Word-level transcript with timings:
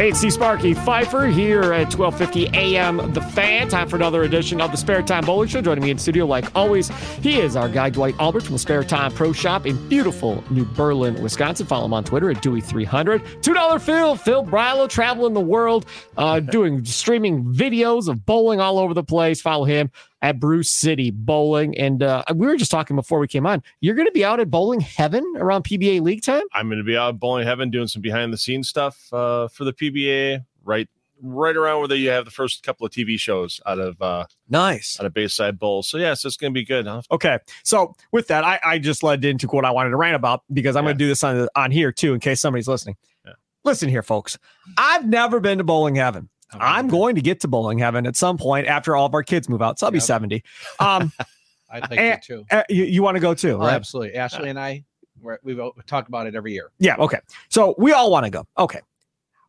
Hey, 0.00 0.08
it's 0.08 0.18
Steve 0.20 0.32
Sparky 0.32 0.72
Fifer 0.72 1.26
here 1.26 1.74
at 1.74 1.88
12:50 1.88 2.54
a.m. 2.54 3.12
The 3.12 3.20
Fan. 3.20 3.68
Time 3.68 3.86
for 3.86 3.96
another 3.96 4.22
edition 4.22 4.58
of 4.58 4.70
the 4.70 4.78
Spare 4.78 5.02
Time 5.02 5.26
Bowling 5.26 5.46
Show. 5.46 5.60
Joining 5.60 5.84
me 5.84 5.90
in 5.90 5.98
studio, 5.98 6.24
like 6.24 6.46
always, 6.56 6.88
he 7.18 7.38
is 7.38 7.54
our 7.54 7.68
guy 7.68 7.90
Dwight 7.90 8.18
Albrecht 8.18 8.46
from 8.46 8.54
the 8.54 8.58
Spare 8.58 8.82
Time 8.82 9.12
Pro 9.12 9.34
Shop 9.34 9.66
in 9.66 9.76
beautiful 9.90 10.42
New 10.48 10.64
Berlin, 10.64 11.20
Wisconsin. 11.22 11.66
Follow 11.66 11.84
him 11.84 11.92
on 11.92 12.02
Twitter 12.02 12.30
at 12.30 12.38
Dewey300. 12.38 13.42
Two 13.42 13.52
dollar 13.52 13.78
Phil, 13.78 14.16
Phil 14.16 14.42
Brylow, 14.42 14.88
traveling 14.88 15.34
the 15.34 15.40
world, 15.40 15.84
uh, 16.16 16.40
doing 16.40 16.82
streaming 16.86 17.44
videos 17.44 18.08
of 18.08 18.24
bowling 18.24 18.58
all 18.58 18.78
over 18.78 18.94
the 18.94 19.04
place. 19.04 19.42
Follow 19.42 19.66
him 19.66 19.90
at 20.22 20.38
Brew 20.40 20.62
City 20.62 21.10
Bowling. 21.10 21.76
And 21.78 22.02
uh, 22.02 22.22
we 22.34 22.46
were 22.46 22.56
just 22.56 22.70
talking 22.70 22.96
before 22.96 23.18
we 23.18 23.28
came 23.28 23.46
on. 23.46 23.62
You're 23.80 23.94
going 23.94 24.06
to 24.08 24.12
be 24.12 24.24
out 24.24 24.40
at 24.40 24.50
Bowling 24.50 24.80
Heaven 24.80 25.24
around 25.36 25.64
PBA 25.64 26.00
League 26.02 26.22
time. 26.22 26.42
I'm 26.52 26.68
going 26.68 26.78
to 26.78 26.84
be 26.84 26.96
out 26.96 27.14
at 27.14 27.20
Bowling 27.20 27.46
Heaven 27.46 27.70
doing 27.70 27.86
some 27.88 28.02
behind 28.02 28.32
the 28.32 28.38
scenes 28.38 28.68
stuff 28.68 29.12
uh, 29.12 29.48
for 29.48 29.64
the 29.64 29.72
PBA. 29.72 30.44
Right, 30.62 30.88
right 31.22 31.56
around 31.56 31.80
where 31.88 31.96
you 31.96 32.10
have 32.10 32.26
the 32.26 32.30
first 32.30 32.62
couple 32.62 32.86
of 32.86 32.92
TV 32.92 33.18
shows 33.18 33.60
out 33.66 33.78
of 33.78 34.00
uh, 34.02 34.26
nice 34.50 35.00
out 35.00 35.06
of 35.06 35.14
Bayside 35.14 35.58
Bowl. 35.58 35.82
So 35.82 35.96
yes, 35.96 36.24
it's 36.26 36.36
going 36.36 36.52
to 36.52 36.54
be 36.54 36.64
good. 36.66 36.86
Huh? 36.86 37.00
Okay, 37.10 37.38
so 37.64 37.94
with 38.12 38.28
that, 38.28 38.44
I, 38.44 38.60
I 38.62 38.78
just 38.78 39.02
led 39.02 39.24
into 39.24 39.46
what 39.48 39.64
I 39.64 39.70
wanted 39.70 39.90
to 39.90 39.96
rant 39.96 40.16
about 40.16 40.42
because 40.52 40.76
I'm 40.76 40.84
Yeah. 40.84 40.88
going 40.88 40.98
to 40.98 41.04
do 41.04 41.08
this 41.08 41.24
on 41.24 41.48
on 41.56 41.70
here 41.70 41.92
too 41.92 42.12
in 42.12 42.20
case 42.20 42.40
somebody's 42.42 42.68
listening. 42.68 42.96
Yeah. 43.24 43.32
Listen 43.64 43.88
here, 43.88 44.02
folks. 44.02 44.38
I've 44.76 45.06
never 45.08 45.40
been 45.40 45.58
to 45.58 45.64
Bowling 45.64 45.94
Heaven. 45.94 46.28
I'm 46.58 46.88
going 46.88 47.14
to 47.14 47.20
get 47.20 47.40
to 47.40 47.48
Bowling 47.48 47.78
Heaven 47.78 48.06
at 48.06 48.16
some 48.16 48.36
point 48.38 48.66
after 48.66 48.96
all 48.96 49.06
of 49.06 49.14
our 49.14 49.22
kids 49.22 49.48
move 49.48 49.62
out. 49.62 49.78
So 49.78 49.86
I'll 49.86 49.92
be 49.92 50.00
70. 50.00 50.42
Um, 50.78 51.12
I'd 51.70 51.88
like 51.90 51.98
Eh, 52.00 52.16
to 52.16 52.20
too. 52.22 52.44
uh, 52.50 52.62
you, 52.68 52.84
you 52.84 53.02
want 53.02 53.14
to 53.16 53.20
go 53.20 53.34
too, 53.34 53.58
Oh, 53.60 53.66
absolutely. 53.66 54.14
Ashley 54.16 54.48
and 54.50 54.58
I, 54.58 54.84
we're, 55.22 55.38
we've 55.44 55.58
we 55.58 55.70
talk 55.86 56.08
about 56.08 56.26
it 56.26 56.34
every 56.34 56.52
year. 56.52 56.70
Yeah. 56.78 56.96
Okay. 56.98 57.18
So 57.48 57.74
we 57.78 57.92
all 57.92 58.10
want 58.10 58.24
to 58.24 58.30
go. 58.30 58.46
Okay. 58.58 58.80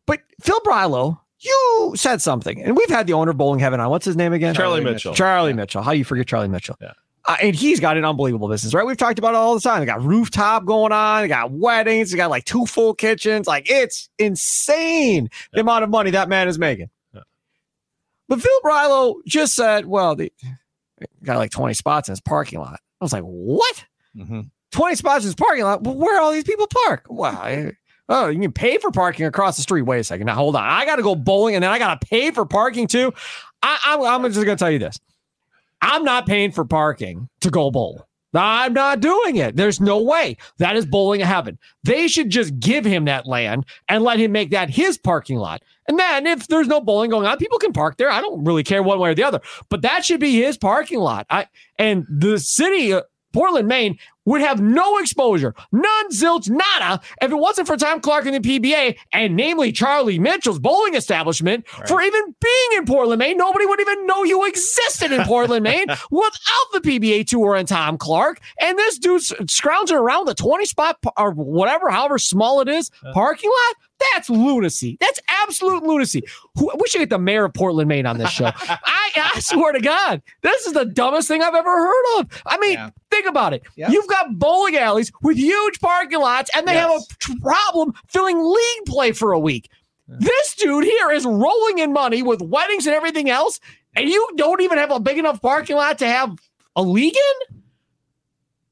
But 0.06 0.20
Phil 0.40 0.60
Brylow, 0.60 1.18
you 1.40 1.92
said 1.96 2.22
something, 2.22 2.62
and 2.62 2.76
we've 2.76 2.88
had 2.88 3.06
the 3.08 3.14
owner 3.14 3.30
of 3.32 3.36
Bowling 3.38 3.58
Heaven 3.58 3.80
on. 3.80 3.90
What's 3.90 4.04
his 4.06 4.14
name 4.16 4.32
again? 4.32 4.54
Charlie 4.54 4.78
Charlie 4.78 4.84
Mitchell. 4.84 4.92
Mitchell. 5.10 5.14
Charlie 5.14 5.50
Yeah. 5.50 5.56
Mitchell. 5.56 5.82
How 5.82 5.90
you 5.92 6.04
forget 6.04 6.26
Charlie 6.28 6.46
Mitchell? 6.48 6.76
Yeah. 6.80 6.92
Uh, 7.24 7.36
and 7.40 7.54
he's 7.54 7.78
got 7.78 7.96
an 7.96 8.04
unbelievable 8.04 8.48
business, 8.48 8.74
right? 8.74 8.84
We've 8.84 8.96
talked 8.96 9.18
about 9.18 9.34
it 9.34 9.36
all 9.36 9.54
the 9.54 9.60
time. 9.60 9.78
They 9.80 9.86
got 9.86 10.02
rooftop 10.02 10.64
going 10.64 10.90
on. 10.92 11.22
They 11.22 11.28
got 11.28 11.52
weddings. 11.52 12.10
They 12.10 12.16
got 12.16 12.30
like 12.30 12.44
two 12.44 12.66
full 12.66 12.94
kitchens. 12.94 13.46
Like 13.46 13.70
it's 13.70 14.08
insane 14.18 15.30
the 15.52 15.60
amount 15.60 15.84
of 15.84 15.90
money 15.90 16.10
that 16.10 16.28
man 16.28 16.48
is 16.48 16.58
making. 16.58 16.90
Yeah. 17.14 17.20
But 18.28 18.40
Phil 18.40 18.60
Brylow 18.64 19.16
just 19.26 19.54
said, 19.54 19.86
well, 19.86 20.16
they 20.16 20.32
got 21.22 21.36
like 21.38 21.50
20 21.52 21.74
spots 21.74 22.08
in 22.08 22.12
his 22.12 22.20
parking 22.20 22.58
lot. 22.58 22.80
I 23.00 23.04
was 23.04 23.12
like, 23.12 23.22
what? 23.22 23.84
Mm-hmm. 24.16 24.40
20 24.72 24.94
spots 24.96 25.24
in 25.24 25.28
his 25.28 25.34
parking 25.36 25.62
lot. 25.64 25.82
Well, 25.84 25.94
where 25.94 26.20
all 26.20 26.32
these 26.32 26.44
people 26.44 26.66
park? 26.86 27.06
Wow. 27.08 27.40
I- 27.42 27.72
Oh, 28.08 28.28
you 28.28 28.40
can 28.40 28.52
pay 28.52 28.76
for 28.78 28.90
parking 28.90 29.24
across 29.26 29.56
the 29.56 29.62
street. 29.62 29.82
Wait 29.82 30.00
a 30.00 30.04
second. 30.04 30.26
Now, 30.26 30.34
hold 30.34 30.54
on. 30.56 30.64
I 30.64 30.84
got 30.84 30.96
to 30.96 31.02
go 31.02 31.14
bowling 31.14 31.54
and 31.54 31.62
then 31.62 31.70
I 31.70 31.78
got 31.78 31.98
to 32.00 32.06
pay 32.06 32.30
for 32.32 32.44
parking 32.44 32.86
too. 32.88 33.14
I, 33.62 33.78
I'm, 33.84 34.02
I'm 34.24 34.32
just 34.32 34.44
going 34.44 34.56
to 34.58 34.62
tell 34.62 34.72
you 34.72 34.80
this 34.80 34.98
I'm 35.82 36.04
not 36.04 36.26
paying 36.26 36.52
for 36.52 36.64
parking 36.64 37.28
to 37.40 37.50
go 37.50 37.70
bowl. 37.70 38.06
I'm 38.34 38.72
not 38.72 39.00
doing 39.00 39.36
it. 39.36 39.56
There's 39.56 39.80
no 39.80 40.00
way. 40.00 40.38
That 40.58 40.76
is 40.76 40.86
bowling 40.86 41.20
heaven. 41.20 41.58
They 41.84 42.08
should 42.08 42.30
just 42.30 42.58
give 42.58 42.84
him 42.84 43.04
that 43.04 43.26
land 43.26 43.66
and 43.88 44.02
let 44.02 44.18
him 44.18 44.32
make 44.32 44.50
that 44.52 44.70
his 44.70 44.96
parking 44.96 45.36
lot. 45.36 45.62
And 45.88 45.98
then 45.98 46.26
if 46.26 46.48
there's 46.48 46.68
no 46.68 46.80
bowling 46.80 47.10
going 47.10 47.26
on, 47.26 47.36
people 47.36 47.58
can 47.58 47.74
park 47.74 47.98
there. 47.98 48.10
I 48.10 48.22
don't 48.22 48.44
really 48.44 48.62
care 48.62 48.82
one 48.82 48.98
way 48.98 49.10
or 49.10 49.14
the 49.14 49.24
other. 49.24 49.40
But 49.68 49.82
that 49.82 50.04
should 50.04 50.20
be 50.20 50.40
his 50.40 50.56
parking 50.56 51.00
lot. 51.00 51.26
I 51.28 51.46
and 51.78 52.06
the 52.08 52.38
city 52.38 52.92
of 52.92 53.04
Portland, 53.32 53.68
Maine 53.68 53.98
would 54.24 54.40
have 54.40 54.60
no 54.60 54.98
exposure, 54.98 55.54
none, 55.72 56.10
zilch, 56.10 56.48
nada, 56.48 57.00
if 57.20 57.30
it 57.30 57.34
wasn't 57.34 57.66
for 57.66 57.76
Tom 57.76 58.00
Clark 58.00 58.26
and 58.26 58.42
the 58.42 58.58
PBA, 58.60 58.96
and 59.12 59.36
namely 59.36 59.72
Charlie 59.72 60.18
Mitchell's 60.18 60.58
bowling 60.58 60.94
establishment, 60.94 61.66
for 61.86 62.00
even 62.00 62.34
being 62.40 62.78
in 62.78 62.84
Portland, 62.86 63.18
Maine. 63.18 63.36
Nobody 63.36 63.66
would 63.66 63.80
even 63.80 64.06
know 64.06 64.22
you 64.24 64.46
existed 64.46 65.12
in 65.12 65.22
Portland, 65.24 65.64
Maine 65.64 65.86
without 66.10 66.66
the 66.72 66.80
PBA 66.80 67.26
tour 67.26 67.56
and 67.56 67.66
Tom 67.66 67.98
Clark. 67.98 68.40
And 68.60 68.78
this 68.78 68.98
dude's 68.98 69.32
scrounging 69.48 69.96
around 69.96 70.26
the 70.26 70.34
20 70.34 70.64
spot 70.66 70.98
or 71.16 71.32
whatever, 71.32 71.90
however 71.90 72.18
small 72.18 72.60
it 72.60 72.68
is, 72.68 72.90
parking 73.12 73.50
lot. 73.50 73.76
That's 74.14 74.28
lunacy. 74.28 74.96
That's 75.00 75.20
absolute 75.44 75.84
lunacy. 75.84 76.22
We 76.56 76.88
should 76.88 76.98
get 76.98 77.10
the 77.10 77.18
mayor 77.18 77.44
of 77.44 77.54
Portland, 77.54 77.88
Maine 77.88 78.04
on 78.06 78.18
this 78.18 78.30
show. 78.30 78.46
I, 78.68 79.30
I 79.34 79.38
swear 79.40 79.72
to 79.72 79.80
God, 79.80 80.22
this 80.42 80.66
is 80.66 80.72
the 80.72 80.84
dumbest 80.84 81.28
thing 81.28 81.40
I've 81.40 81.54
ever 81.54 81.70
heard 81.70 82.20
of. 82.20 82.42
I 82.46 82.58
mean, 82.58 82.74
Yeah. 82.74 82.90
Think 83.12 83.26
about 83.28 83.52
it. 83.54 83.62
Yeah. 83.76 83.90
You've 83.90 84.08
got 84.08 84.38
bowling 84.38 84.76
alleys 84.76 85.12
with 85.22 85.36
huge 85.36 85.78
parking 85.80 86.18
lots, 86.18 86.50
and 86.56 86.66
they 86.66 86.72
Yes. 86.74 87.06
have 87.20 87.36
a 87.36 87.40
problem 87.40 87.92
filling 88.08 88.42
league 88.44 88.86
play 88.86 89.12
for 89.12 89.32
a 89.32 89.38
week. 89.38 89.70
This 90.08 90.54
dude 90.56 90.84
here 90.84 91.10
is 91.12 91.24
rolling 91.24 91.78
in 91.78 91.92
money 91.92 92.22
with 92.22 92.42
weddings 92.42 92.86
and 92.86 92.94
everything 92.96 93.30
else, 93.30 93.60
and 93.94 94.08
you 94.08 94.28
don't 94.36 94.60
even 94.60 94.76
have 94.78 94.90
a 94.90 94.98
big 95.00 95.16
enough 95.18 95.40
parking 95.40 95.76
lot 95.76 95.98
to 95.98 96.06
have 96.06 96.36
a 96.76 96.82
league 96.82 97.14
in? 97.16 97.56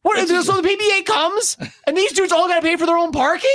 What 0.02 0.18
is 0.18 0.28
this? 0.30 0.46
So 0.46 0.60
the 0.60 0.68
PBA 0.68 1.04
comes, 1.04 1.56
and 1.86 1.96
these 1.96 2.12
dudes 2.12 2.32
all 2.32 2.48
got 2.48 2.56
to 2.56 2.62
pay 2.62 2.76
for 2.76 2.86
their 2.86 2.96
own 2.98 3.12
parking? 3.12 3.50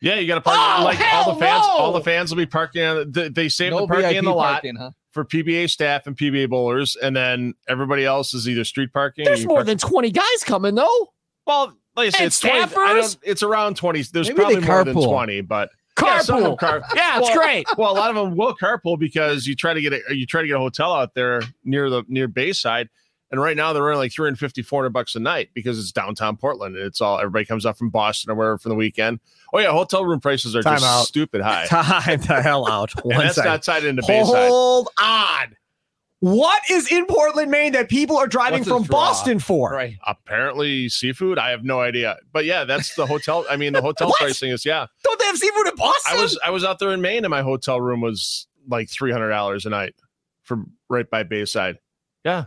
Yeah, 0.00 0.16
you 0.16 0.26
got 0.26 0.34
to 0.36 0.40
park 0.42 0.58
Oh, 0.58 0.84
like 0.84 0.98
all 1.00 1.04
hell 1.24 1.34
the 1.34 1.40
fans. 1.40 1.62
no! 1.66 1.68
All 1.78 1.92
the 1.92 2.00
fans 2.02 2.30
will 2.30 2.36
be 2.36 2.46
parking. 2.46 2.82
On, 2.82 3.10
they, 3.10 3.28
they 3.28 3.48
save 3.48 3.70
No 3.72 3.80
the 3.80 3.86
parking 3.86 4.08
VIP 4.08 4.18
in 4.18 4.24
the 4.24 4.32
lot 4.32 4.52
parking, 4.52 4.76
huh? 4.76 4.90
For 5.16 5.24
PBA 5.24 5.68
staff 5.68 6.06
and 6.06 6.16
PBA 6.16 6.48
bowlers, 6.48 6.94
and 6.94 7.16
then 7.16 7.54
everybody 7.68 8.04
else 8.04 8.32
is 8.34 8.48
either 8.48 8.62
street 8.62 8.92
parking. 8.92 9.24
There's 9.24 9.42
you 9.42 9.48
more 9.48 9.56
park- 9.58 9.66
than 9.66 9.78
20 9.78 10.10
guys 10.12 10.44
coming, 10.44 10.76
though. 10.76 11.12
well, 11.46 11.76
like 11.96 12.06
I 12.06 12.10
said, 12.10 12.20
and 12.20 12.26
it's 12.28 12.38
20, 12.40 12.60
I 12.60 12.66
staffers? 12.66 12.74
don't, 12.94 13.18
it's 13.22 13.42
around 13.42 13.76
twenty. 13.76 14.02
There's 14.02 14.28
Maybe 14.28 14.36
probably 14.38 14.60
more 14.60 14.84
than 14.84 14.94
twenty, 14.94 15.40
but 15.40 15.70
Yeah, 16.00 16.18
some 16.20 16.36
of 16.36 16.42
them 16.44 16.52
Carpool. 16.52 16.58
car- 16.58 16.82
Yeah, 16.94 17.18
it's 17.20 17.28
Well, 17.30 17.38
great. 17.38 17.66
well, 17.78 17.90
a 17.92 17.96
lot 17.96 18.10
of 18.10 18.16
them 18.16 18.36
will 18.36 18.54
carpool 18.54 18.98
because 18.98 19.46
you 19.46 19.56
try 19.56 19.72
to 19.72 19.80
get 19.80 19.94
a 19.94 20.14
you 20.14 20.26
try 20.26 20.42
to 20.42 20.46
get 20.46 20.56
a 20.56 20.60
hotel 20.60 20.92
out 20.92 21.14
there 21.14 21.40
near 21.64 21.88
the 21.88 22.04
near 22.06 22.28
Bayside, 22.28 22.90
and 23.30 23.40
right 23.40 23.56
now 23.56 23.72
they're 23.72 23.82
running 23.82 23.98
like 23.98 24.12
350, 24.12 24.62
400 24.62 24.90
bucks 24.90 25.14
a 25.14 25.20
night 25.20 25.48
because 25.54 25.78
it's 25.78 25.92
downtown 25.92 26.36
Portland 26.36 26.76
and 26.76 26.84
it's 26.86 27.00
all 27.00 27.18
everybody 27.18 27.44
comes 27.44 27.66
up 27.66 27.76
from 27.76 27.90
Boston 27.90 28.30
or 28.30 28.34
wherever 28.34 28.58
from 28.58 28.70
the 28.70 28.76
weekend. 28.76 29.20
Oh 29.52 29.58
yeah, 29.58 29.70
hotel 29.72 30.04
room 30.04 30.20
prices 30.20 30.54
are 30.54 30.62
Time 30.62 30.74
just 30.78 30.86
out. 30.86 31.06
stupid 31.06 31.40
high, 31.42 31.66
Time 31.68 32.20
the 32.20 32.42
hell 32.42 32.70
out. 32.70 32.92
and 33.04 33.14
One 33.14 33.18
that's 33.24 33.36
second. 33.36 33.50
not 33.50 33.62
tied 33.62 33.84
into 33.84 34.02
Bayside. 34.06 34.48
Hold 34.48 34.88
on. 35.00 35.56
What 36.20 36.62
is 36.70 36.90
in 36.90 37.04
Portland, 37.06 37.50
Maine 37.50 37.72
that 37.72 37.90
people 37.90 38.16
are 38.16 38.26
driving 38.26 38.60
What's 38.60 38.70
from? 38.70 38.82
Boston 38.84 39.38
for? 39.38 39.70
Right. 39.70 39.96
Apparently 40.06 40.88
seafood. 40.88 41.38
I 41.38 41.50
have 41.50 41.62
no 41.62 41.80
idea, 41.80 42.16
but 42.32 42.46
yeah, 42.46 42.64
that's 42.64 42.94
the 42.94 43.06
hotel. 43.06 43.44
I 43.50 43.56
mean, 43.58 43.74
the 43.74 43.82
hotel 43.82 44.12
pricing 44.18 44.50
is 44.50 44.64
yeah. 44.64 44.86
Don't 45.04 45.18
they 45.18 45.26
have 45.26 45.36
seafood 45.36 45.68
in 45.68 45.74
Boston? 45.76 46.16
I 46.18 46.22
was 46.22 46.38
I 46.46 46.50
was 46.50 46.64
out 46.64 46.78
there 46.78 46.92
in 46.92 47.02
Maine, 47.02 47.24
and 47.24 47.30
my 47.30 47.42
hotel 47.42 47.80
room 47.82 48.00
was 48.00 48.46
like 48.66 48.88
three 48.88 49.12
hundred 49.12 49.28
dollars 49.28 49.66
a 49.66 49.70
night 49.70 49.94
from 50.42 50.72
right 50.88 51.08
by 51.08 51.22
Bayside. 51.22 51.78
Yeah, 52.24 52.46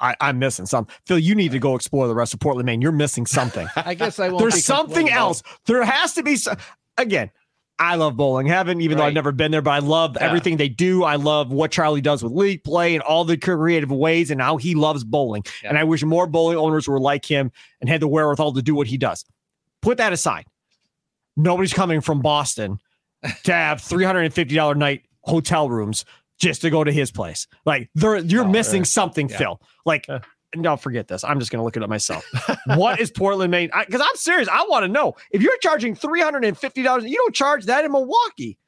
I, 0.00 0.14
I'm 0.20 0.38
missing 0.38 0.66
something. 0.66 0.94
Phil, 1.06 1.18
you 1.18 1.34
need 1.34 1.52
to 1.52 1.58
go 1.58 1.74
explore 1.74 2.08
the 2.08 2.14
rest 2.14 2.34
of 2.34 2.40
Portland, 2.40 2.66
Maine. 2.66 2.80
You're 2.80 2.92
missing 2.92 3.26
something. 3.26 3.66
I 3.76 3.94
guess 3.94 4.18
I 4.18 4.28
won't. 4.28 4.40
There's 4.40 4.64
something 4.64 5.10
else. 5.10 5.42
There 5.66 5.84
has 5.84 6.14
to 6.14 6.22
be. 6.22 6.36
So- 6.36 6.54
Again, 6.96 7.30
I 7.78 7.96
love 7.96 8.16
bowling 8.16 8.46
heaven, 8.46 8.80
even 8.80 8.98
though 8.98 9.04
I've 9.04 9.14
never 9.14 9.32
been 9.32 9.50
there, 9.50 9.60
but 9.62 9.72
I 9.72 9.80
love 9.80 10.16
Yeah. 10.18 10.26
everything 10.26 10.56
they 10.58 10.68
do. 10.68 11.02
I 11.02 11.16
love 11.16 11.50
what 11.50 11.72
Charlie 11.72 12.00
does 12.00 12.22
with 12.22 12.30
league 12.32 12.62
play 12.62 12.94
and 12.94 13.02
all 13.02 13.24
the 13.24 13.36
creative 13.36 13.90
ways 13.90 14.30
and 14.30 14.40
how 14.40 14.58
he 14.58 14.76
loves 14.76 15.02
bowling. 15.02 15.42
Yeah. 15.62 15.70
And 15.70 15.78
I 15.78 15.82
wish 15.82 16.04
more 16.04 16.28
bowling 16.28 16.56
owners 16.56 16.86
were 16.86 17.00
like 17.00 17.24
him 17.24 17.50
and 17.80 17.90
had 17.90 18.00
the 18.00 18.06
wherewithal 18.06 18.52
to 18.54 18.62
do 18.62 18.76
what 18.76 18.86
he 18.86 18.96
does. 18.96 19.24
Put 19.82 19.98
that 19.98 20.12
aside. 20.12 20.46
Nobody's 21.36 21.72
coming 21.72 22.00
from 22.00 22.20
Boston 22.22 22.78
to 23.42 23.52
have 23.52 23.78
$350 23.80 24.76
night 24.76 25.02
hotel 25.22 25.68
rooms 25.68 26.04
just 26.38 26.62
to 26.62 26.70
go 26.70 26.84
to 26.84 26.92
his 26.92 27.10
place. 27.10 27.46
Like 27.64 27.90
they're, 27.94 28.18
you're 28.18 28.44
No, 28.44 28.50
missing 28.50 28.82
uh, 28.82 28.86
something, 28.86 29.28
yeah. 29.28 29.38
Phil. 29.38 29.60
Like, 29.86 30.06
Uh. 30.08 30.20
no, 30.56 30.76
forget 30.76 31.08
this. 31.08 31.24
I'm 31.24 31.38
just 31.38 31.50
going 31.50 31.58
to 31.60 31.64
look 31.64 31.76
it 31.76 31.82
up 31.82 31.88
myself. 31.90 32.24
what 32.76 33.00
is 33.00 33.10
Portland, 33.10 33.50
Maine? 33.50 33.70
Because 33.86 34.00
I'm 34.00 34.16
serious. 34.16 34.48
I 34.48 34.64
want 34.68 34.84
to 34.84 34.88
know 34.88 35.14
if 35.32 35.42
you're 35.42 35.56
charging 35.58 35.94
$350, 35.96 37.08
you 37.08 37.16
don't 37.16 37.34
charge 37.34 37.66
that 37.66 37.84
in 37.84 37.92
Milwaukee. 37.92 38.58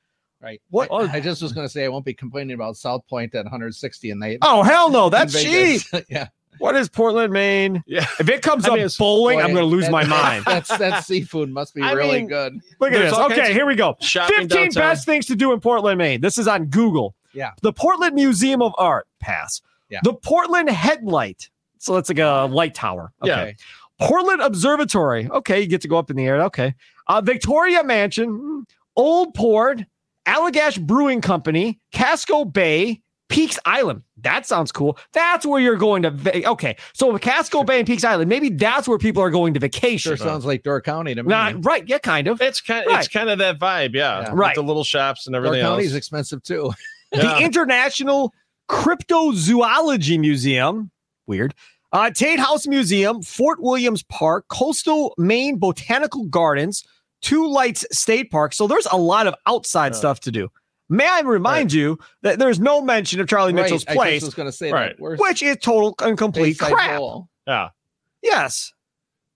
Right. 0.41 0.61
What? 0.71 0.93
I, 0.93 1.17
I 1.17 1.21
just 1.21 1.43
was 1.43 1.53
going 1.53 1.67
to 1.67 1.73
say 1.73 1.85
I 1.85 1.89
won't 1.89 2.05
be 2.05 2.15
complaining 2.15 2.55
about 2.55 2.77
South 2.77 3.07
Point 3.09 3.35
at 3.35 3.45
160 3.45 4.11
and 4.11 4.21
night. 4.21 4.39
Oh 4.43 4.63
hell 4.63 4.91
no, 4.91 5.09
that's 5.11 5.41
cheap. 5.43 5.83
Yeah. 6.09 6.29
What 6.59 6.75
is 6.75 6.89
Portland, 6.89 7.35
Maine? 7.35 7.83
Yeah. 7.87 8.07
If 8.19 8.31
it 8.31 8.41
comes 8.41 8.65
I 8.65 8.69
mean, 8.69 8.73
up 8.79 8.87
it's- 8.87 8.97
bowling, 8.97 9.41
I'm 9.41 9.53
going 9.53 9.57
to 9.57 9.65
lose 9.65 9.91
my 9.91 10.05
mind. 10.07 10.45
That's 10.47 10.69
that 10.79 11.05
seafood 11.05 11.51
must 11.51 11.75
be 11.75 11.83
I 11.83 11.93
really 11.93 12.19
mean, 12.21 12.29
good. 12.29 12.55
Look 12.81 12.93
at 12.93 12.99
There's 12.99 13.11
this. 13.13 13.19
Okay, 13.19 13.53
here 13.53 13.67
we 13.67 13.75
go. 13.75 13.97
15 14.01 14.47
downtown. 14.49 14.71
best 14.75 15.05
things 15.05 15.27
to 15.27 15.37
do 15.37 15.53
in 15.53 15.61
Portland, 15.61 15.99
Maine. 15.99 16.23
This 16.23 16.39
is 16.39 16.49
on 16.49 16.67
Google. 16.67 17.15
Yeah. 17.37 17.53
The 17.63 17.73
Portland 17.73 18.15
Museum 18.15 18.63
of 18.63 18.75
Art. 18.79 19.07
Pass. 19.21 19.61
Yeah. 19.91 20.01
The 20.03 20.15
Portland 20.15 20.69
Headlight. 20.71 21.51
So 21.79 21.95
that's 21.95 22.09
like 22.09 22.19
a 22.19 22.49
light 22.51 22.75
tower. 22.75 23.13
Okay. 23.23 23.57
Yeah. 24.01 24.07
Portland 24.07 24.43
Observatory. 24.43 25.29
Okay, 25.31 25.61
you 25.61 25.67
get 25.67 25.81
to 25.83 25.89
go 25.89 25.97
up 25.97 26.11
in 26.11 26.17
the 26.17 26.25
air. 26.27 26.43
Okay. 26.45 26.75
Uh, 27.07 27.21
Victoria 27.21 27.83
Mansion, 27.85 28.29
hmm. 28.29 28.61
Old 28.97 29.35
Port, 29.35 29.83
Allagash 30.27 30.81
Brewing 30.81 31.21
Company, 31.21 31.79
Casco 31.93 32.45
Bay, 32.45 33.01
Peaks 33.29 33.59
Island. 33.65 34.03
That 34.23 34.47
sounds 34.47 34.73
cool. 34.73 34.99
That's 35.13 35.47
where 35.47 35.61
you're 35.61 35.77
going 35.77 36.03
to. 36.03 36.11
Va- 36.11 36.49
okay, 36.51 36.77
so 36.95 37.17
Casco 37.19 37.63
Bay 37.65 37.79
and 37.79 37.87
Peaks 37.87 38.05
Island. 38.05 38.29
Maybe 38.29 38.49
that's 38.49 38.89
where 38.89 38.99
people 38.99 39.23
are 39.23 39.31
going 39.31 39.55
to 39.55 39.61
vacation. 39.61 40.11
Sure 40.11 40.17
sounds 40.17 40.45
like 40.45 40.63
Door 40.63 40.81
County 40.83 41.15
to 41.15 41.23
me. 41.23 41.29
Not 41.29 41.65
right. 41.65 41.85
Yeah, 41.87 41.99
kind 41.99 42.27
of. 42.27 42.41
It's 42.41 42.61
kind. 42.61 42.87
Right. 42.87 42.99
It's 42.99 43.09
kind 43.09 43.29
of 43.31 43.39
that 43.39 43.59
vibe. 43.59 43.95
Yeah. 43.95 44.21
Yeah. 44.23 44.31
With 44.31 44.39
Right. 44.39 44.55
The 44.55 44.63
little 44.63 44.85
shops 44.85 45.27
and 45.27 45.35
Door 45.35 45.47
everything 45.47 45.65
County 45.65 45.85
else. 45.85 45.91
is 45.93 45.95
expensive 45.95 46.43
too. 46.43 46.73
The 47.17 47.39
International 47.43 48.33
Cryptozoology 48.69 50.19
Museum. 50.19 50.91
Weird. 51.27 51.55
Uh, 51.93 52.11
Tate 52.11 52.39
House 52.39 52.67
Museum, 52.67 53.23
Fort 53.23 53.61
Williams 53.63 54.03
Park, 54.05 54.47
Coastal 54.49 55.15
Maine 55.19 55.59
Botanical 55.59 56.25
Gardens, 56.27 56.85
Two 57.23 57.47
Lights 57.49 57.87
State 57.93 58.31
Park. 58.31 58.53
So 58.53 58.67
there's 58.67 58.87
a 58.91 58.97
lot 58.99 59.27
of 59.27 59.35
outside 59.47 59.93
Yeah. 59.93 59.99
stuff 59.99 60.21
to 60.21 60.33
do. 60.33 60.49
May 60.89 61.09
I 61.09 61.21
remind 61.21 61.73
you 61.73 61.99
that 62.23 62.39
there's 62.39 62.61
no 62.61 62.81
mention 62.81 63.19
of 63.21 63.29
Charlie 63.29 63.53
Mitchell's 63.53 63.85
right. 63.87 63.93
I 63.93 63.97
place, 63.97 64.21
just 64.23 64.27
was 64.29 64.35
going 64.35 64.47
to 64.49 64.53
say 64.53 64.71
Right. 64.71 64.97
that. 64.99 65.19
Which 65.19 65.43
is 65.43 65.57
total 65.61 65.95
and 66.01 66.17
complete 66.19 66.59
Bayside 66.59 66.73
crap. 66.73 66.99
Bowl? 66.99 67.29
yeah. 67.47 67.71
Yes. 68.23 68.73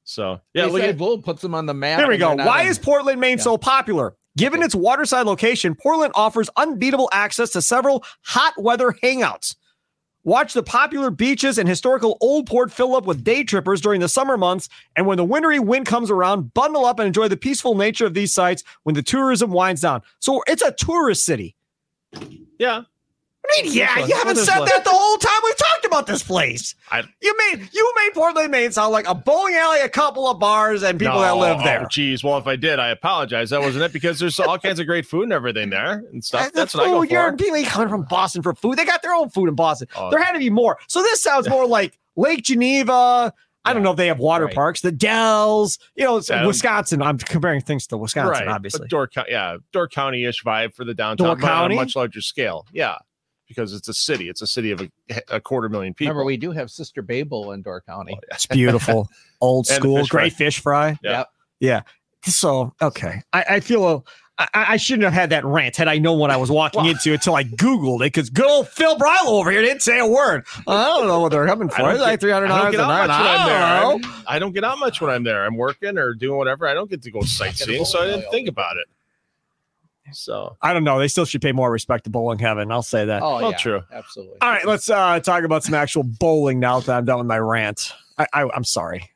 So 0.05 0.41
yeah. 0.55 0.65
Bayside 0.67 0.73
Look 0.73 0.83
at 0.83 0.99
Bowl 0.99 1.19
puts 1.23 1.43
them 1.43 1.55
on 1.55 1.67
the 1.67 1.75
map. 1.75 1.99
There 1.99 2.09
we 2.09 2.19
go. 2.19 2.35
Why 2.35 2.63
in- 2.63 2.69
is 2.69 2.79
Portland, 2.79 3.21
Maine 3.21 3.39
Yeah. 3.39 3.45
so 3.45 3.59
popular? 3.59 4.17
Given 4.37 4.63
its 4.63 4.75
waterside 4.75 5.27
location, 5.27 5.75
Portland 5.75 6.13
offers 6.15 6.49
unbeatable 6.57 7.09
access 7.13 7.51
to 7.51 7.63
several 7.63 8.05
hot 8.23 8.55
weather 8.57 8.93
hangouts. 9.03 9.57
Watch 10.23 10.53
the 10.53 10.63
popular 10.63 11.11
beaches 11.11 11.57
and 11.57 11.69
historical 11.69 12.19
Old 12.21 12.47
Port 12.47 12.71
fill 12.71 12.95
up 12.95 13.07
with 13.07 13.25
day 13.25 13.43
trippers 13.43 13.81
during 13.81 14.01
the 14.01 14.09
summer 14.09 14.37
months. 14.37 14.69
And 14.95 15.07
when 15.07 15.17
the 15.17 15.25
wintry 15.25 15.59
wind 15.59 15.87
comes 15.87 16.11
around, 16.11 16.53
bundle 16.53 16.85
up 16.85 16.99
and 16.99 17.07
enjoy 17.07 17.29
the 17.29 17.39
peaceful 17.39 17.75
nature 17.75 18.05
of 18.05 18.13
these 18.13 18.33
sites 18.33 18.63
when 18.83 18.95
the 18.95 19.03
tourism 19.03 19.51
winds 19.51 19.81
down. 19.81 20.03
So 20.19 20.43
it's 20.47 20.63
a 20.63 20.73
tourist 20.73 21.25
city. 21.25 21.57
yeah. 22.59 22.83
I 23.43 23.63
mean, 23.63 23.73
yeah, 23.73 24.05
you 24.05 24.15
haven't 24.15 24.37
said 24.37 24.61
that 24.61 24.85
the 24.85 24.91
whole 24.93 25.17
time 25.17 25.41
we've 25.43 25.57
talked 25.57 25.70
about 25.91 26.07
this 26.07 26.23
place. 26.23 26.75
I- 26.91 27.03
you 27.21 27.37
made 27.37 27.69
you 27.73 27.93
made 27.97 28.15
Portland, 28.15 28.51
Maine 28.51 28.73
sound 28.73 28.93
like 28.93 29.09
a 29.09 29.15
bowling 29.15 29.55
alley, 29.55 29.81
a 29.81 29.89
couple 29.89 30.29
of 30.29 30.39
bars, 30.39 30.83
and 30.83 30.99
people 30.99 31.21
that 31.21 31.37
live 31.37 31.59
oh, 31.61 31.65
there. 31.65 31.87
geez. 31.91 32.23
Well, 32.25 32.39
if 32.39 32.47
I 32.47 32.57
did, 32.57 32.79
I 32.79 32.89
apologize. 32.89 33.51
That 33.51 33.61
wasn't 33.61 33.85
it 33.85 33.93
because 33.93 34.19
there's 34.19 34.39
all 34.41 34.59
kinds 34.59 34.79
of 34.81 34.87
great 34.87 35.07
food 35.07 35.25
and 35.25 35.33
everything 35.33 35.71
there 35.71 36.05
and 36.13 36.25
stuff. 36.25 36.47
The 36.47 36.53
That's 36.61 36.75
what 36.75 36.85
I 36.85 36.87
go 36.87 37.01
food, 37.03 37.11
You're 37.11 37.31
for. 37.33 37.37
people 37.37 37.57
ain't 37.57 37.69
coming 37.69 37.89
from 37.89 38.03
Boston 38.05 38.43
for 38.43 38.55
food. 38.55 38.77
They 38.79 38.85
got 38.85 39.03
their 39.03 39.15
own 39.15 39.29
food 39.31 39.49
in 39.49 39.55
Boston. 39.55 39.89
Oh. 39.97 40.11
There 40.11 40.23
had 40.23 40.33
to 40.33 40.39
be 40.39 40.51
more. 40.51 40.79
So 40.89 41.03
this 41.03 41.23
sounds 41.23 41.49
more 41.49 41.67
like 41.69 41.99
Lake 42.17 42.43
Geneva. 42.45 43.33
I 43.63 43.75
don't 43.75 43.83
know 43.83 43.91
if 43.91 43.99
they 43.99 44.07
have 44.07 44.19
water 44.19 44.47
Right. 44.47 44.55
parks, 44.55 44.81
the 44.81 44.91
Dells, 44.91 45.79
you 45.95 46.05
know, 46.05 46.19
Yeah. 46.27 46.41
Um, 46.41 46.47
Wisconsin. 46.47 47.03
I'm 47.03 47.19
comparing 47.19 47.61
things 47.61 47.87
to 47.89 47.99
Wisconsin, 47.99 48.47
right. 48.47 48.49
obviously. 48.49 48.81
But 48.85 48.89
Door 48.91 49.09
County, 49.09 49.33
yeah, 49.33 49.57
Door 49.73 49.89
County 49.89 50.25
ish 50.25 50.43
vibe 50.43 50.75
for 50.75 50.85
the 50.87 50.95
downtown, 50.95 51.27
Door 51.27 51.37
but 51.37 51.51
on 51.51 51.73
a 51.73 51.75
much 51.75 51.95
larger 51.95 52.23
scale. 52.23 52.65
Yeah. 52.73 52.97
Because 53.51 53.75
it's 53.75 53.89
a 53.89 53.93
city. 53.95 54.29
It's 54.29 54.43
a 54.43 54.47
city 54.47 54.71
of 54.71 54.81
a, 54.81 54.89
a 55.29 55.41
quarter 55.41 55.69
million 55.69 55.93
people. 55.93 56.11
Remember, 56.13 56.25
we 56.25 56.37
do 56.37 56.53
have 56.53 56.71
Sister 56.71 57.03
Bay 57.03 57.25
Bowl 57.25 57.51
in 57.51 57.63
Door 57.63 57.83
County. 57.83 58.15
Oh, 58.17 58.21
it's 58.31 58.47
beautiful. 58.47 59.09
Old 59.41 59.67
And 59.69 59.75
the 59.77 59.81
school, 59.81 59.97
fish 59.99 60.09
fry. 60.09 60.21
great 60.21 60.33
fish 60.35 60.61
fry. 60.61 60.89
Yeah. 61.03 61.11
Yep. 61.19 61.29
Yeah. 61.59 61.81
So, 62.27 62.73
okay. 62.81 63.23
I, 63.33 63.45
I 63.57 63.61
feel 63.61 63.89
a, 63.89 64.03
I, 64.39 64.47
I 64.55 64.77
shouldn't 64.77 65.03
have 65.05 65.13
had 65.13 65.31
that 65.31 65.45
rant 65.45 65.77
had 65.77 65.89
I 65.89 65.99
known 65.99 66.19
what 66.21 66.31
I 66.31 66.37
was 66.37 66.49
walking 66.51 66.83
Well- 66.83 66.91
into 66.93 67.13
until 67.13 67.35
I 67.35 67.43
Googled 67.45 67.97
it 68.03 68.13
because 68.13 68.31
good 68.31 68.47
old 68.49 68.69
Phil 68.69 68.97
Brylow 68.97 69.27
over 69.27 69.51
here 69.51 69.63
didn't 69.63 69.83
say 69.83 69.99
a 69.99 70.07
word. 70.07 70.47
I 70.69 70.85
don't 70.87 71.09
know 71.09 71.19
what 71.21 71.33
they're 71.33 71.47
coming 71.47 71.69
for. 71.69 71.79
don't 71.79 71.91
It's 71.95 72.01
like 72.01 72.21
$300 72.21 72.51
I 72.51 72.59
don't 72.59 72.69
a 72.69 72.71
get 72.71 72.81
out 72.81 72.89
night. 72.89 73.07
much 73.09 73.19
when 73.19 73.27
I'm 73.27 73.49
there. 73.49 73.81
don't. 73.81 74.07
I 74.29 74.39
don't 74.39 74.53
get 74.53 74.65
out 74.65 74.79
much 74.79 75.01
when 75.01 75.11
I'm 75.11 75.25
there. 75.25 75.45
I'm 75.45 75.57
working 75.57 75.99
or 75.99 76.15
doing 76.15 76.39
whatever. 76.39 76.69
I 76.69 76.75
don't 76.75 76.89
get 76.89 77.03
to 77.03 77.11
go 77.11 77.21
sightseeing, 77.23 77.85
so 77.85 78.01
I 78.01 78.07
didn't 78.07 78.31
think 78.31 78.49
about 78.49 78.77
it. 78.77 78.87
So 80.13 80.57
I 80.63 80.73
don't 80.73 80.85
know. 80.85 80.99
They 80.99 81.09
still 81.09 81.25
should 81.25 81.43
pay 81.43 81.53
more 81.53 81.71
respect 81.71 82.05
to 82.05 82.11
bowling 82.11 82.39
heaven. 82.39 82.71
I'll 82.73 82.83
say 82.83 83.05
that. 83.07 83.23
Oh, 83.23 83.37
Well, 83.41 83.51
yeah, 83.53 83.57
true. 83.57 83.83
Absolutely. 83.93 84.37
All 84.41 84.51
right, 84.51 84.67
let's 84.67 84.89
uh, 84.91 85.21
talk 85.21 85.45
about 85.45 85.65
some 85.65 85.75
actual 85.75 86.03
bowling 86.05 86.61
now 86.61 86.81
that 86.81 86.97
I'm 86.97 87.05
done 87.05 87.19
with 87.19 87.27
my 87.27 87.39
rant. 87.39 87.93
I, 88.19 88.27
I, 88.33 88.49
I'm 88.55 88.65
sorry. 88.65 89.11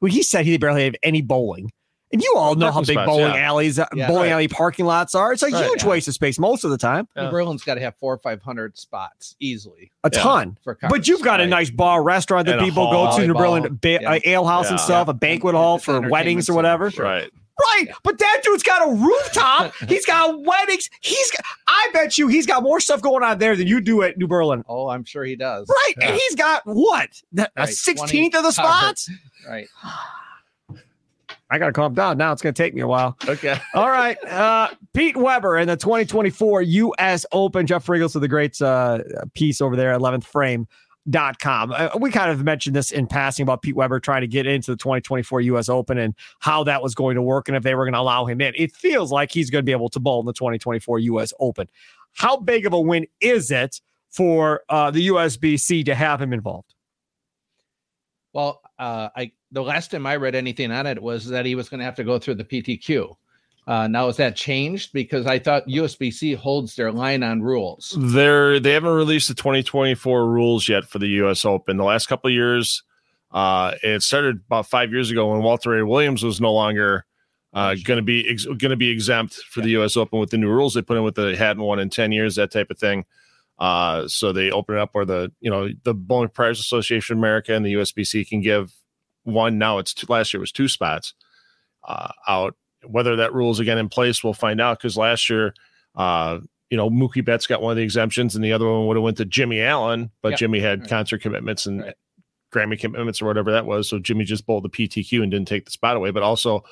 Well, 0.00 0.10
he 0.12 0.22
said 0.22 0.44
he 0.44 0.56
barely 0.58 0.84
have 0.84 0.94
any 1.02 1.22
bowling. 1.22 1.72
And 2.12 2.22
you 2.22 2.34
all 2.36 2.54
know 2.54 2.70
how 2.70 2.82
big 2.82 2.90
spots, 2.94 3.06
bowling 3.06 3.34
yeah. 3.34 3.40
alleys, 3.48 3.78
uh, 3.80 3.86
Yeah. 3.92 4.06
bowling 4.06 4.24
Right. 4.24 4.32
alley 4.32 4.48
parking 4.48 4.86
lots 4.86 5.14
are. 5.16 5.32
It's 5.32 5.42
a 5.42 5.46
Right, 5.48 5.64
huge 5.64 5.82
yeah. 5.82 5.88
waste 5.88 6.06
of 6.06 6.14
space 6.14 6.38
most 6.38 6.62
of 6.62 6.70
the 6.70 6.78
time. 6.78 7.08
Yeah. 7.16 7.24
New 7.24 7.30
Berlin's 7.32 7.64
got 7.64 7.74
to 7.74 7.80
have 7.80 7.96
four 7.96 8.14
or 8.14 8.18
five 8.18 8.40
hundred 8.42 8.78
spots 8.78 9.34
easily 9.40 9.90
A 10.04 10.10
Yeah. 10.12 10.20
ton. 10.22 10.58
for 10.62 10.76
cars. 10.76 10.90
But 10.90 11.08
you've 11.08 11.22
got 11.22 11.40
a 11.40 11.46
nice 11.46 11.68
bar 11.70 12.02
restaurant 12.04 12.46
that 12.46 12.58
And 12.60 12.64
people 12.64 12.86
hall. 12.86 13.10
go 13.10 13.18
to, 13.18 13.26
New 13.26 13.34
Berlin, 13.34 13.64
Volleyball. 13.64 13.80
ba- 13.80 13.98
Yeah. 14.02 14.10
uh, 14.12 14.18
ale 14.24 14.44
house 14.46 14.68
and 14.70 14.78
Yeah. 14.78 14.84
stuff, 14.84 15.08
a 15.08 15.14
banquet 15.14 15.56
And 15.56 15.58
hall 15.62 15.76
it's 15.76 15.84
for 15.84 16.00
weddings 16.08 16.48
or 16.48 16.54
whatever. 16.54 16.92
Sure. 16.92 17.04
right. 17.04 17.30
Right. 17.58 17.88
But 18.02 18.18
that 18.18 18.40
dude's 18.42 18.62
got 18.62 18.86
a 18.86 18.92
rooftop. 18.92 19.74
he's 19.88 20.04
got 20.04 20.42
weddings. 20.42 20.90
He's 21.00 21.30
got, 21.30 21.44
I 21.66 21.88
bet 21.92 22.18
you 22.18 22.28
he's 22.28 22.46
got 22.46 22.62
more 22.62 22.80
stuff 22.80 23.00
going 23.00 23.22
on 23.22 23.38
there 23.38 23.56
than 23.56 23.66
you 23.66 23.80
do 23.80 24.02
at 24.02 24.18
New 24.18 24.26
Berlin. 24.26 24.62
Oh, 24.68 24.88
I'm 24.88 25.04
sure 25.04 25.24
he 25.24 25.36
does. 25.36 25.68
Right. 25.68 25.94
Yeah. 25.98 26.08
And 26.08 26.16
he's 26.20 26.34
got 26.34 26.62
what? 26.64 27.22
The- 27.32 27.50
A 27.56 27.62
Right, 27.62 27.68
16th 27.68 28.34
of 28.34 28.42
the 28.42 28.52
spots? 28.52 29.10
Right. 29.48 29.68
I 31.48 31.58
got 31.58 31.66
to 31.66 31.72
calm 31.72 31.94
down 31.94 32.18
now. 32.18 32.32
It's 32.32 32.42
going 32.42 32.52
to 32.52 32.60
take 32.60 32.74
me 32.74 32.80
a 32.80 32.88
while. 32.88 33.16
Okay. 33.28 33.56
All 33.74 33.88
right. 33.88 34.22
Uh, 34.24 34.68
Pete 34.92 35.16
Weber 35.16 35.58
in 35.58 35.68
the 35.68 35.76
2024 35.76 36.62
U.S. 36.62 37.24
Open. 37.30 37.66
Jeff 37.66 37.86
Friggles 37.86 38.14
with 38.14 38.22
the 38.22 38.28
great 38.28 38.60
uh, 38.60 38.98
piece 39.34 39.60
over 39.60 39.76
there 39.76 39.92
at 39.92 40.00
11thframe.com. 41.06 41.72
Uh, 41.72 41.88
we 41.98 42.10
kind 42.10 42.30
of 42.30 42.44
mentioned 42.44 42.76
this 42.76 42.90
in 42.90 43.06
passing 43.06 43.42
about 43.42 43.62
Pete 43.62 43.76
Weber 43.76 44.00
trying 44.00 44.22
to 44.22 44.26
get 44.26 44.46
into 44.46 44.70
the 44.70 44.76
2024 44.76 45.40
U.S. 45.42 45.68
Open 45.68 45.98
and 45.98 46.14
how 46.40 46.64
that 46.64 46.82
was 46.82 46.94
going 46.94 47.14
to 47.16 47.22
work 47.22 47.48
and 47.48 47.56
if 47.56 47.62
they 47.62 47.74
were 47.74 47.84
going 47.84 47.94
to 47.94 48.00
allow 48.00 48.24
him 48.26 48.40
in. 48.40 48.54
It 48.56 48.74
feels 48.74 49.12
like 49.12 49.30
he's 49.30 49.50
going 49.50 49.62
to 49.62 49.66
be 49.66 49.72
able 49.72 49.88
to 49.90 50.00
bowl 50.00 50.20
in 50.20 50.26
the 50.26 50.32
2024 50.32 50.98
U.S. 51.00 51.32
Open. 51.40 51.68
How 52.14 52.36
big 52.36 52.66
of 52.66 52.72
a 52.72 52.80
win 52.80 53.06
is 53.20 53.50
it 53.50 53.80
for 54.10 54.62
uh, 54.68 54.90
the 54.90 55.08
USBC 55.08 55.84
to 55.86 55.94
have 55.94 56.20
him 56.20 56.32
involved? 56.32 56.74
Well, 58.32 58.60
uh, 58.78 59.08
I 59.16 59.32
the 59.50 59.62
last 59.62 59.90
time 59.90 60.06
I 60.06 60.16
read 60.16 60.34
anything 60.34 60.70
on 60.70 60.86
it 60.86 61.00
was 61.00 61.26
that 61.28 61.46
he 61.46 61.54
was 61.54 61.68
going 61.68 61.78
to 61.78 61.84
have 61.84 61.94
to 61.94 62.04
go 62.04 62.18
through 62.18 62.34
the 62.34 62.44
PTQ. 62.44 63.16
Uh, 63.66 63.88
now 63.88 64.08
is 64.08 64.16
that 64.16 64.36
changed? 64.36 64.92
Because 64.92 65.26
I 65.26 65.38
thought 65.38 65.66
USBC 65.66 66.36
holds 66.36 66.76
their 66.76 66.92
line 66.92 67.22
on 67.22 67.42
rules. 67.42 67.96
They're 67.98 68.60
they 68.60 68.72
haven't 68.72 68.92
released 68.92 69.28
the 69.28 69.34
2024 69.34 70.26
rules 70.26 70.68
yet 70.68 70.84
for 70.84 70.98
the 70.98 71.08
U.S. 71.08 71.44
Open. 71.44 71.76
The 71.76 71.84
last 71.84 72.06
couple 72.06 72.28
of 72.28 72.34
years, 72.34 72.84
uh, 73.32 73.74
it 73.82 74.02
started 74.02 74.40
about 74.46 74.66
five 74.66 74.92
years 74.92 75.10
ago 75.10 75.32
when 75.32 75.42
Walter 75.42 75.70
Ray 75.70 75.82
Williams 75.82 76.22
was 76.22 76.40
no 76.40 76.52
longer 76.52 77.04
uh, 77.52 77.74
going 77.84 77.96
to 77.96 78.02
be 78.02 78.28
ex- 78.30 78.44
going 78.44 78.70
to 78.70 78.76
be 78.76 78.90
exempt 78.90 79.34
for 79.50 79.62
the 79.62 79.70
U.S. 79.70 79.96
Open 79.96 80.20
with 80.20 80.30
the 80.30 80.38
new 80.38 80.50
rules 80.50 80.74
they 80.74 80.82
put 80.82 80.96
in 80.96 81.02
with 81.02 81.16
the 81.16 81.34
hadn't 81.36 81.62
won 81.62 81.80
in 81.80 81.90
10 81.90 82.12
years, 82.12 82.36
that 82.36 82.52
type 82.52 82.70
of 82.70 82.78
thing. 82.78 83.04
Uh, 83.58 84.06
so 84.06 84.32
they 84.32 84.50
open 84.50 84.76
it 84.76 84.80
up 84.80 84.90
where 84.92 85.06
the 85.06 85.32
you 85.40 85.50
know 85.50 85.70
the 85.82 85.94
Bowling 85.94 86.28
Players 86.28 86.60
Association 86.60 87.14
of 87.14 87.18
America 87.18 87.54
and 87.54 87.64
the 87.64 87.74
USBC 87.74 88.28
can 88.28 88.42
give 88.42 88.74
one. 89.24 89.58
Now 89.58 89.78
it's 89.78 89.94
two, 89.94 90.06
last 90.08 90.32
year 90.32 90.40
was 90.40 90.52
two 90.52 90.68
spots 90.68 91.14
uh, 91.82 92.12
out. 92.28 92.54
Whether 92.90 93.16
that 93.16 93.34
rule 93.34 93.50
is 93.50 93.58
again 93.58 93.78
in 93.78 93.88
place, 93.88 94.22
we'll 94.22 94.32
find 94.34 94.60
out 94.60 94.78
because 94.78 94.96
last 94.96 95.28
year. 95.30 95.54
Uh, 95.94 96.40
you 96.68 96.76
know, 96.76 96.90
Mookie 96.90 97.24
Betts 97.24 97.46
got 97.46 97.62
one 97.62 97.70
of 97.70 97.76
the 97.76 97.84
exemptions, 97.84 98.34
and 98.34 98.44
the 98.44 98.52
other 98.52 98.68
one 98.68 98.86
would 98.88 98.96
have 98.96 99.04
went 99.04 99.16
to 99.18 99.24
Jimmy 99.24 99.62
Allen, 99.62 100.10
but 100.20 100.30
Yep. 100.30 100.38
Jimmy 100.40 100.58
had 100.58 100.80
Right. 100.80 100.90
concert 100.90 101.22
commitments 101.22 101.64
and 101.64 101.80
Right. 101.80 101.94
Grammy 102.52 102.78
commitments 102.78 103.22
or 103.22 103.26
whatever 103.26 103.52
that 103.52 103.66
was. 103.66 103.88
So 103.88 103.98
Jimmy 103.98 104.24
just 104.24 104.46
bowled 104.46 104.64
the 104.64 104.68
PTQ 104.68 105.22
and 105.22 105.30
didn't 105.30 105.46
take 105.48 105.64
the 105.64 105.70
spot 105.70 105.96
away, 105.96 106.10
but 106.10 106.22
also 106.24 106.64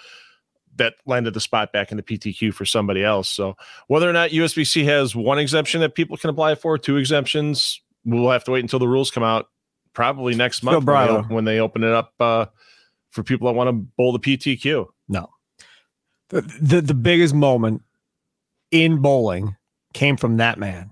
that 0.76 0.94
landed 1.06 1.32
the 1.34 1.40
spot 1.40 1.72
back 1.72 1.92
in 1.92 1.96
the 1.96 2.02
PTQ 2.02 2.52
for 2.52 2.64
somebody 2.64 3.04
else. 3.04 3.28
So 3.28 3.56
whether 3.86 4.08
or 4.08 4.12
not 4.12 4.32
USBC 4.32 4.84
has 4.84 5.14
one 5.14 5.38
exemption 5.38 5.80
that 5.82 5.94
people 5.94 6.16
can 6.16 6.30
apply 6.30 6.56
for, 6.56 6.76
two 6.76 6.96
exemptions, 6.96 7.80
we'll 8.04 8.30
have 8.30 8.44
to 8.44 8.50
wait 8.50 8.64
until 8.64 8.80
the 8.80 8.88
rules 8.88 9.10
come 9.12 9.22
out 9.22 9.48
probably 9.92 10.34
next 10.34 10.62
month 10.64 10.74
when 10.84 10.84
they, 11.28 11.34
when 11.34 11.44
they 11.44 11.60
open 11.60 11.84
it 11.84 11.92
up 11.92 12.12
uh, 12.18 12.46
for 13.10 13.22
people 13.22 13.46
that 13.46 13.54
want 13.54 13.68
to 13.68 13.72
bowl 13.72 14.12
the 14.12 14.18
PTQ. 14.18 14.86
The, 16.30 16.40
the, 16.60 16.80
the 16.80 16.94
biggest 16.94 17.34
moment 17.34 17.82
in 18.70 18.98
bowling 19.02 19.56
came 19.92 20.16
from 20.16 20.38
that 20.38 20.58
man. 20.58 20.90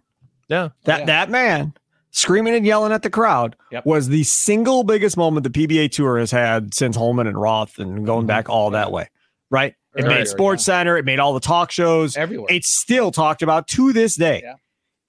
Yeah. 0.49 0.69
That 0.85 1.01
Yeah. 1.01 1.07
that 1.07 1.31
man 1.31 1.75
screaming 2.11 2.55
and 2.55 2.67
yelling 2.67 2.93
at 2.93 3.03
the 3.03 3.11
crowd 3.11 3.57
Yep. 3.71 3.87
was 3.87 4.09
the 4.09 4.23
single 4.25 4.85
biggest 4.85 5.17
moment 5.17 5.45
the 5.45 5.51
PBA 5.51 5.89
tour 5.91 6.19
has 6.19 6.31
had 6.31 6.75
since 6.75 6.95
Holman 6.97 7.27
and 7.27 7.41
Roth 7.41 7.79
and 7.79 8.05
going 8.05 8.25
Mhm. 8.25 8.29
back 8.29 8.49
all 8.51 8.71
Yeah. 8.71 8.79
that 8.81 8.93
way. 8.93 9.09
Right. 9.51 9.75
It 9.97 10.05
Earlier, 10.05 10.19
made 10.19 10.29
Sports 10.29 10.65
Center. 10.65 10.97
It 10.97 11.05
made 11.05 11.19
all 11.19 11.35
the 11.35 11.41
talk 11.41 11.71
shows. 11.71 12.17
everywhere. 12.17 12.47
It's 12.51 12.69
still 12.81 13.11
talked 13.11 13.43
about 13.43 13.67
to 13.69 13.93
this 13.93 14.17
day. 14.17 14.41
Yeah. 14.45 14.55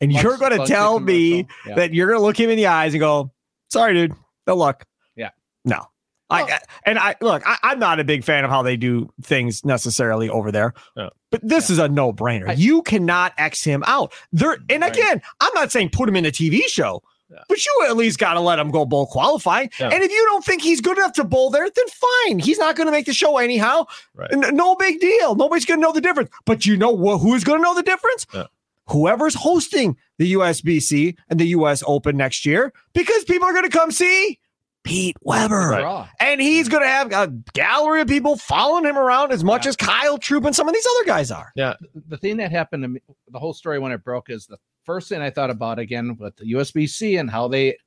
And 0.01 0.11
Much 0.11 0.23
you're 0.23 0.37
going 0.37 0.57
to 0.59 0.65
tell 0.65 0.99
me. 0.99 1.47
Yeah. 1.65 1.75
that 1.75 1.93
you're 1.93 2.07
going 2.07 2.19
to 2.19 2.23
look 2.25 2.37
him 2.39 2.49
in 2.49 2.57
the 2.57 2.67
eyes 2.67 2.93
and 2.93 2.99
go, 2.99 3.31
"Sorry, 3.69 3.93
dude, 3.93 4.13
no 4.47 4.55
luck." 4.55 4.85
Yeah. 5.15 5.29
No. 5.63 5.85
I, 6.29 6.43
Well- 6.43 6.53
I 6.53 6.59
and 6.89 6.99
I 6.99 7.15
look. 7.21 7.43
I, 7.45 7.57
I'm 7.63 7.79
not 7.79 7.99
a 7.99 8.03
big 8.03 8.23
fan 8.23 8.43
of 8.43 8.49
how 8.49 8.61
they 8.63 8.77
do 8.77 9.11
things 9.21 9.63
necessarily 9.65 10.29
over 10.29 10.51
there, 10.51 10.73
Yeah. 10.95 11.09
but 11.31 11.41
this 11.47 11.69
is 11.69 11.79
a 11.79 11.87
no 11.87 12.11
brainer. 12.13 12.49
I- 12.49 12.53
you 12.53 12.81
cannot 12.81 13.33
X 13.37 13.63
him 13.63 13.83
out. 13.85 14.13
There, 14.31 14.57
and 14.69 14.81
Right. 14.81 14.95
again, 14.95 15.21
I'm 15.41 15.53
not 15.53 15.71
saying 15.71 15.89
put 15.89 16.07
him 16.09 16.15
in 16.15 16.25
a 16.25 16.31
TV 16.31 16.61
show, 16.67 17.03
Yeah. 17.29 17.39
but 17.49 17.63
you 17.65 17.85
at 17.89 17.97
least 17.97 18.19
got 18.19 18.33
to 18.35 18.39
let 18.39 18.57
him 18.57 18.71
go 18.71 18.85
bowl 18.85 19.05
qualifying. 19.07 19.69
Yeah. 19.79 19.89
And 19.89 20.03
if 20.03 20.11
you 20.11 20.25
don't 20.25 20.43
think 20.45 20.61
he's 20.61 20.81
good 20.81 20.97
enough 20.97 21.13
to 21.13 21.23
bowl 21.23 21.49
there, 21.49 21.69
then 21.69 21.85
fine. 22.27 22.39
He's 22.39 22.57
not 22.57 22.75
going 22.75 22.87
to 22.87 22.91
make 22.91 23.05
the 23.05 23.13
show 23.13 23.37
anyhow. 23.37 23.85
Right. 24.15 24.31
N- 24.31 24.55
No 24.55 24.75
big 24.75 24.99
deal. 25.01 25.35
Nobody's 25.35 25.65
going 25.65 25.79
to 25.79 25.85
know 25.85 25.91
the 25.93 26.01
difference. 26.01 26.29
But 26.45 26.65
you 26.65 26.77
know 26.77 26.95
wh- 26.95 27.21
who's 27.21 27.43
going 27.43 27.59
to 27.59 27.63
know 27.63 27.75
the 27.75 27.83
difference? 27.83 28.25
Yeah. 28.33 28.45
Whoever's 28.87 29.35
hosting 29.35 29.97
the 30.19 30.33
USBC 30.33 31.15
and 31.29 31.39
the 31.39 31.47
US 31.47 31.83
Open 31.87 32.17
next 32.17 32.45
year, 32.45 32.73
because 32.93 33.23
people 33.23 33.47
are 33.47 33.53
going 33.53 33.63
to 33.69 33.69
come 33.77 33.91
see 33.91 34.39
Pete 34.83 35.15
Weber. 35.21 35.69
Right. 35.69 36.07
And 36.19 36.41
he's 36.41 36.67
going 36.69 36.83
to 36.83 36.89
have 36.89 37.11
a 37.11 37.27
gallery 37.53 38.01
of 38.01 38.07
people 38.07 38.35
following 38.37 38.85
him 38.85 38.97
around 38.97 39.31
as 39.31 39.43
much 39.43 39.65
Yeah. 39.65 39.69
as 39.69 39.75
Kyle 39.75 40.17
Troup 40.17 40.45
and 40.45 40.55
some 40.55 40.67
of 40.67 40.73
these 40.73 40.85
other 40.97 41.05
guys 41.05 41.31
are. 41.31 41.51
Yeah. 41.55 41.73
The 42.07 42.17
thing 42.17 42.37
that 42.37 42.51
happened 42.51 42.83
to 42.83 42.89
me, 42.89 42.99
the 43.31 43.39
whole 43.39 43.53
story 43.53 43.79
when 43.79 43.91
it 43.91 44.03
broke 44.03 44.29
is 44.29 44.45
the 44.45 44.57
first 44.83 45.09
thing 45.09 45.21
I 45.21 45.29
thought 45.29 45.49
about 45.49 45.79
again 45.79 46.17
with 46.19 46.35
the 46.35 46.45
USBC 46.53 47.19
and 47.19 47.29
how 47.29 47.47
they, 47.47 47.77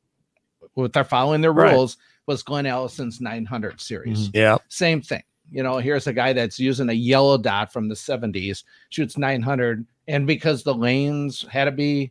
with 0.75 0.93
their 0.93 1.05
following 1.05 1.41
their 1.43 1.53
Right. 1.53 1.73
rules, 1.73 1.97
was 2.27 2.43
Glenn 2.43 2.67
Allison's 2.67 3.21
900 3.21 3.81
series. 3.81 4.29
Mm-hmm. 4.29 4.37
Yeah. 4.37 4.57
Same 4.69 5.01
thing. 5.03 5.23
You 5.51 5.63
know, 5.63 5.77
here's 5.79 6.09
a 6.09 6.13
guy 6.13 6.33
that's 6.33 6.59
using 6.59 6.89
a 6.89 6.93
yellow 6.95 7.39
dot 7.39 7.73
from 7.73 7.89
the 7.89 7.95
70s, 7.95 8.65
shoots 8.91 9.17
900, 9.17 9.87
and 10.09 10.27
because 10.27 10.65
the 10.65 10.75
lanes 10.75 11.47
had 11.49 11.67
to 11.67 11.71
be 11.73 12.11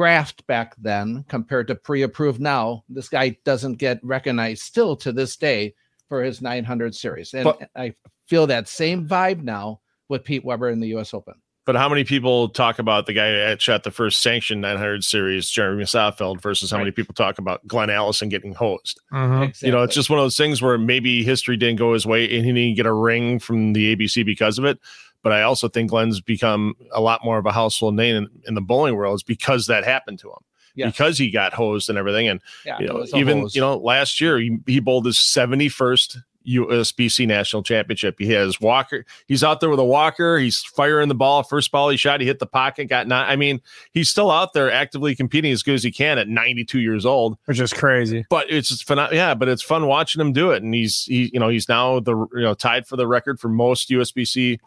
graphed 0.00 0.46
back 0.46 0.74
then 0.78 1.24
compared 1.28 1.68
to 1.68 1.74
pre-approved 1.74 2.40
now, 2.40 2.84
this 2.88 3.08
guy 3.08 3.36
doesn't 3.44 3.74
get 3.74 4.00
recognized 4.02 4.62
still 4.62 4.96
to 4.96 5.12
this 5.12 5.36
day 5.36 5.74
for 6.08 6.22
his 6.22 6.40
900 6.40 6.94
series. 6.94 7.34
And 7.34 7.44
But- 7.44 7.68
I 7.76 7.94
feel 8.26 8.46
that 8.46 8.66
same 8.66 9.06
vibe 9.06 9.42
now 9.42 9.80
with 10.08 10.24
Pete 10.24 10.44
Weber 10.44 10.70
in 10.70 10.80
the 10.80 10.88
US 10.96 11.12
Open. 11.12 11.34
But 11.66 11.76
how 11.76 11.88
many 11.90 12.04
people 12.04 12.48
talk 12.48 12.78
about 12.78 13.04
the 13.06 13.12
guy 13.12 13.30
that 13.30 13.60
shot 13.60 13.84
the 13.84 13.90
first 13.90 14.22
sanctioned 14.22 14.62
900 14.62 15.04
series, 15.04 15.50
Jeremy 15.50 15.84
Sonnenfeld, 15.84 16.40
versus 16.40 16.70
how 16.70 16.78
many 16.78 16.90
people 16.90 17.14
talk 17.14 17.38
about 17.38 17.64
Glenn 17.66 17.90
Allison 17.90 18.30
getting 18.30 18.54
hosed? 18.54 18.98
Mhm. 19.12 19.62
You 19.62 19.70
know, 19.70 19.82
it's 19.82 19.94
just 19.94 20.08
one 20.08 20.18
of 20.18 20.24
those 20.24 20.38
things 20.38 20.62
where 20.62 20.78
maybe 20.78 21.22
history 21.22 21.58
didn't 21.58 21.76
go 21.76 21.92
his 21.92 22.06
way 22.06 22.24
and 22.24 22.46
he 22.46 22.52
didn't 22.52 22.76
get 22.76 22.86
a 22.86 22.92
ring 22.92 23.38
from 23.38 23.74
the 23.74 23.94
ABC 23.94 24.24
because 24.24 24.58
of 24.58 24.64
it. 24.64 24.78
But 25.22 25.32
I 25.32 25.42
also 25.42 25.68
think 25.68 25.90
Glenn's 25.90 26.20
become 26.20 26.74
a 26.92 27.00
lot 27.00 27.24
more 27.24 27.38
of 27.38 27.46
a 27.46 27.52
household 27.52 27.94
name 27.94 28.16
in, 28.16 28.28
in 28.46 28.54
the 28.54 28.60
bowling 28.60 28.96
world 28.96 29.16
is 29.16 29.22
because 29.22 29.66
that 29.66 29.84
happened 29.84 30.18
to 30.20 30.28
him. 30.28 30.38
Yes. 30.74 30.92
Because 30.92 31.18
he 31.18 31.30
got 31.30 31.52
hosed 31.52 31.88
and 31.88 31.98
everything. 31.98 32.28
And 32.28 32.40
yeah, 32.64 32.78
you 32.78 32.86
know, 32.86 33.04
even 33.14 33.40
hose. 33.40 33.54
you 33.54 33.60
know, 33.60 33.76
last 33.76 34.20
year 34.20 34.38
he, 34.38 34.58
he 34.66 34.80
bowled 34.80 35.04
his 35.04 35.16
71st 35.16 36.18
USBC 36.46 37.26
national 37.26 37.62
championship. 37.62 38.16
He 38.18 38.32
has 38.32 38.60
Walker. 38.60 39.04
He's 39.26 39.44
out 39.44 39.60
there 39.60 39.68
with 39.68 39.78
a 39.78 39.84
Walker. 39.84 40.38
He's 40.38 40.62
firing 40.62 41.08
the 41.08 41.14
ball. 41.14 41.42
First 41.42 41.70
ball 41.70 41.90
he 41.90 41.96
shot, 41.96 42.20
he 42.20 42.26
hit 42.26 42.38
the 42.38 42.46
pocket, 42.46 42.86
got 42.86 43.06
not. 43.06 43.28
I 43.28 43.36
mean, 43.36 43.60
he's 43.92 44.08
still 44.08 44.30
out 44.30 44.52
there 44.52 44.70
actively 44.70 45.14
competing 45.14 45.52
as 45.52 45.62
good 45.62 45.74
as 45.74 45.82
he 45.82 45.92
can 45.92 46.18
at 46.18 46.28
92 46.28 46.80
years 46.80 47.04
old. 47.04 47.36
Which 47.44 47.60
is 47.60 47.72
crazy. 47.72 48.24
But 48.30 48.50
it's 48.50 48.68
just 48.68 48.86
fun. 48.86 48.98
Yeah, 49.12 49.34
but 49.34 49.48
it's 49.48 49.62
fun 49.62 49.86
watching 49.86 50.20
him 50.20 50.32
do 50.32 50.50
it. 50.50 50.62
And 50.62 50.74
he's 50.74 51.04
he, 51.04 51.30
you 51.32 51.40
know, 51.40 51.48
he's 51.48 51.68
now 51.68 52.00
the 52.00 52.16
you 52.16 52.42
know 52.42 52.54
tied 52.54 52.86
for 52.86 52.96
the 52.96 53.06
record 53.06 53.38
for 53.38 53.48
most 53.48 53.90
USBC 53.90 54.58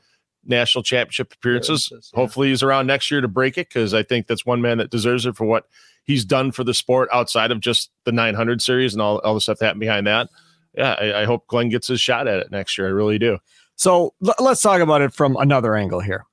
national 0.46 0.84
championship 0.84 1.34
appearances. 1.34 1.90
Yeah. 1.92 2.00
Hopefully 2.14 2.50
he's 2.50 2.64
around 2.64 2.88
next 2.88 3.10
year 3.12 3.22
to 3.22 3.28
break 3.28 3.58
it 3.58 3.70
because 3.70 3.94
I 3.94 4.04
think 4.04 4.28
that's 4.28 4.46
one 4.46 4.62
man 4.62 4.78
that 4.80 4.90
deserves 4.90 5.26
it 5.26 5.36
for 5.36 5.46
what 5.46 5.68
he's 6.04 6.26
done 6.26 6.52
for 6.52 6.64
the 6.64 6.74
sport 6.74 7.10
outside 7.12 7.52
of 7.52 7.60
just 7.60 7.92
the 8.06 8.12
900 8.12 8.62
series 8.62 8.94
and 8.94 9.02
all, 9.02 9.20
all 9.20 9.34
the 9.34 9.42
stuff 9.42 9.60
that 9.60 9.66
happened 9.66 9.82
behind 9.82 10.08
that. 10.08 10.30
Yeah, 10.76 10.96
I, 11.00 11.22
I 11.22 11.26
hope 11.26 11.48
Glenn 11.48 11.70
gets 11.70 11.88
his 11.88 12.02
shot 12.02 12.28
at 12.28 12.40
it 12.40 12.52
next 12.52 12.78
year. 12.78 12.88
I 12.88 12.92
really 12.92 13.20
do. 13.20 13.38
So 13.76 14.14
l- 14.26 14.36
let's 14.40 14.62
talk 14.62 14.82
about 14.82 15.02
it 15.02 15.14
from 15.14 15.38
another 15.38 15.76
angle 15.76 16.00
here. 16.00 16.26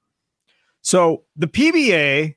So 0.83 1.25
the 1.37 1.47
PBA 1.47 2.35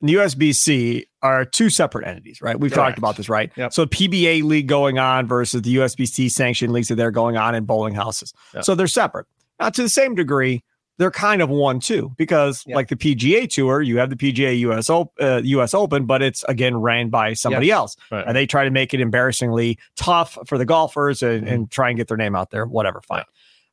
and 0.00 0.08
the 0.08 0.14
USBC 0.14 1.04
are 1.22 1.44
two 1.44 1.70
separate 1.70 2.06
entities, 2.06 2.42
right? 2.42 2.58
We've 2.58 2.72
Correct. 2.72 2.90
talked 2.90 2.98
about 2.98 3.16
this, 3.16 3.28
right? 3.28 3.50
Yep. 3.56 3.72
So 3.72 3.86
PBA 3.86 4.42
league 4.42 4.66
going 4.66 4.98
on 4.98 5.26
versus 5.26 5.62
the 5.62 5.76
USBC 5.76 6.30
sanctioned 6.30 6.72
leagues 6.72 6.88
that 6.88 6.96
they're 6.96 7.10
going 7.10 7.36
on 7.36 7.54
in 7.54 7.64
bowling 7.64 7.94
houses. 7.94 8.32
Yep. 8.54 8.64
So 8.64 8.74
they're 8.74 8.86
separate. 8.86 9.26
Now, 9.58 9.70
to 9.70 9.82
the 9.82 9.88
same 9.88 10.14
degree, 10.14 10.62
they're 10.98 11.10
kind 11.10 11.42
of 11.42 11.48
one 11.50 11.78
too, 11.80 12.12
because 12.16 12.64
Yep. 12.66 12.74
like 12.76 12.88
the 12.88 12.96
PGA 12.96 13.46
Tour, 13.48 13.82
you 13.82 13.98
have 13.98 14.08
the 14.10 14.16
PGA 14.16 14.58
US, 14.60 14.88
Op- 14.88 15.12
uh, 15.20 15.40
US 15.44 15.74
Open, 15.74 16.06
but 16.06 16.22
it's 16.22 16.42
again 16.44 16.76
ran 16.76 17.10
by 17.10 17.34
somebody 17.34 17.66
Yes. 17.66 17.76
else. 17.76 17.96
Right. 18.10 18.24
And 18.26 18.34
they 18.36 18.46
try 18.46 18.64
to 18.64 18.70
make 18.70 18.94
it 18.94 19.00
embarrassingly 19.00 19.78
tough 19.96 20.38
for 20.46 20.56
the 20.58 20.64
golfers 20.64 21.22
and, 21.22 21.44
Mm-hmm. 21.44 21.52
and 21.54 21.70
try 21.70 21.88
and 21.90 21.96
get 21.98 22.08
their 22.08 22.16
name 22.16 22.34
out 22.34 22.50
there, 22.50 22.64
whatever, 22.66 23.00
fine. 23.02 23.24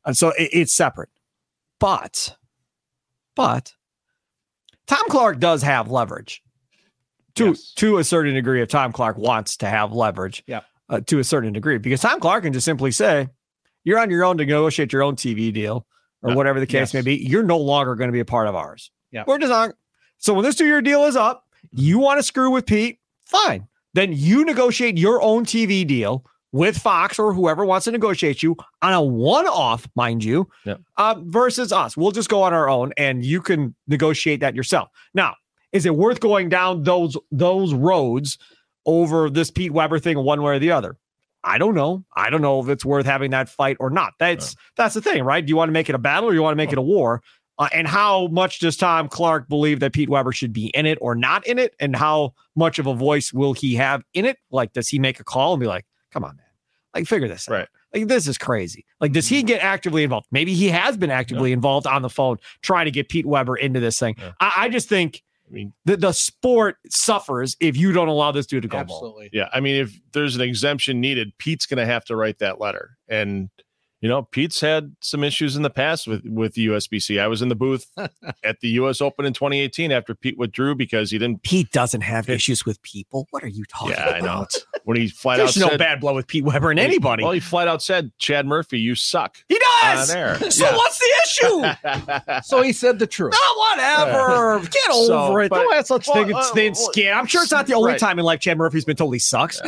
And 0.05 0.17
so 0.17 0.29
it- 0.37 0.49
it's 0.51 0.73
separate. 0.73 1.09
But, 1.79 2.35
but 3.35 3.73
Tom 4.87 5.03
Clark 5.09 5.39
does 5.39 5.61
have 5.63 5.89
leverage 5.89 6.41
to, 7.35 7.47
Yes. 7.47 7.73
to 7.75 7.97
a 7.97 8.03
certain 8.03 8.33
degree 8.33 8.61
if 8.61 8.69
Tom 8.69 8.91
Clark 8.91 9.17
wants 9.17 9.57
to 9.57 9.67
have 9.67 9.91
leverage 9.93 10.43
yeah, 10.45 10.61
uh, 10.89 10.99
to 11.07 11.19
a 11.19 11.23
certain 11.23 11.53
degree 11.53 11.77
because 11.77 12.01
Tom 12.01 12.19
Clark 12.19 12.43
can 12.43 12.53
just 12.53 12.65
simply 12.65 12.91
say, 12.91 13.29
you're 13.85 13.99
on 13.99 14.09
your 14.09 14.23
own 14.23 14.37
to 14.37 14.45
negotiate 14.45 14.93
your 14.93 15.03
own 15.03 15.15
TV 15.15 15.51
deal 15.53 15.85
or 16.23 16.31
Yeah. 16.31 16.35
whatever 16.35 16.59
the 16.59 16.65
case 16.65 16.93
Yes. 16.93 16.93
may 16.93 17.01
be. 17.01 17.15
You're 17.15 17.43
no 17.43 17.57
longer 17.57 17.95
going 17.95 18.07
to 18.07 18.13
be 18.13 18.19
a 18.19 18.25
part 18.25 18.47
of 18.47 18.55
ours. 18.55 18.91
Yep. 19.11 19.27
We're 19.27 19.37
just. 19.39 19.73
So 20.17 20.33
when 20.33 20.43
this 20.43 20.55
two 20.55 20.65
year 20.65 20.81
deal 20.81 21.03
is 21.03 21.15
up, 21.15 21.43
you 21.71 21.99
want 21.99 22.17
to 22.19 22.23
screw 22.23 22.49
with 22.49 22.65
Pete, 22.65 22.99
fine. 23.25 23.67
Then 23.93 24.11
you 24.13 24.43
negotiate 24.45 24.97
your 24.97 25.21
own 25.21 25.45
TV 25.45 25.85
deal 25.85 26.25
with 26.51 26.77
Fox 26.77 27.19
or 27.19 27.33
whoever 27.33 27.65
wants 27.65 27.85
to 27.85 27.91
negotiate 27.91 28.41
you 28.43 28.55
on 28.81 28.93
a 28.93 29.01
one 29.01 29.47
off, 29.47 29.87
mind 29.95 30.23
you, 30.23 30.47
Yep. 30.65 30.81
uh, 30.97 31.15
versus 31.19 31.71
us. 31.73 31.97
We'll 31.97 32.11
just 32.11 32.29
go 32.29 32.41
on 32.43 32.53
our 32.53 32.69
own 32.69 32.93
and 32.97 33.23
you 33.25 33.41
can 33.41 33.75
negotiate 33.87 34.39
that 34.41 34.55
yourself. 34.55 34.89
Now, 35.13 35.35
is 35.71 35.85
it 35.85 35.95
worth 35.95 36.19
going 36.19 36.49
down 36.49 36.83
those 36.83 37.17
those 37.31 37.73
roads 37.73 38.37
over 38.85 39.29
this 39.29 39.49
Pete 39.51 39.71
Weber 39.71 39.99
thing 39.99 40.17
one 40.19 40.41
way 40.41 40.55
or 40.55 40.59
the 40.59 40.71
other? 40.71 40.97
I 41.43 41.57
don't 41.57 41.75
know. 41.75 42.05
I 42.15 42.29
don't 42.29 42.41
know 42.41 42.61
if 42.61 42.69
it's 42.69 42.85
worth 42.85 43.05
having 43.05 43.31
that 43.31 43.49
fight 43.49 43.77
or 43.79 43.89
not. 43.89 44.13
That's 44.19 44.55
that's 44.77 44.93
the 44.93 45.01
thing, 45.01 45.23
right? 45.23 45.45
Do 45.45 45.49
you 45.49 45.55
want 45.55 45.69
to 45.69 45.73
make 45.73 45.89
it 45.89 45.95
a 45.95 45.99
battle 45.99 46.29
or 46.29 46.33
you 46.33 46.41
want 46.41 46.53
to 46.53 46.57
make 46.57 46.71
it 46.71 46.77
a 46.77 46.81
war? 46.81 47.21
Uh, 47.59 47.69
and 47.71 47.87
how 47.87 48.27
much 48.27 48.59
does 48.59 48.75
Tom 48.77 49.07
Clark 49.07 49.47
believe 49.47 49.79
that 49.81 49.93
Pete 49.93 50.09
Weber 50.09 50.31
should 50.31 50.53
be 50.53 50.67
in 50.67 50.85
it 50.85 50.97
or 51.01 51.13
not 51.13 51.45
in 51.45 51.59
it? 51.59 51.75
And 51.79 51.95
how 51.95 52.33
much 52.55 52.79
of 52.79 52.87
a 52.87 52.95
voice 52.95 53.31
will 53.31 53.53
he 53.53 53.75
have 53.75 54.03
in 54.13 54.25
it? 54.25 54.37
Like, 54.49 54.73
does 54.73 54.87
he 54.87 54.97
make 54.97 55.19
a 55.19 55.23
call 55.23 55.53
and 55.53 55.59
be 55.59 55.67
like, 55.67 55.85
"Come 56.11 56.23
on, 56.23 56.35
man, 56.37 56.45
like 56.95 57.07
figure 57.07 57.27
this 57.27 57.47
out"? 57.47 57.53
Right. 57.53 57.67
Like 57.93 58.07
this 58.07 58.27
is 58.27 58.39
crazy. 58.39 58.85
Like, 58.99 59.11
does 59.11 59.27
he 59.27 59.43
get 59.43 59.63
actively 59.63 60.03
involved? 60.03 60.27
Maybe 60.31 60.55
he 60.55 60.69
has 60.69 60.97
been 60.97 61.11
actively 61.11 61.51
involved 61.51 61.85
on 61.85 62.01
the 62.01 62.09
phone 62.09 62.37
trying 62.63 62.85
to 62.85 62.91
get 62.91 63.07
Pete 63.07 63.25
Weber 63.25 63.55
into 63.55 63.79
this 63.79 63.99
thing. 63.99 64.15
Yeah. 64.17 64.31
I, 64.39 64.53
I 64.57 64.69
just 64.69 64.89
think 64.89 65.21
mean, 65.53 65.73
the, 65.85 65.97
the 65.97 66.11
sport 66.11 66.77
suffers 66.89 67.55
if 67.59 67.77
you 67.77 67.91
don't 67.91 68.07
allow 68.07 68.31
this 68.31 68.45
dude 68.45 68.63
to 68.63 68.67
go 68.67 68.83
bowl. 68.83 68.97
Absolutely. 68.97 69.29
yeah. 69.31 69.49
I 69.53 69.59
mean, 69.59 69.75
if 69.81 69.99
there's 70.11 70.35
an 70.35 70.41
exemption 70.41 70.99
needed, 70.99 71.31
Pete's 71.37 71.65
going 71.65 71.77
to 71.77 71.85
have 71.85 72.03
to 72.05 72.15
write 72.15 72.39
that 72.39 72.59
letter. 72.59 72.97
And 73.07 73.49
you 74.03 74.09
know, 74.09 74.21
Pete's 74.23 74.59
had 74.59 74.93
some 74.99 75.23
issues 75.23 75.55
in 75.55 75.61
the 75.61 75.69
past 75.69 76.07
with 76.09 76.23
with 76.25 76.55
the 76.55 76.67
USBC. 76.67 77.21
I 77.21 77.27
was 77.27 77.41
in 77.41 77.47
the 77.47 77.55
booth 77.55 77.87
at 78.43 78.59
the 78.59 78.67
US 78.71 78.99
Open 78.99 79.25
in 79.25 79.31
2018 79.31 79.93
after 79.93 80.13
Pete 80.13 80.37
withdrew 80.37 80.75
because 80.75 81.09
he 81.09 81.17
didn't. 81.17 81.41
Pete 81.43 81.71
doesn't 81.71 82.01
have 82.01 82.27
issues 82.29 82.65
with 82.65 82.81
people. 82.81 83.27
What 83.31 83.45
are 83.45 83.47
you 83.47 83.63
talking 83.63 83.93
about? 83.93 84.09
Yeah, 84.09 84.15
I 84.15 84.19
know. 84.19 84.25
about? 84.39 84.53
When 84.85 84.97
he 84.97 85.07
flat 85.07 85.37
There's 85.37 85.55
out 85.57 85.61
no 85.61 85.69
said, 85.69 85.79
bad 85.79 86.01
blood 86.01 86.15
with 86.15 86.27
Pete 86.27 86.43
Weber 86.43 86.69
and 86.69 86.77
anybody. 86.77 87.23
Well, 87.23 87.31
he 87.31 87.39
flat 87.39 87.69
out 87.69 87.81
said, 87.81 88.11
"Chad 88.17 88.45
Murphy, 88.45 88.77
you 88.81 88.95
suck." 88.95 89.37
he 89.47 89.55
On 89.55 89.95
does. 89.95 90.11
air. 90.11 90.35
So 90.51 90.65
Yeah. 90.65 90.75
what's 90.75 90.99
the 90.99 91.13
issue? 91.23 92.41
So 92.43 92.61
he 92.61 92.73
said 92.73 92.99
the 92.99 93.07
truth. 93.07 93.33
Oh, 93.33 93.73
whatever. 93.77 94.59
Get 94.67 94.89
over 94.89 95.05
So, 95.07 95.37
it. 95.37 95.49
but- 95.49 95.55
Don't 95.63 95.73
have 95.73 95.87
such 95.87 96.07
well, 96.09 96.25
thing 96.25 96.33
uh, 96.35 96.43
thin 96.53 96.73
well, 96.73 96.91
skin. 96.91 97.13
I'm 97.13 97.25
sure 97.27 97.43
it's 97.43 97.51
not 97.53 97.65
the 97.67 97.75
only 97.75 97.91
right. 97.91 97.99
time 97.99 98.19
in 98.19 98.25
life 98.25 98.41
Chad 98.41 98.57
Murphy's 98.57 98.83
been 98.83 98.97
totally 98.97 99.19
sucks. 99.19 99.61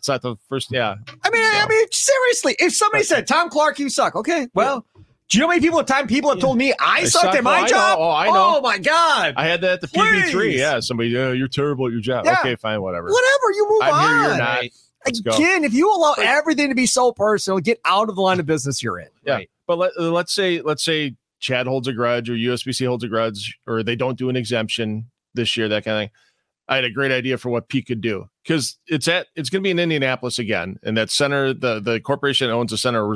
It's 0.00 0.08
not 0.08 0.22
the 0.22 0.34
first. 0.48 0.72
Yeah, 0.72 0.94
I 1.22 1.30
mean, 1.30 1.42
I 1.44 1.66
mean, 1.68 1.86
seriously, 1.92 2.56
if 2.58 2.74
somebody 2.74 3.04
said 3.04 3.26
Tom 3.26 3.50
Clark, 3.50 3.78
you 3.78 3.90
suck. 3.90 4.16
Okay, 4.16 4.48
well, 4.54 4.86
do 5.28 5.36
you 5.38 5.40
know 5.42 5.46
how 5.46 5.50
many 5.50 5.60
people 5.60 5.78
at 5.78 5.86
time 5.86 6.06
people 6.06 6.30
have 6.30 6.40
told 6.40 6.56
me 6.58 6.72
I, 6.72 7.00
I 7.00 7.04
sucked 7.04 7.26
suck. 7.26 7.34
at 7.34 7.44
my 7.44 7.50
Oh, 7.52 7.54
I 7.58 7.60
know. 7.62 7.68
job? 7.68 7.98
Oh, 8.00 8.10
I 8.10 8.26
know. 8.26 8.32
Oh 8.56 8.60
my 8.62 8.78
god. 8.78 9.34
I 9.36 9.46
had 9.46 9.60
that 9.60 9.72
at 9.74 9.80
the 9.82 9.86
PB3. 9.88 10.32
Please. 10.32 10.58
Yeah, 10.58 10.80
somebody, 10.80 11.16
uh, 11.16 11.30
you're 11.32 11.46
terrible 11.48 11.86
at 11.86 11.92
your 11.92 12.00
job. 12.00 12.24
Yeah. 12.24 12.38
Okay, 12.40 12.56
fine, 12.56 12.80
whatever. 12.82 13.06
Whatever, 13.08 13.52
you 13.54 13.66
move 13.68 13.82
I'm 13.82 13.92
on. 13.94 14.08
here, 14.08 14.28
you're 14.28 14.38
not. 14.38 14.64
Let's 15.06 15.20
go. 15.20 15.30
Again, 15.36 15.64
if 15.64 15.72
you 15.72 15.88
allow 15.94 16.14
But- 16.16 16.26
everything 16.26 16.70
to 16.70 16.74
be 16.74 16.86
so 16.86 17.12
personal, 17.12 17.60
get 17.60 17.78
out 17.84 18.08
of 18.08 18.16
the 18.16 18.22
line 18.22 18.40
of 18.40 18.46
business 18.46 18.82
you're 18.82 18.98
in. 18.98 19.08
Yeah, 19.24 19.34
Right. 19.34 19.50
but 19.68 19.78
let, 19.78 20.00
let's 20.00 20.32
say 20.34 20.62
let's 20.62 20.82
say 20.84 21.14
Chad 21.38 21.66
holds 21.68 21.86
a 21.88 21.92
grudge 21.92 22.28
or 22.28 22.34
USBC 22.34 22.86
holds 22.86 23.04
a 23.04 23.08
grudge 23.08 23.56
or 23.68 23.82
they 23.84 23.96
don't 23.96 24.18
do 24.18 24.28
an 24.30 24.36
exemption 24.36 25.10
this 25.34 25.56
year, 25.56 25.68
that 25.68 25.84
kind 25.84 25.96
of 25.96 26.00
thing. 26.02 26.10
I 26.70 26.76
had 26.76 26.84
a 26.84 26.90
great 26.90 27.10
idea 27.10 27.36
for 27.36 27.50
what 27.50 27.68
Pete 27.68 27.86
could 27.86 28.00
do 28.00 28.30
because 28.44 28.78
it's 28.86 29.08
at 29.08 29.26
it's 29.34 29.50
going 29.50 29.60
to 29.60 29.66
be 29.66 29.72
in 29.72 29.78
Indianapolis 29.80 30.38
again, 30.38 30.78
and 30.84 30.96
that 30.96 31.10
center, 31.10 31.52
the 31.52 31.80
the 31.80 32.00
corporation 32.00 32.46
that 32.48 32.54
owns 32.54 32.70
the 32.70 32.78
center 32.78 33.14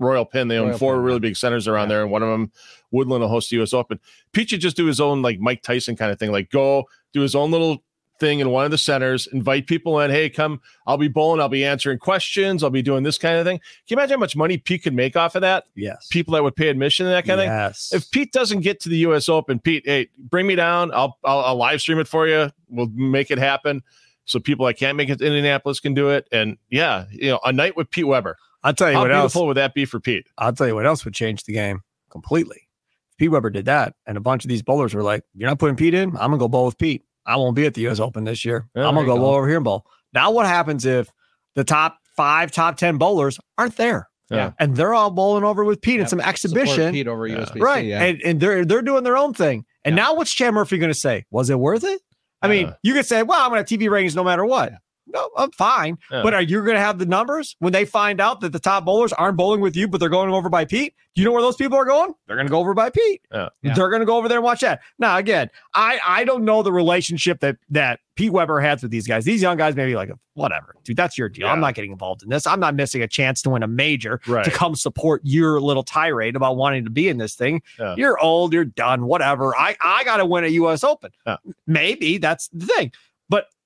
Royal 0.00 0.24
Pin. 0.24 0.48
They 0.48 0.58
own 0.58 0.68
Royal 0.68 0.78
four 0.78 1.00
really 1.00 1.16
yeah. 1.16 1.20
big 1.20 1.36
centers 1.36 1.68
around 1.68 1.88
Yeah. 1.88 1.94
there, 1.96 2.02
and 2.02 2.10
one 2.10 2.22
of 2.22 2.28
them, 2.28 2.52
Woodland, 2.90 3.22
will 3.22 3.28
host 3.28 3.50
the 3.50 3.56
U.S. 3.56 3.72
Open. 3.72 4.00
Pete 4.32 4.50
should 4.50 4.60
just 4.60 4.76
do 4.76 4.86
his 4.86 5.00
own 5.00 5.22
like 5.22 5.38
Mike 5.38 5.62
Tyson 5.62 5.96
kind 5.96 6.10
of 6.10 6.18
thing, 6.18 6.32
like 6.32 6.50
go 6.50 6.84
do 7.12 7.20
his 7.20 7.34
own 7.34 7.50
little 7.50 7.82
thing 8.18 8.40
in 8.40 8.50
one 8.50 8.64
of 8.64 8.70
the 8.70 8.78
centers, 8.78 9.26
invite 9.28 9.66
people 9.66 10.00
in. 10.00 10.10
Hey, 10.10 10.28
come! 10.30 10.60
I'll 10.86 10.96
be 10.96 11.08
bowling. 11.08 11.40
I'll 11.40 11.48
be 11.48 11.64
answering 11.64 11.98
questions. 11.98 12.62
I'll 12.62 12.70
be 12.70 12.82
doing 12.82 13.02
this 13.02 13.18
kind 13.18 13.36
of 13.38 13.46
thing. 13.46 13.58
Can 13.58 13.66
you 13.88 13.96
imagine 13.96 14.16
how 14.16 14.20
much 14.20 14.36
money 14.36 14.58
Pete 14.58 14.82
could 14.82 14.94
make 14.94 15.16
off 15.16 15.34
of 15.34 15.42
that? 15.42 15.64
Yes. 15.74 16.08
People 16.10 16.34
that 16.34 16.42
would 16.42 16.56
pay 16.56 16.68
admission 16.68 17.06
and 17.06 17.14
that 17.14 17.26
kind 17.26 17.40
of 17.40 17.44
thing. 17.44 17.52
yes. 17.52 17.90
If 17.92 18.10
Pete 18.10 18.32
doesn't 18.32 18.60
get 18.60 18.80
to 18.80 18.88
the 18.88 18.98
U.S. 18.98 19.28
Open, 19.28 19.58
Pete, 19.58 19.84
hey, 19.86 20.08
bring 20.18 20.46
me 20.46 20.54
down. 20.54 20.92
I'll, 20.92 21.18
I'll 21.24 21.40
I'll 21.40 21.56
live 21.56 21.80
stream 21.80 21.98
it 21.98 22.08
for 22.08 22.26
you. 22.26 22.50
We'll 22.68 22.88
make 22.88 23.30
it 23.30 23.38
happen. 23.38 23.82
So 24.24 24.38
people 24.38 24.66
that 24.66 24.74
can't 24.74 24.96
make 24.96 25.08
it 25.08 25.18
to 25.20 25.26
Indianapolis 25.26 25.80
can 25.80 25.94
do 25.94 26.10
it. 26.10 26.28
And 26.32 26.58
yeah, 26.70 27.06
you 27.10 27.30
know, 27.30 27.40
a 27.44 27.52
night 27.52 27.76
with 27.76 27.90
Pete 27.90 28.06
Weber. 28.06 28.36
I'll 28.62 28.74
tell 28.74 28.88
you 28.90 28.96
How 28.96 29.02
what 29.02 29.10
else. 29.10 29.16
How 29.16 29.22
beautiful 29.22 29.46
would 29.46 29.56
that 29.56 29.72
be 29.74 29.84
for 29.84 30.00
Pete? 30.00 30.26
I'll 30.36 30.52
tell 30.52 30.66
you 30.66 30.74
what 30.74 30.84
else 30.84 31.04
would 31.04 31.14
change 31.14 31.44
the 31.44 31.52
game 31.52 31.80
completely. 32.10 32.68
Pete 33.16 33.30
Weber 33.30 33.50
did 33.50 33.64
that, 33.64 33.94
and 34.06 34.16
a 34.16 34.20
bunch 34.20 34.44
of 34.44 34.48
these 34.48 34.62
bowlers 34.62 34.94
were 34.94 35.02
like, 35.02 35.24
"You're 35.34 35.48
not 35.48 35.58
putting 35.58 35.76
Pete 35.76 35.94
in. 35.94 36.10
I'm 36.10 36.30
gonna 36.30 36.38
go 36.38 36.46
bowl 36.48 36.66
with 36.66 36.78
Pete. 36.78 37.04
I 37.28 37.36
won't 37.36 37.54
be 37.54 37.66
at 37.66 37.74
the 37.74 37.82
U.S. 37.82 38.00
Open 38.00 38.24
this 38.24 38.44
year. 38.44 38.66
Yeah, 38.74 38.88
I'm 38.88 38.94
gonna 38.94 39.06
go, 39.06 39.16
bowl 39.16 39.32
go. 39.32 39.36
over 39.36 39.46
here 39.46 39.58
and 39.58 39.64
bowl." 39.64 39.84
Now, 40.12 40.30
what 40.32 40.46
happens 40.46 40.84
if 40.86 41.08
the 41.54 41.62
top 41.64 41.98
five, 42.16 42.50
top 42.50 42.76
ten 42.76 42.96
bowlers 42.98 43.38
aren't 43.58 43.76
there, 43.76 44.08
Yeah. 44.30 44.52
and 44.58 44.74
they're 44.76 44.94
all 44.94 45.10
bowling 45.10 45.44
over 45.44 45.62
with 45.64 45.80
Pete 45.82 45.96
in 45.96 46.00
Yep. 46.00 46.08
some 46.08 46.18
Support 46.20 46.28
exhibition, 46.30 46.92
Pete 46.92 47.06
over 47.06 47.26
Yeah. 47.26 47.36
USB. 47.44 47.60
right? 47.60 47.84
Yeah. 47.84 48.02
And 48.02 48.20
and 48.24 48.40
they're 48.40 48.64
they're 48.64 48.82
doing 48.82 49.04
their 49.04 49.16
own 49.18 49.34
thing. 49.34 49.64
And 49.84 49.96
Yeah. 49.96 50.04
now, 50.04 50.14
what's 50.14 50.32
Chad 50.32 50.54
Murphy 50.54 50.78
gonna 50.78 50.94
say? 50.94 51.24
Was 51.30 51.50
it 51.50 51.58
worth 51.58 51.84
it? 51.84 52.00
I 52.42 52.48
mean, 52.48 52.66
Yeah. 52.68 52.72
you 52.82 52.94
could 52.94 53.06
say, 53.06 53.22
"Well, 53.22 53.38
I'm 53.40 53.48
gonna 53.50 53.58
have 53.58 53.66
TV 53.66 53.88
ratings 53.88 54.16
no 54.16 54.24
matter 54.24 54.44
what." 54.44 54.72
Yeah. 55.12 55.20
No, 55.20 55.30
I'm 55.36 55.50
fine. 55.52 55.98
Yeah. 56.10 56.22
But 56.22 56.34
are 56.34 56.42
you 56.42 56.62
going 56.62 56.74
to 56.74 56.80
have 56.80 56.98
the 56.98 57.06
numbers 57.06 57.56
when 57.58 57.72
they 57.72 57.84
find 57.84 58.20
out 58.20 58.40
that 58.40 58.52
the 58.52 58.58
top 58.58 58.84
bowlers 58.84 59.12
aren't 59.12 59.36
bowling 59.36 59.60
with 59.60 59.76
you, 59.76 59.88
but 59.88 59.98
they're 60.00 60.08
going 60.08 60.30
over 60.30 60.48
by 60.48 60.64
Pete? 60.64 60.94
Do 61.14 61.22
you 61.22 61.26
know 61.26 61.32
where 61.32 61.42
those 61.42 61.56
people 61.56 61.76
are 61.78 61.84
going? 61.84 62.12
They're 62.26 62.36
going 62.36 62.46
to 62.46 62.50
go 62.50 62.60
over 62.60 62.74
by 62.74 62.90
Pete. 62.90 63.22
Yeah. 63.32 63.48
Yeah. 63.62 63.74
They're 63.74 63.88
going 63.90 64.00
to 64.00 64.06
go 64.06 64.16
over 64.16 64.28
there 64.28 64.38
and 64.38 64.44
watch 64.44 64.60
that. 64.60 64.80
Now, 64.98 65.16
again, 65.16 65.50
I 65.74 65.98
I 66.06 66.24
don't 66.24 66.44
know 66.44 66.62
the 66.62 66.72
relationship 66.72 67.40
that 67.40 67.56
that 67.70 68.00
Pete 68.14 68.32
Weber 68.32 68.60
has 68.60 68.82
with 68.82 68.90
these 68.92 69.06
guys. 69.06 69.24
These 69.24 69.42
young 69.42 69.56
guys 69.56 69.74
may 69.76 69.86
be 69.86 69.94
like, 69.96 70.10
whatever, 70.34 70.74
dude, 70.84 70.96
that's 70.96 71.16
your 71.18 71.28
deal. 71.28 71.46
I'm 71.48 71.60
not 71.60 71.74
getting 71.74 71.92
involved 71.92 72.22
in 72.22 72.28
this. 72.28 72.46
I'm 72.48 72.58
not 72.60 72.74
missing 72.74 73.00
a 73.02 73.08
chance 73.08 73.42
to 73.42 73.50
win 73.50 73.62
a 73.62 73.68
major 73.68 74.20
Right. 74.26 74.44
to 74.44 74.50
come 74.50 74.74
support 74.76 75.20
your 75.24 75.60
little 75.60 75.82
tirade 75.84 76.34
about 76.36 76.56
wanting 76.56 76.84
to 76.84 76.90
be 76.90 77.08
in 77.08 77.18
this 77.18 77.34
thing. 77.34 77.62
Yeah. 77.78 77.94
You're 77.96 78.18
old, 78.20 78.52
you're 78.52 78.64
done, 78.64 79.06
whatever. 79.06 79.56
I 79.56 79.76
I 79.80 80.04
got 80.04 80.18
to 80.18 80.26
win 80.26 80.44
a 80.44 80.48
U.S. 80.48 80.84
Open. 80.84 81.10
Yeah. 81.26 81.36
Maybe 81.66 82.18
that's 82.18 82.48
the 82.48 82.66
thing. 82.66 82.92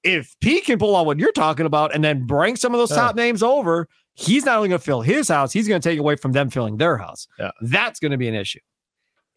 If 0.04 0.35
Pete 0.40 0.64
can 0.64 0.78
pull 0.78 0.97
on 0.97 1.06
what 1.06 1.18
you're 1.18 1.32
talking 1.32 1.66
about 1.66 1.94
and 1.94 2.02
then 2.02 2.26
bring 2.26 2.56
some 2.56 2.75
of 2.75 2.78
those 2.78 2.90
Yeah. 2.90 2.97
top 2.97 3.16
names 3.16 3.42
over, 3.42 3.88
he's 4.14 4.44
not 4.44 4.56
only 4.56 4.68
going 4.68 4.78
to 4.78 4.85
fill 4.85 5.00
his 5.02 5.28
house, 5.28 5.52
he's 5.52 5.68
going 5.68 5.80
to 5.80 5.88
take 5.88 5.99
away 5.99 6.16
from 6.16 6.32
them 6.32 6.50
filling 6.50 6.76
their 6.76 6.97
house. 6.99 7.28
Yeah. 7.38 7.50
That's 7.62 8.00
going 8.00 8.11
to 8.12 8.18
be 8.18 8.28
an 8.28 8.35
issue. 8.35 8.61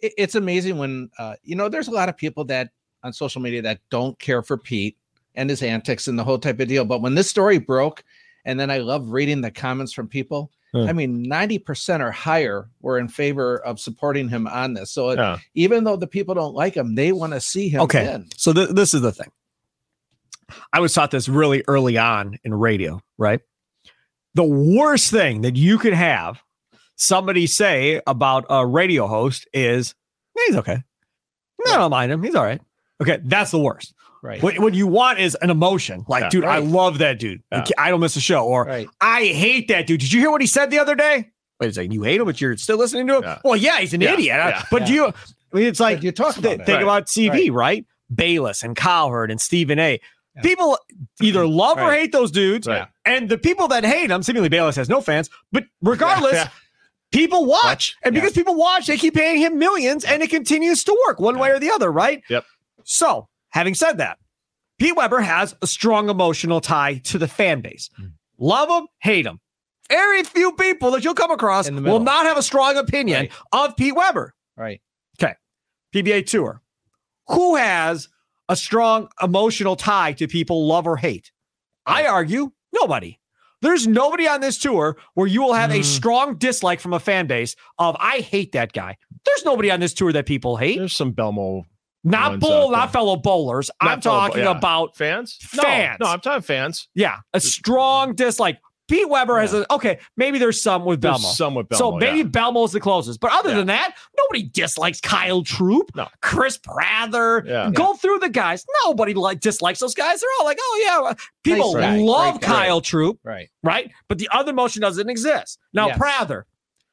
it's 0.01 0.35
amazing 0.35 0.77
when 0.77 1.09
uh, 1.17 1.35
you 1.43 1.55
know 1.55 1.69
there's 1.69 1.87
a 1.87 1.91
lot 1.91 2.09
of 2.09 2.17
people 2.17 2.43
that 2.45 2.69
on 3.03 3.13
social 3.13 3.41
media 3.41 3.61
that 3.61 3.79
don't 3.89 4.17
care 4.19 4.41
for 4.43 4.57
Pete 4.57 4.97
and 5.35 5.49
his 5.49 5.63
antics 5.63 6.07
and 6.07 6.17
the 6.19 6.23
whole 6.23 6.37
type 6.37 6.59
of 6.59 6.67
deal. 6.67 6.83
But 6.85 7.01
when 7.01 7.15
this 7.15 7.29
story 7.29 7.57
broke, 7.59 8.03
and 8.43 8.59
then 8.59 8.69
I 8.69 8.79
love 8.79 9.09
reading 9.11 9.41
the 9.41 9.51
comments 9.51 9.93
from 9.93 10.07
people. 10.07 10.51
Huh. 10.73 10.83
I 10.89 10.93
mean, 10.93 11.23
ninety 11.23 11.57
percent 11.57 12.03
or 12.03 12.11
higher 12.11 12.69
were 12.81 12.99
in 12.99 13.07
favor 13.07 13.57
of 13.65 13.79
supporting 13.79 14.27
him 14.27 14.45
on 14.47 14.73
this. 14.73 14.91
So 14.91 15.09
it- 15.11 15.17
Yeah. 15.17 15.37
even 15.55 15.85
though 15.85 15.95
the 15.95 16.07
people 16.07 16.35
don't 16.35 16.53
like 16.53 16.73
him, 16.75 16.95
they 16.95 17.11
want 17.13 17.31
to 17.33 17.39
see 17.39 17.69
him 17.69 17.81
Okay. 17.81 18.05
win. 18.05 18.27
So 18.35 18.51
th- 18.51 18.69
this 18.71 18.93
is 18.93 19.01
the 19.01 19.13
thing. 19.13 19.31
I 20.73 20.79
was 20.79 20.93
taught 20.93 21.11
this 21.11 21.27
really 21.27 21.63
early 21.67 21.97
on 21.97 22.37
in 22.43 22.53
radio, 22.53 23.01
right? 23.17 23.39
The 24.35 24.43
worst 24.43 25.11
thing 25.11 25.41
that 25.41 25.55
you 25.55 25.77
could 25.77 25.93
have 25.93 26.41
somebody 26.97 27.47
say 27.47 28.01
about 28.07 28.45
a 28.49 28.65
radio 28.65 29.07
host 29.07 29.47
is, 29.53 29.95
"Yeah, 30.35 30.43
he's 30.47 30.55
okay. 30.57 30.83
No, 31.65 31.73
I 31.73 31.77
don't 31.77 31.91
mind 31.91 32.11
him. 32.11 32.21
He's 32.23 32.35
all 32.35 32.43
right. 32.43 32.61
Okay, 33.01 33.19
that's 33.23 33.51
the 33.51 33.59
worst. 33.59 33.93
Right. 34.21 34.41
What, 34.41 34.57
what 34.59 34.73
you 34.73 34.87
want 34.87 35.19
is 35.19 35.35
an 35.41 35.49
emotion. 35.49 36.03
Like, 36.07 36.23
Yeah. 36.23 36.29
dude, 36.29 36.45
I 36.45 36.57
love 36.57 36.97
that 36.97 37.19
dude. 37.19 37.43
Yeah. 37.51 37.65
I 37.77 37.89
don't 37.91 37.99
miss 37.99 38.15
a 38.15 38.21
show. 38.21 38.43
Or 38.45 38.65
Right. 38.65 38.87
I 38.99 39.25
hate 39.25 39.67
that 39.67 39.85
dude. 39.87 39.99
Did 39.99 40.11
you 40.11 40.19
hear 40.19 40.31
what 40.31 40.41
he 40.41 40.47
said 40.47 40.71
the 40.71 40.79
other 40.79 40.95
day? 40.95 41.29
Wait 41.59 41.69
a 41.69 41.73
second. 41.73 41.91
You 41.93 42.01
hate 42.03 42.19
him, 42.19 42.25
but 42.25 42.41
you're 42.41 42.57
still 42.57 42.77
listening 42.77 43.05
to 43.07 43.17
him? 43.17 43.23
Yeah. 43.23 43.39
Well, 43.43 43.55
yeah, 43.55 43.79
he's 43.79 43.93
an 43.93 44.01
idiot. 44.01 44.55
But 44.71 44.85
do 44.87 44.93
you, 44.93 45.05
I 45.07 45.13
mean, 45.53 45.65
it's 45.67 45.79
like, 45.79 46.01
you 46.01 46.11
talk 46.11 46.33
th- 46.35 46.43
about 46.43 46.53
it. 46.61 46.65
think 46.65 46.75
Right. 46.77 46.83
about 46.83 47.05
CV, 47.07 47.51
right? 47.51 47.85
Bayless 48.13 48.63
and 48.63 48.75
Cowherd 48.75 49.29
and 49.31 49.39
Stephen 49.39 49.77
A. 49.79 49.99
Yeah. 50.35 50.41
People 50.41 50.77
either 51.21 51.47
love 51.47 51.77
or 51.77 51.91
hate 51.91 52.11
those 52.11 52.31
dudes. 52.31 52.67
Right. 52.67 52.87
And 53.05 53.29
the 53.29 53.37
people 53.37 53.67
that 53.69 53.83
hate 53.85 54.11
him, 54.11 54.21
seemingly 54.23 54.49
Bayless 54.49 54.75
has 54.75 54.89
no 54.89 54.99
fans, 55.01 55.29
but 55.51 55.63
regardless, 55.81 56.45
people 57.11 57.45
watch. 57.45 57.95
And 58.03 58.13
because 58.13 58.33
people 58.33 58.55
watch, 58.55 58.87
they 58.87 58.97
keep 58.97 59.13
paying 59.13 59.39
him 59.39 59.57
millions 59.57 60.03
and 60.03 60.21
it 60.21 60.29
continues 60.29 60.83
to 60.85 61.01
work 61.07 61.19
one 61.19 61.39
way 61.39 61.51
or 61.51 61.59
the 61.59 61.71
other, 61.71 61.91
right? 61.91 62.21
Yep. 62.29 62.45
So, 62.83 63.29
having 63.49 63.75
said 63.75 63.97
that, 63.99 64.17
Pete 64.77 64.95
Weber 64.95 65.21
has 65.21 65.55
a 65.61 65.67
strong 65.67 66.09
emotional 66.09 66.59
tie 66.59 66.95
to 67.05 67.17
the 67.17 67.27
fan 67.27 67.61
base. 67.61 67.89
Hmm. 67.97 68.07
Love 68.37 68.69
him, 68.69 68.87
hate 68.99 69.25
him. 69.25 69.39
Very 69.89 70.23
few 70.23 70.51
people 70.53 70.91
that 70.91 71.03
you'll 71.03 71.13
come 71.13 71.31
across 71.31 71.69
will 71.69 71.99
not 71.99 72.25
have 72.25 72.37
a 72.37 72.43
strong 72.43 72.75
opinion 72.75 73.19
Right. 73.21 73.31
of 73.53 73.77
Pete 73.77 73.95
Weber. 73.95 74.33
Right. 74.57 74.81
Okay. 75.21 75.35
PBA 75.93 76.25
Tour. 76.25 76.61
Who 77.27 77.55
has 77.55 78.09
a 78.49 78.55
strong 78.55 79.09
emotional 79.21 79.75
tie 79.75 80.13
to 80.13 80.27
people 80.27 80.67
love 80.67 80.87
or 80.87 80.97
hate? 80.97 81.31
I 81.85 82.05
argue 82.07 82.51
nobody. 82.73 83.19
There's 83.61 83.87
nobody 83.87 84.27
on 84.27 84.41
this 84.41 84.57
tour 84.57 84.97
where 85.13 85.27
you 85.27 85.41
will 85.41 85.53
have 85.53 85.71
a 85.71 85.79
Mm. 85.79 85.83
strong 85.83 86.37
dislike 86.37 86.79
from 86.79 86.93
a 86.93 86.99
fan 86.99 87.25
base 87.27 87.55
of 87.79 87.95
I 87.99 88.19
hate 88.19 88.51
that 88.51 88.73
guy. 88.73 88.97
There's 89.25 89.45
nobody 89.45 89.71
on 89.71 89.79
this 89.79 89.93
tour 89.93 90.11
that 90.13 90.25
people 90.25 90.57
hate. 90.57 90.77
There's 90.77 90.95
some 90.95 91.13
Belmo 91.13 91.63
Not 92.03 92.39
bowl, 92.39 92.69
not 92.71 92.91
fellow 92.91 93.15
bowlers. 93.15 93.71
I'm 93.81 94.01
fellow- 94.01 94.27
talking 94.27 94.43
yeah. 94.43 94.51
about 94.51 94.95
fans. 94.95 95.37
Fans. 95.41 95.97
No, 95.99 96.05
no, 96.05 96.11
I'm 96.13 96.19
talking 96.19 96.43
fans. 96.43 96.87
yeah, 96.93 97.17
a 97.33 97.39
strong 97.39 98.13
dislike. 98.13 98.59
Pete 98.87 99.09
Weber 99.09 99.39
has 99.39 99.53
a 99.53 99.71
okay. 99.73 99.97
Maybe 100.15 100.37
there's 100.37 100.61
some 100.61 100.85
with 100.85 101.01
There's 101.01 101.15
Belmo. 101.17 101.33
some 101.33 101.55
with 101.55 101.67
Belmo. 101.69 101.77
so 101.77 101.91
maybe 101.93 102.19
yeah. 102.19 102.23
Belmo's 102.25 102.71
the 102.71 102.79
closest, 102.79 103.19
but 103.19 103.31
other 103.31 103.49
Yeah. 103.49 103.55
than 103.57 103.67
that, 103.67 103.95
nobody 104.17 104.43
dislikes 104.43 105.01
Kyle 105.01 105.41
Troup, 105.41 105.89
No. 105.95 106.07
Chris 106.21 106.57
Prather. 106.57 107.43
Yeah. 107.47 107.71
Go 107.73 107.95
through 107.95 108.19
the 108.19 108.29
guys. 108.29 108.63
Nobody 108.85 109.13
like 109.15 109.39
dislikes 109.39 109.79
those 109.79 109.95
guys. 109.95 110.19
They're 110.21 110.29
all 110.39 110.45
like, 110.45 110.57
oh 110.61 111.05
yeah, 111.09 111.13
people 111.43 111.73
Nice 111.73 111.99
love 111.99 112.33
great 112.35 112.41
guy. 112.41 112.47
Kyle 112.65 112.81
Troup, 112.81 113.19
Right. 113.23 113.49
right? 113.63 113.91
But 114.07 114.19
the 114.19 114.29
other 114.31 114.53
motion 114.53 114.81
doesn't 114.81 115.09
exist. 115.09 115.57
Now 115.73 115.87
Yes. 115.87 115.97
Prather, 115.97 116.45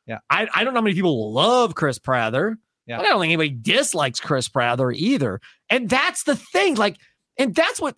Yeah. 0.07 0.19
I, 0.31 0.49
I 0.55 0.65
don't 0.65 0.73
know 0.73 0.81
how 0.81 0.85
many 0.85 0.95
people 0.95 1.33
love 1.33 1.75
Chris 1.75 1.99
Prather. 1.99 2.57
Yeah. 2.87 2.97
but 2.97 3.07
I 3.07 3.11
don't 3.11 3.21
think 3.21 3.33
anybody 3.33 3.51
dislikes 3.51 4.19
Chris 4.19 4.49
Prather 4.49 4.91
either. 4.93 5.41
And 5.71 5.89
that's 5.89 6.25
the 6.25 6.35
thing. 6.37 6.75
Like, 6.77 6.97
and 7.39 7.55
that's 7.55 7.81
what. 7.81 7.97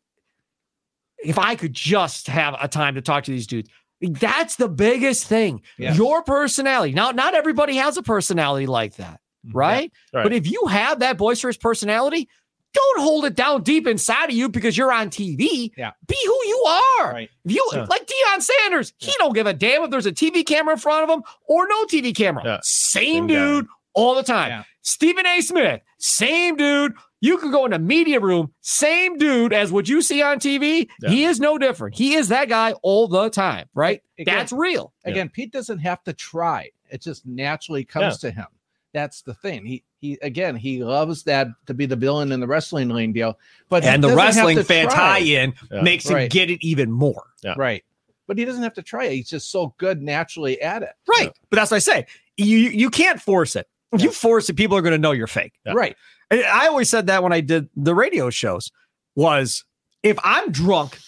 If 1.24 1.38
I 1.38 1.54
could 1.54 1.72
just 1.72 2.26
have 2.26 2.54
a 2.60 2.68
time 2.68 2.96
to 2.96 3.00
talk 3.00 3.24
to 3.24 3.30
these 3.30 3.46
dudes, 3.46 3.70
that's 4.12 4.56
the 4.56 4.68
biggest 4.68 5.26
thing. 5.26 5.62
Your 5.78 6.22
personality. 6.22 6.92
Now, 6.92 7.10
not 7.10 7.34
everybody 7.34 7.76
has 7.76 7.96
a 7.96 8.02
personality 8.02 8.66
like 8.66 8.96
that, 8.96 9.20
mm-hmm. 9.46 9.56
right? 9.56 9.92
right. 10.12 10.22
But 10.22 10.32
if 10.32 10.50
you 10.50 10.66
have 10.66 11.00
that 11.00 11.18
boisterous 11.18 11.56
personality, 11.56 12.28
don't 12.74 13.00
hold 13.00 13.24
it 13.24 13.36
down 13.36 13.62
deep 13.62 13.86
inside 13.86 14.26
of 14.26 14.34
you 14.34 14.48
because 14.48 14.76
you're 14.76 14.92
on 14.92 15.08
TV. 15.08 15.70
Yeah. 15.76 15.92
Be 16.06 16.16
who 16.26 16.38
you 16.46 16.64
are. 16.66 17.12
Right. 17.12 17.30
If 17.44 17.52
you 17.52 17.70
Yeah. 17.72 17.86
like 17.88 18.06
Deion 18.06 18.42
Sanders, 18.42 18.92
he 18.98 19.12
don't 19.18 19.32
give 19.32 19.46
a 19.46 19.52
damn 19.52 19.84
if 19.84 19.90
there's 19.90 20.06
a 20.06 20.12
TV 20.12 20.44
camera 20.44 20.74
in 20.74 20.80
front 20.80 21.08
of 21.08 21.16
him 21.16 21.22
or 21.46 21.68
no 21.68 21.84
TV 21.84 22.14
camera. 22.14 22.42
Yeah. 22.44 22.58
Same 22.62 23.04
Same 23.04 23.26
guy. 23.28 23.34
dude 23.34 23.66
all 23.94 24.14
the 24.16 24.24
time. 24.24 24.50
Yeah. 24.50 24.62
Stephen 24.82 25.24
A. 25.24 25.40
Smith, 25.40 25.80
same 25.98 26.56
dude. 26.56 26.92
You 27.24 27.38
can 27.38 27.50
go 27.50 27.64
in 27.64 27.72
a 27.72 27.78
media 27.78 28.20
room, 28.20 28.52
same 28.60 29.16
dude 29.16 29.54
as 29.54 29.72
what 29.72 29.88
you 29.88 30.02
see 30.02 30.20
on 30.20 30.38
TV. 30.40 30.88
Yeah. 31.00 31.08
He 31.10 31.24
is 31.24 31.40
no 31.40 31.56
different. 31.56 31.94
He 31.96 32.14
is 32.14 32.28
that 32.28 32.50
guy 32.50 32.72
all 32.82 33.08
the 33.08 33.30
time, 33.30 33.66
right? 33.74 34.02
Again- 34.18 34.36
That's 34.36 34.52
real. 34.52 34.92
Yeah. 35.06 35.12
Again, 35.12 35.28
Pete 35.30 35.50
doesn't 35.50 35.78
have 35.78 36.04
to 36.04 36.12
try. 36.12 36.70
It 36.90 37.00
just 37.00 37.24
naturally 37.24 37.82
comes 37.84 38.18
to 38.18 38.30
him. 38.30 38.44
That's 38.92 39.22
the 39.22 39.32
thing. 39.34 39.64
He 39.64 39.82
he 40.00 40.18
again 40.22 40.54
he 40.54 40.84
loves 40.84 41.22
that 41.24 41.48
to 41.66 41.72
be 41.74 41.86
the 41.86 41.96
villain 41.96 42.30
in 42.30 42.40
the 42.40 42.46
wrestling 42.46 42.90
lane 42.90 43.12
deal. 43.14 43.38
But 43.70 43.84
And 43.84 44.04
the 44.04 44.14
wrestling 44.14 44.62
fan 44.62 44.86
try. 44.88 44.94
tie-in 45.20 45.54
Yeah. 45.72 45.80
makes 45.80 46.06
him 46.06 46.28
get 46.28 46.50
it 46.50 46.64
even 46.64 46.92
more. 46.92 47.24
Yeah. 47.42 47.54
Right. 47.56 47.82
But 48.26 48.38
he 48.38 48.44
doesn't 48.44 48.62
have 48.62 48.74
to 48.74 48.82
try 48.82 49.06
it. 49.06 49.14
He's 49.14 49.28
just 49.30 49.50
so 49.50 49.74
good 49.78 50.00
naturally 50.02 50.60
at 50.60 50.82
it. 50.82 50.92
Right. 51.08 51.32
But 51.50 51.56
that's 51.56 51.70
what 51.70 51.76
I 51.78 51.80
say. 51.80 52.06
You 52.36 52.58
you 52.58 52.90
can't 52.90 53.20
force 53.20 53.56
it. 53.56 53.66
If 53.94 54.02
you 54.02 54.10
force 54.10 54.48
it, 54.48 54.54
people 54.56 54.76
are 54.76 54.82
going 54.82 54.92
to 54.92 54.98
know 54.98 55.12
you're 55.12 55.26
fake. 55.26 55.52
Yeah. 55.64 55.72
Right. 55.74 55.96
And 56.30 56.42
I 56.44 56.66
always 56.68 56.88
said 56.90 57.06
that 57.08 57.22
when 57.22 57.32
I 57.32 57.40
did 57.40 57.68
the 57.76 57.94
radio 57.94 58.30
shows 58.30 58.70
was 59.14 59.64
if 60.02 60.18
I'm 60.24 60.50
drunk 60.50 60.98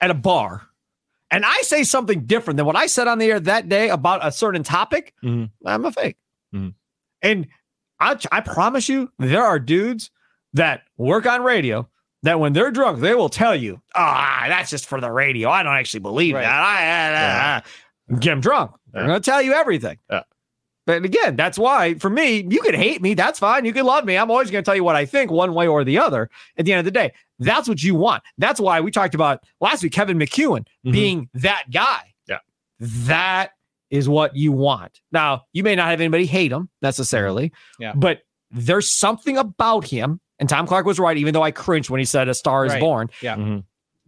at 0.00 0.10
a 0.10 0.14
bar 0.14 0.62
and 1.30 1.44
I 1.44 1.60
say 1.62 1.82
something 1.84 2.24
different 2.26 2.56
than 2.56 2.66
what 2.66 2.76
I 2.76 2.86
said 2.86 3.08
on 3.08 3.18
the 3.18 3.26
air 3.30 3.40
that 3.40 3.68
day 3.68 3.88
about 3.88 4.24
a 4.26 4.32
certain 4.32 4.62
topic, 4.62 5.14
Mhm. 5.22 5.50
I'm 5.64 5.84
a 5.84 5.92
fake. 5.92 6.16
Mhm. 6.54 6.74
And 7.22 7.46
I, 7.98 8.16
I 8.32 8.40
promise 8.40 8.88
you, 8.88 9.10
there 9.18 9.44
are 9.44 9.58
dudes 9.58 10.10
that 10.54 10.82
work 10.96 11.26
on 11.26 11.42
radio 11.42 11.88
that 12.22 12.38
when 12.40 12.52
they're 12.52 12.70
drunk, 12.70 13.00
they 13.00 13.14
will 13.14 13.28
tell 13.28 13.54
you, 13.56 13.80
ah, 13.94 14.44
that's 14.48 14.70
just 14.70 14.86
for 14.86 15.00
the 15.00 15.10
radio. 15.10 15.48
I 15.50 15.62
don't 15.62 15.74
actually 15.74 16.00
believe 16.00 16.34
Right. 16.34 16.42
that. 16.42 16.52
I, 16.52 16.82
I, 16.82 17.54
I, 17.54 17.56
I." 17.56 17.62
Get 18.18 18.30
them 18.30 18.40
drunk. 18.40 18.72
They're 18.92 19.02
Yeah. 19.02 19.08
going 19.08 19.22
to 19.22 19.30
tell 19.30 19.40
you 19.42 19.52
everything. 19.52 19.98
Yeah. 20.10 20.22
But 20.90 21.04
again, 21.04 21.36
that's 21.36 21.56
why 21.56 21.94
for 21.94 22.10
me, 22.10 22.44
you 22.50 22.60
can 22.62 22.74
hate 22.74 23.00
me. 23.00 23.14
That's 23.14 23.38
fine. 23.38 23.64
You 23.64 23.72
can 23.72 23.86
love 23.86 24.04
me. 24.04 24.16
I'm 24.18 24.28
always 24.28 24.50
going 24.50 24.64
to 24.64 24.68
tell 24.68 24.74
you 24.74 24.82
what 24.82 24.96
I 24.96 25.06
think 25.06 25.30
one 25.30 25.54
way 25.54 25.68
or 25.68 25.84
the 25.84 25.98
other 25.98 26.28
at 26.58 26.64
the 26.64 26.72
end 26.72 26.80
of 26.80 26.84
the 26.84 26.90
day. 26.90 27.12
That's 27.38 27.68
what 27.68 27.80
you 27.80 27.94
want. 27.94 28.24
That's 28.38 28.58
why 28.58 28.80
we 28.80 28.90
talked 28.90 29.14
about 29.14 29.44
last 29.60 29.84
week, 29.84 29.92
Kevin 29.92 30.18
McEwen 30.18 30.66
Mhm. 30.84 30.92
being 30.92 31.28
that 31.34 31.66
guy. 31.72 32.12
Yeah. 32.26 32.38
That 32.80 33.52
is 33.90 34.08
what 34.08 34.34
you 34.34 34.50
want. 34.50 35.00
Now, 35.12 35.44
you 35.52 35.62
may 35.62 35.76
not 35.76 35.90
have 35.90 36.00
anybody 36.00 36.26
hate 36.26 36.50
him 36.50 36.68
necessarily, 36.82 37.52
Yeah. 37.78 37.92
but 37.94 38.22
there's 38.50 38.90
something 38.92 39.38
about 39.38 39.86
him. 39.86 40.20
And 40.40 40.48
Tom 40.48 40.66
Clark 40.66 40.86
was 40.86 40.98
right, 40.98 41.16
even 41.16 41.34
though 41.34 41.42
I 41.42 41.52
cringed 41.52 41.88
when 41.90 42.00
he 42.00 42.04
said 42.04 42.28
a 42.28 42.34
star 42.34 42.64
is 42.66 42.72
Right. 42.72 42.80
born. 42.80 43.10
Yeah. 43.22 43.36
Mhm. 43.36 43.64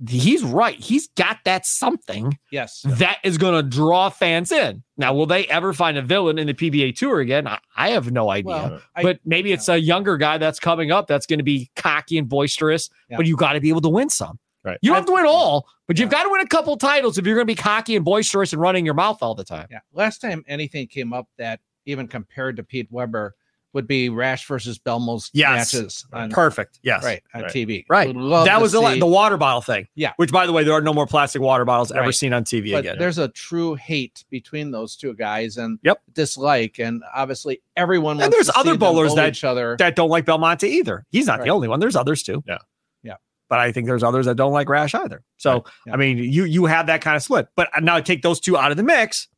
He's 0.08 0.42
right. 0.42 0.78
He's 0.78 1.08
got 1.16 1.38
that 1.44 1.64
something 1.66 2.36
Yes. 2.50 2.82
that 2.86 3.18
is 3.22 3.38
going 3.38 3.54
to 3.54 3.68
draw 3.68 4.08
fans 4.10 4.50
in. 4.50 4.82
Now, 4.96 5.14
will 5.14 5.26
they 5.26 5.46
ever 5.46 5.72
find 5.72 5.96
a 5.96 6.02
villain 6.02 6.38
in 6.38 6.46
the 6.46 6.54
PBA 6.54 6.96
tour 6.96 7.20
again? 7.20 7.46
I, 7.46 7.58
I 7.76 7.90
have 7.90 8.10
no 8.10 8.30
idea. 8.30 8.46
Well, 8.52 8.80
I- 8.96 9.02
but 9.02 9.20
maybe 9.24 9.52
it's 9.52 9.68
a 9.68 9.78
younger 9.78 10.16
guy 10.16 10.38
that's 10.38 10.58
coming 10.58 10.90
up 10.90 11.06
that's 11.06 11.26
going 11.26 11.38
to 11.38 11.44
be 11.44 11.70
cocky 11.76 12.18
and 12.18 12.28
boisterous, 12.28 12.90
Yeah. 13.10 13.16
but 13.18 13.26
you 13.26 13.36
got 13.36 13.52
to 13.52 13.60
be 13.60 13.68
able 13.68 13.80
to 13.82 13.88
win 13.88 14.08
some. 14.10 14.38
Right. 14.64 14.78
You 14.80 14.90
don't 14.90 14.96
have 14.96 15.06
to 15.06 15.12
win 15.12 15.26
all, 15.26 15.66
but 15.88 15.98
you've 15.98 16.06
Yeah. 16.12 16.18
got 16.18 16.22
to 16.24 16.30
win 16.30 16.40
a 16.40 16.46
couple 16.46 16.76
titles 16.76 17.18
if 17.18 17.26
you're 17.26 17.34
going 17.34 17.46
to 17.46 17.52
be 17.52 17.56
cocky 17.60 17.96
and 17.96 18.04
boisterous 18.04 18.52
and 18.52 18.62
running 18.62 18.84
your 18.84 18.94
mouth 18.94 19.18
all 19.22 19.34
the 19.34 19.44
time. 19.44 19.66
Yeah. 19.70 19.80
Last 19.92 20.18
time 20.18 20.44
anything 20.46 20.86
came 20.86 21.12
up 21.12 21.28
that 21.38 21.60
even 21.84 22.06
compared 22.06 22.56
to 22.56 22.62
Pete 22.62 22.86
Weber 22.90 23.34
would 23.72 23.86
be 23.86 24.08
Rash 24.08 24.46
versus 24.46 24.78
Belmo's 24.78 25.30
Yes. 25.32 25.72
matches 25.74 26.06
on 26.12 26.30
Perfect. 26.30 26.78
Yes. 26.82 27.02
right 27.04 27.22
on 27.34 27.42
Right. 27.42 27.50
TV. 27.52 27.84
Right. 27.88 28.14
That 28.14 28.60
was 28.60 28.72
the, 28.72 28.80
see- 28.92 28.98
the 28.98 29.06
water 29.06 29.36
bottle 29.36 29.62
thing. 29.62 29.88
Yeah. 29.94 30.12
Which, 30.16 30.30
by 30.30 30.46
the 30.46 30.52
way, 30.52 30.64
there 30.64 30.74
are 30.74 30.80
no 30.82 30.92
more 30.92 31.06
plastic 31.06 31.40
water 31.42 31.64
bottles 31.64 31.90
ever 31.92 32.12
seen 32.12 32.32
on 32.32 32.44
TV 32.44 32.72
but 32.72 32.78
again. 32.80 32.96
there's 32.98 33.18
a 33.18 33.28
true 33.28 33.74
hate 33.74 34.24
between 34.30 34.70
those 34.70 34.96
two 34.96 35.14
guys 35.14 35.56
and 35.56 35.78
Yep. 35.82 36.00
dislike, 36.12 36.78
and 36.78 37.02
obviously 37.14 37.62
everyone 37.76 38.20
And 38.20 38.32
there's 38.32 38.46
to 38.48 38.58
other 38.58 38.76
bowlers 38.76 39.14
that- 39.14 39.28
each 39.30 39.44
other. 39.44 39.76
that 39.78 39.96
don't 39.96 40.10
like 40.10 40.24
Belmonte 40.26 40.68
either. 40.68 41.04
He's 41.10 41.26
not 41.26 41.38
Right. 41.38 41.46
the 41.46 41.50
only 41.50 41.68
one. 41.68 41.80
There's 41.80 41.96
others 41.96 42.22
too. 42.22 42.42
Yeah. 42.46 42.58
Yeah. 43.02 43.14
But 43.48 43.58
I 43.60 43.72
think 43.72 43.86
there's 43.86 44.02
others 44.02 44.26
that 44.26 44.36
don't 44.36 44.52
like 44.52 44.68
Rash 44.68 44.94
either. 44.94 45.22
So 45.38 45.52
Right. 45.52 45.62
Yeah. 45.86 45.92
I 45.94 45.96
mean, 45.96 46.18
you 46.18 46.44
you 46.44 46.66
have 46.66 46.86
that 46.88 47.00
kind 47.00 47.16
of 47.16 47.22
split. 47.22 47.48
But 47.56 47.68
now 47.82 47.98
take 48.00 48.22
those 48.22 48.38
two 48.40 48.56
out 48.58 48.70
of 48.70 48.76
the 48.76 48.82
mix. 48.82 49.28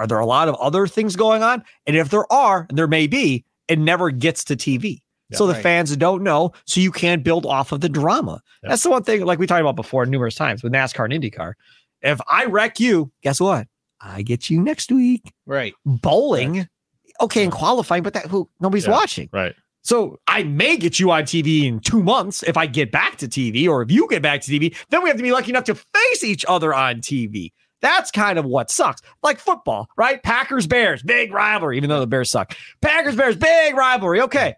Are 0.00 0.06
there 0.06 0.18
a 0.18 0.24
lot 0.26 0.48
of 0.48 0.54
other 0.56 0.86
things 0.86 1.14
going 1.14 1.42
on? 1.42 1.62
And 1.86 1.94
if 1.94 2.08
there 2.08 2.30
are, 2.32 2.64
and 2.70 2.78
there 2.78 2.86
may 2.88 3.06
be, 3.06 3.44
it 3.68 3.78
never 3.78 4.10
gets 4.10 4.42
to 4.44 4.56
TV. 4.56 5.02
Yeah. 5.28 5.36
so 5.36 5.46
the 5.46 5.52
Right. 5.52 5.62
fans 5.62 5.94
don't 5.96 6.22
know. 6.24 6.52
So 6.64 6.80
you 6.80 6.90
can't 6.90 7.22
build 7.22 7.46
off 7.46 7.70
of 7.70 7.82
the 7.82 7.88
drama. 7.88 8.40
Yeah. 8.64 8.70
That's 8.70 8.82
the 8.82 8.90
one 8.90 9.04
thing, 9.04 9.24
like 9.24 9.38
we 9.38 9.46
talked 9.46 9.60
about 9.60 9.76
before 9.76 10.04
numerous 10.06 10.34
times 10.34 10.62
with 10.64 10.72
NASCAR 10.72 11.04
and 11.04 11.22
IndyCar. 11.22 11.52
If 12.02 12.18
I 12.26 12.46
wreck 12.46 12.80
you, 12.80 13.12
guess 13.22 13.40
what? 13.40 13.68
I 14.00 14.22
get 14.22 14.48
you 14.50 14.60
next 14.60 14.90
week. 14.90 15.30
right. 15.46 15.74
Bowling, 15.84 16.66
okay, 17.20 17.44
and 17.44 17.52
qualifying, 17.52 18.02
but 18.02 18.14
that 18.14 18.26
who 18.26 18.48
nobody's 18.58 18.86
Yeah. 18.86 18.92
watching. 18.92 19.28
Right. 19.32 19.54
So 19.82 20.18
I 20.26 20.42
may 20.42 20.76
get 20.76 20.98
you 20.98 21.10
on 21.12 21.22
TV 21.22 21.64
in 21.66 21.78
two 21.80 22.02
months 22.02 22.42
if 22.42 22.56
I 22.56 22.66
get 22.66 22.90
back 22.90 23.16
to 23.18 23.28
TV, 23.28 23.68
or 23.68 23.82
if 23.82 23.90
you 23.92 24.08
get 24.10 24.22
back 24.22 24.40
to 24.40 24.50
TV, 24.50 24.74
then 24.88 25.02
we 25.02 25.08
have 25.10 25.16
to 25.16 25.22
be 25.22 25.30
lucky 25.32 25.50
enough 25.50 25.64
to 25.64 25.74
face 25.76 26.24
each 26.24 26.44
other 26.48 26.74
on 26.74 27.00
TV. 27.02 27.52
That's 27.80 28.10
kind 28.10 28.38
of 28.38 28.44
what 28.44 28.70
sucks. 28.70 29.00
Like 29.22 29.38
football, 29.38 29.88
right? 29.96 30.22
Packers 30.22 30.66
Bears, 30.66 31.02
big 31.02 31.32
rivalry, 31.32 31.76
even 31.76 31.88
though 31.88 32.00
the 32.00 32.06
Bears 32.06 32.30
suck. 32.30 32.56
Packers 32.80 33.16
Bears, 33.16 33.36
big 33.36 33.74
rivalry. 33.74 34.20
Okay. 34.20 34.54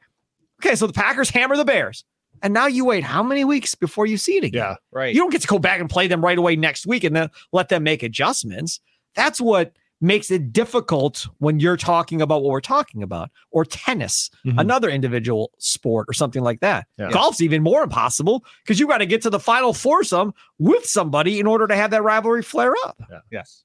Okay, 0.64 0.74
so 0.74 0.87
the 0.87 0.92
Packers 0.92 1.30
hammer 1.30 1.56
the 1.56 1.64
Bears. 1.64 2.04
And 2.42 2.52
now 2.52 2.66
you 2.66 2.85
wait 2.85 3.04
how 3.04 3.22
many 3.22 3.44
weeks 3.44 3.74
before 3.74 4.06
you 4.06 4.16
see 4.16 4.37
it 4.37 4.44
again? 4.44 4.62
Yeah. 4.62 4.76
Right. 4.90 5.14
You 5.14 5.20
don't 5.20 5.30
get 5.30 5.42
to 5.42 5.48
go 5.48 5.61
back 5.61 5.80
and 5.80 5.88
play 5.88 6.08
them 6.08 6.24
right 6.24 6.37
away 6.37 6.56
next 6.56 6.87
week 6.87 7.04
and 7.04 7.14
then 7.14 7.30
let 7.52 7.68
them 7.68 7.85
make 7.85 8.02
adjustments. 8.02 8.80
That's 9.14 9.40
what 9.40 9.72
makes 10.03 10.31
it 10.31 10.53
difficult 10.53 11.27
when 11.38 11.61
you're 11.61 11.77
talking 11.77 12.21
about 12.21 12.43
what 12.43 12.51
we're 12.51 12.61
talking 12.61 13.03
about, 13.03 13.31
or 13.51 13.65
tennis, 13.65 14.29
Mhm. 14.45 14.61
another 14.61 14.91
individual 14.91 15.53
sport, 15.59 16.07
or 16.09 16.12
something 16.12 16.43
like 16.43 16.61
that. 16.61 16.87
Yeah. 16.99 17.11
Golf's 17.11 17.41
even 17.41 17.62
more 17.62 17.83
impossible 17.85 18.45
because 18.65 18.79
you 18.81 18.87
got 18.88 18.99
to 18.99 19.07
get 19.07 19.23
to 19.23 19.31
the 19.31 19.41
final 19.41 19.73
foursome 19.73 20.35
with 20.59 20.85
somebody 20.85 21.38
in 21.41 21.47
order 21.47 21.67
to 21.67 21.77
have 21.77 21.91
that 21.93 22.03
rivalry 22.03 22.43
flare 22.43 22.75
up. 22.85 23.01
yes. 23.31 23.65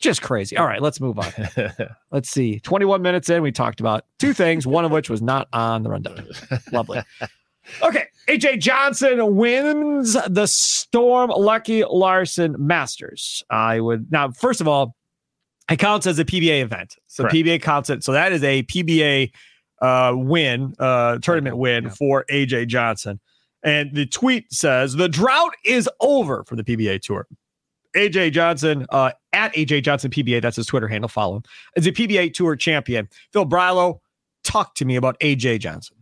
Just 0.00 0.22
crazy. 0.22 0.56
All 0.56 0.66
right, 0.66 0.82
let's 0.82 1.00
move 1.00 1.18
on. 1.18 1.32
Let's 2.10 2.28
see. 2.28 2.58
21 2.60 3.00
minutes 3.00 3.30
in, 3.30 3.42
we 3.42 3.52
talked 3.52 3.78
about 3.80 4.04
two 4.18 4.32
things, 4.34 4.66
one 4.66 4.84
of 4.84 4.90
which 4.90 5.08
was 5.08 5.22
not 5.22 5.46
on 5.52 5.82
the 5.84 5.88
rundown. 5.90 6.26
Lovely. 6.72 7.00
Okay. 7.80 8.04
AJ 8.28 8.58
Johnson 8.58 9.36
wins 9.36 10.14
the 10.28 10.46
Storm 10.46 11.30
Lucky 11.30 11.84
Larsen 11.84 12.56
Masters. 12.58 13.42
I 13.48 13.80
would 13.80 14.10
now, 14.10 14.30
first 14.32 14.60
of 14.60 14.68
all, 14.68 14.94
it 15.70 15.78
counts 15.78 16.06
as 16.06 16.18
a 16.18 16.24
PBA 16.24 16.62
event. 16.62 16.96
So 17.06 17.24
Correct. 17.24 17.34
PBA 17.36 17.62
counts 17.62 17.90
it. 17.90 18.04
So 18.04 18.12
that 18.12 18.32
is 18.32 18.42
a 18.44 18.62
PBA 18.64 19.32
uh, 19.80 20.12
win, 20.16 20.74
uh, 20.78 21.18
tournament 21.18 21.56
win 21.56 21.84
Yeah. 21.84 21.90
for 21.90 22.24
AJ 22.30 22.68
Johnson. 22.68 23.20
And 23.62 23.94
the 23.94 24.04
tweet 24.06 24.52
says 24.52 24.94
the 24.94 25.08
drought 25.08 25.54
is 25.64 25.88
over 26.00 26.44
for 26.44 26.54
the 26.56 26.64
PBA 26.64 27.00
tour. 27.00 27.26
AJ 27.96 28.32
Johnson 28.32 28.86
uh, 28.90 29.12
at 29.32 29.54
AJ 29.54 29.84
Johnson 29.84 30.10
PBA, 30.10 30.42
that's 30.42 30.56
his 30.56 30.66
Twitter 30.66 30.88
handle. 30.88 31.08
Follow 31.08 31.36
him. 31.36 31.42
Is 31.76 31.86
a 31.86 31.92
PBA 31.92 32.34
tour 32.34 32.56
champion. 32.56 33.08
Phil 33.32 33.46
Brylow, 33.46 34.00
talk 34.42 34.74
to 34.76 34.84
me 34.84 34.96
about 34.96 35.18
AJ 35.20 35.60
Johnson. 35.60 35.96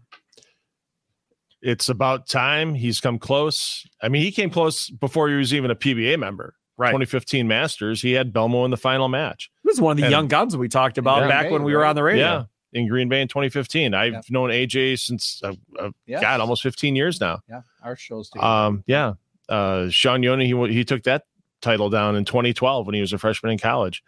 it's 1.60 1.88
about 1.88 2.26
time 2.26 2.74
he's 2.74 2.98
come 3.00 3.18
close. 3.18 3.86
I 4.02 4.08
mean, 4.08 4.22
he 4.22 4.32
came 4.32 4.50
close 4.50 4.90
before 4.90 5.28
he 5.28 5.36
was 5.36 5.54
even 5.54 5.70
a 5.70 5.76
PBA 5.76 6.18
member. 6.18 6.54
Right. 6.78 6.88
2015 6.88 7.46
Masters, 7.46 8.00
he 8.02 8.12
had 8.12 8.32
Belmo 8.32 8.64
in 8.64 8.70
the 8.70 8.76
final 8.76 9.08
match. 9.08 9.50
This 9.64 9.74
is 9.74 9.80
one 9.80 9.92
of 9.92 9.96
the 9.98 10.04
And- 10.04 10.10
young 10.10 10.28
guns 10.28 10.56
we 10.56 10.68
talked 10.68 10.98
about 10.98 11.22
Yeah. 11.22 11.28
back 11.28 11.50
when 11.50 11.62
we 11.64 11.74
were 11.74 11.84
on 11.84 11.94
the 11.94 12.02
radio. 12.02 12.24
Yeah, 12.24 12.44
in 12.80 12.88
Green 12.88 13.08
Bay 13.08 13.20
in 13.20 13.28
2015. 13.28 13.92
I've 13.94 14.12
Yeah. 14.14 14.20
known 14.30 14.50
AJ 14.50 14.96
since 14.96 15.40
uh, 15.44 15.52
uh, 15.78 15.90
Yeah. 16.06 16.20
God 16.20 16.40
almost 16.40 16.62
15 16.62 16.96
years 16.96 17.20
now. 17.20 17.40
Yeah. 17.48 17.60
Our 17.82 17.94
shows 17.96 18.30
together. 18.30 18.46
Um, 18.46 18.84
yeah, 18.86 19.12
uh, 19.48 19.90
Sean 19.90 20.22
Yoni, 20.22 20.46
he 20.46 20.72
he 20.72 20.84
took 20.84 21.02
that 21.04 21.24
title 21.60 21.90
down 21.90 22.16
in 22.16 22.24
2012 22.24 22.86
when 22.86 22.94
he 22.94 23.00
was 23.00 23.12
a 23.12 23.18
freshman 23.18 23.52
in 23.52 23.58
college. 23.58 24.02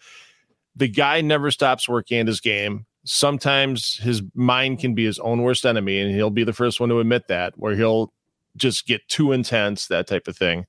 The 0.75 0.89
guy 0.89 1.21
never 1.21 1.51
stops 1.53 1.89
working 1.89 2.19
at 2.19 2.27
his 2.27 2.41
game. 2.41 2.87
Sometimes 3.05 3.99
his 3.99 4.23
mind 4.35 4.81
can 4.81 4.95
be 4.95 5.05
his 5.05 5.19
own 5.21 5.43
worst 5.43 5.65
enemy, 5.67 6.01
and 6.01 6.11
he'll 6.15 6.31
be 6.31 6.43
the 6.45 6.53
first 6.55 6.81
one 6.81 6.89
to 6.89 6.99
admit 6.99 7.29
that, 7.29 7.53
where 7.57 7.77
he'll 7.77 8.13
just 8.57 8.87
get 8.87 9.07
too 9.09 9.33
intense, 9.33 9.87
that 9.89 10.07
type 10.07 10.27
of 10.27 10.37
thing. 10.37 10.65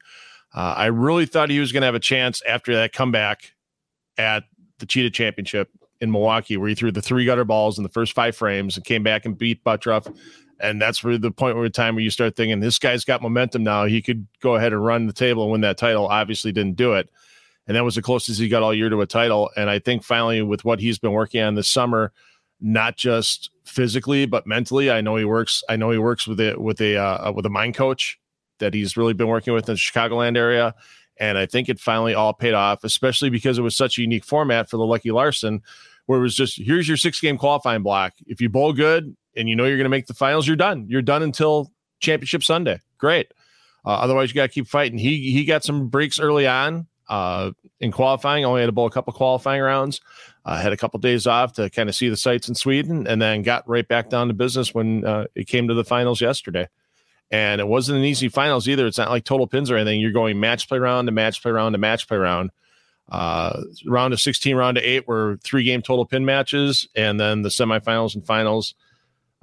Uh, 0.55 0.73
I 0.77 0.85
really 0.85 1.25
thought 1.25 1.49
he 1.49 1.59
was 1.59 1.73
going 1.73 1.81
to 1.81 1.85
have 1.85 1.95
a 1.95 1.99
chance 1.99 2.41
after 2.47 2.73
that 2.75 2.93
comeback 2.93 3.53
at 4.17 4.45
the 4.79 4.85
Cheetah 4.85 5.09
Championship 5.09 5.69
in 5.99 6.11
Milwaukee, 6.11 6.55
where 6.55 6.69
he 6.69 6.75
threw 6.75 6.91
the 6.91 7.01
three 7.01 7.25
gutter 7.25 7.43
balls 7.43 7.77
in 7.77 7.83
the 7.83 7.89
first 7.89 8.13
five 8.13 8.37
frames 8.37 8.77
and 8.77 8.85
came 8.85 9.03
back 9.03 9.25
and 9.25 9.37
beat 9.37 9.63
Butturff. 9.65 10.13
And 10.61 10.81
that's 10.81 11.03
where 11.03 11.17
the 11.17 11.31
point 11.31 11.57
where 11.57 11.65
the 11.65 11.69
time 11.69 11.95
where 11.95 12.03
you 12.03 12.09
start 12.09 12.37
thinking 12.37 12.61
this 12.61 12.79
guy's 12.79 13.03
got 13.03 13.21
momentum 13.21 13.63
now. 13.63 13.83
He 13.83 14.01
could 14.01 14.25
go 14.41 14.55
ahead 14.55 14.71
and 14.71 14.83
run 14.83 15.07
the 15.07 15.13
table 15.13 15.43
and 15.43 15.51
win 15.51 15.61
that 15.61 15.77
title. 15.77 16.07
Obviously, 16.07 16.53
didn't 16.53 16.77
do 16.77 16.93
it. 16.93 17.09
And 17.67 17.75
that 17.75 17.83
was 17.83 17.95
the 17.95 18.01
closest 18.01 18.39
he 18.39 18.47
got 18.47 18.63
all 18.63 18.73
year 18.73 18.89
to 18.89 19.01
a 19.01 19.05
title. 19.05 19.49
And 19.57 19.69
I 19.69 19.79
think 19.79 20.03
finally, 20.03 20.41
with 20.41 20.63
what 20.63 20.79
he's 20.79 20.99
been 20.99 21.11
working 21.11 21.41
on 21.41 21.55
this 21.55 21.69
summer, 21.69 22.13
not 22.61 22.95
just 22.95 23.49
physically 23.65 24.25
but 24.25 24.47
mentally, 24.47 24.89
I 24.89 25.01
know 25.01 25.17
he 25.17 25.25
works. 25.25 25.61
I 25.67 25.75
know 25.75 25.91
he 25.91 25.97
works 25.97 26.25
with 26.25 26.39
a 26.39 26.55
with 26.57 26.79
a 26.79 26.95
uh, 26.95 27.31
with 27.33 27.45
a 27.45 27.49
mind 27.49 27.75
coach 27.75 28.17
that 28.59 28.73
he's 28.73 28.97
really 28.97 29.13
been 29.13 29.27
working 29.27 29.53
with 29.53 29.67
in 29.69 29.75
the 29.75 29.79
Chicagoland 29.79 30.37
area. 30.37 30.73
And 31.17 31.37
I 31.37 31.45
think 31.45 31.69
it 31.69 31.79
finally 31.79 32.13
all 32.13 32.33
paid 32.33 32.53
off, 32.53 32.83
especially 32.83 33.29
because 33.29 33.57
it 33.57 33.61
was 33.61 33.75
such 33.75 33.97
a 33.97 34.01
unique 34.01 34.25
format 34.25 34.69
for 34.69 34.77
the 34.77 34.85
Lucky 34.85 35.11
Larsen, 35.11 35.61
where 36.07 36.19
it 36.19 36.21
was 36.21 36.35
just 36.35 36.57
here's 36.57 36.87
your 36.87 36.97
six 36.97 37.19
game 37.21 37.37
qualifying 37.37 37.83
block. 37.83 38.13
If 38.27 38.41
you 38.41 38.49
bowl 38.49 38.73
good 38.73 39.15
and 39.35 39.47
you 39.47 39.55
know 39.55 39.65
you're 39.65 39.77
going 39.77 39.85
to 39.85 39.89
make 39.89 40.07
the 40.07 40.13
finals, 40.13 40.45
you're 40.45 40.55
done. 40.55 40.85
You're 40.89 41.01
done 41.01 41.23
until 41.23 41.71
championship 41.99 42.43
Sunday. 42.43 42.81
Great. 42.97 43.31
Uh, 43.85 43.89
otherwise, 43.89 44.29
you 44.29 44.35
got 44.35 44.43
to 44.43 44.49
keep 44.49 44.67
fighting. 44.67 44.97
He 44.97 45.31
he 45.31 45.45
got 45.45 45.63
some 45.63 45.87
breaks 45.87 46.19
early 46.19 46.47
on 46.47 46.87
uh, 47.07 47.51
in 47.79 47.91
qualifying. 47.91 48.43
Only 48.43 48.61
had 48.61 48.67
to 48.67 48.71
bowl 48.71 48.87
a 48.87 48.91
couple 48.91 49.13
qualifying 49.13 49.61
rounds. 49.61 50.01
Uh, 50.43 50.59
had 50.59 50.73
a 50.73 50.77
couple 50.77 50.99
days 50.99 51.27
off 51.27 51.53
to 51.53 51.69
kind 51.69 51.89
of 51.89 51.95
see 51.95 52.09
the 52.09 52.17
sights 52.17 52.49
in 52.49 52.55
Sweden, 52.55 53.07
and 53.07 53.21
then 53.21 53.41
got 53.41 53.67
right 53.69 53.87
back 53.87 54.09
down 54.09 54.27
to 54.27 54.33
business 54.33 54.73
when 54.73 55.05
uh, 55.05 55.25
it 55.35 55.47
came 55.47 55.67
to 55.67 55.73
the 55.73 55.83
finals 55.83 56.19
yesterday. 56.19 56.67
And 57.31 57.59
it 57.59 57.67
wasn't 57.67 57.97
an 57.97 58.05
easy 58.05 58.29
finals 58.29 58.67
either. 58.67 58.85
It's 58.85 58.97
not 58.97 59.09
like 59.09 59.23
total 59.23 59.47
pins 59.47 59.71
or 59.71 59.77
anything. 59.77 59.99
You're 59.99 60.11
going 60.11 60.39
match 60.39 60.67
play 60.67 60.77
round 60.77 61.07
to 61.07 61.11
match 61.11 61.41
play 61.41 61.51
round 61.51 61.73
to 61.73 61.79
match 61.79 62.07
play 62.07 62.17
round. 62.17 62.51
Uh, 63.09 63.61
round 63.85 64.13
of 64.13 64.19
16, 64.19 64.55
round 64.55 64.77
of 64.77 64.83
eight 64.83 65.07
were 65.07 65.37
three 65.43 65.63
game 65.63 65.81
total 65.81 66.05
pin 66.05 66.25
matches, 66.25 66.87
and 66.95 67.19
then 67.19 67.43
the 67.43 67.49
semifinals 67.49 68.15
and 68.15 68.25
finals 68.25 68.73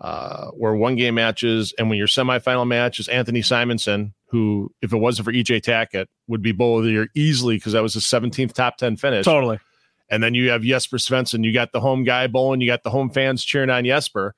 uh, 0.00 0.50
were 0.54 0.76
one 0.76 0.96
game 0.96 1.14
matches. 1.14 1.72
And 1.78 1.88
when 1.88 1.98
your 1.98 2.08
semifinal 2.08 2.66
match 2.66 2.98
is 2.98 3.08
Anthony 3.08 3.40
Simonsen, 3.40 4.12
who, 4.26 4.72
if 4.80 4.92
it 4.92 4.96
wasn't 4.96 5.26
for 5.26 5.32
EJ 5.32 5.62
Tackett, 5.62 6.06
would 6.26 6.42
be 6.42 6.52
bowl 6.52 6.78
of 6.78 6.84
the 6.84 6.90
year 6.90 7.08
easily 7.14 7.56
because 7.56 7.72
that 7.72 7.82
was 7.82 7.94
his 7.94 8.04
17th 8.04 8.52
top 8.52 8.78
10 8.78 8.96
finish. 8.96 9.24
Totally. 9.24 9.60
And 10.08 10.22
then 10.22 10.34
you 10.34 10.50
have 10.50 10.62
Jesper 10.62 10.98
Svensson. 10.98 11.44
You 11.44 11.54
got 11.54 11.72
the 11.72 11.80
home 11.80 12.04
guy 12.04 12.26
bowling. 12.26 12.60
You 12.60 12.66
got 12.66 12.82
the 12.82 12.90
home 12.90 13.10
fans 13.10 13.44
cheering 13.44 13.70
on 13.70 13.84
Jesper. 13.84 14.34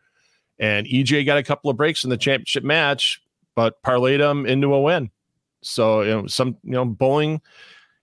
And 0.59 0.87
EJ 0.87 1.27
got 1.27 1.39
a 1.39 1.43
couple 1.43 1.71
of 1.71 1.77
breaks 1.77 2.05
in 2.05 2.11
the 2.11 2.17
championship 2.17 2.63
match, 2.63 3.21
but 3.55 3.83
parlayed 3.83 4.21
him 4.21 4.47
into 4.47 4.73
a 4.75 4.81
win. 4.81 5.11
So 5.63 6.03
you 6.03 6.11
know, 6.11 6.27
some 6.27 6.57
you 6.63 6.73
know, 6.73 6.85
bowling. 6.85 7.41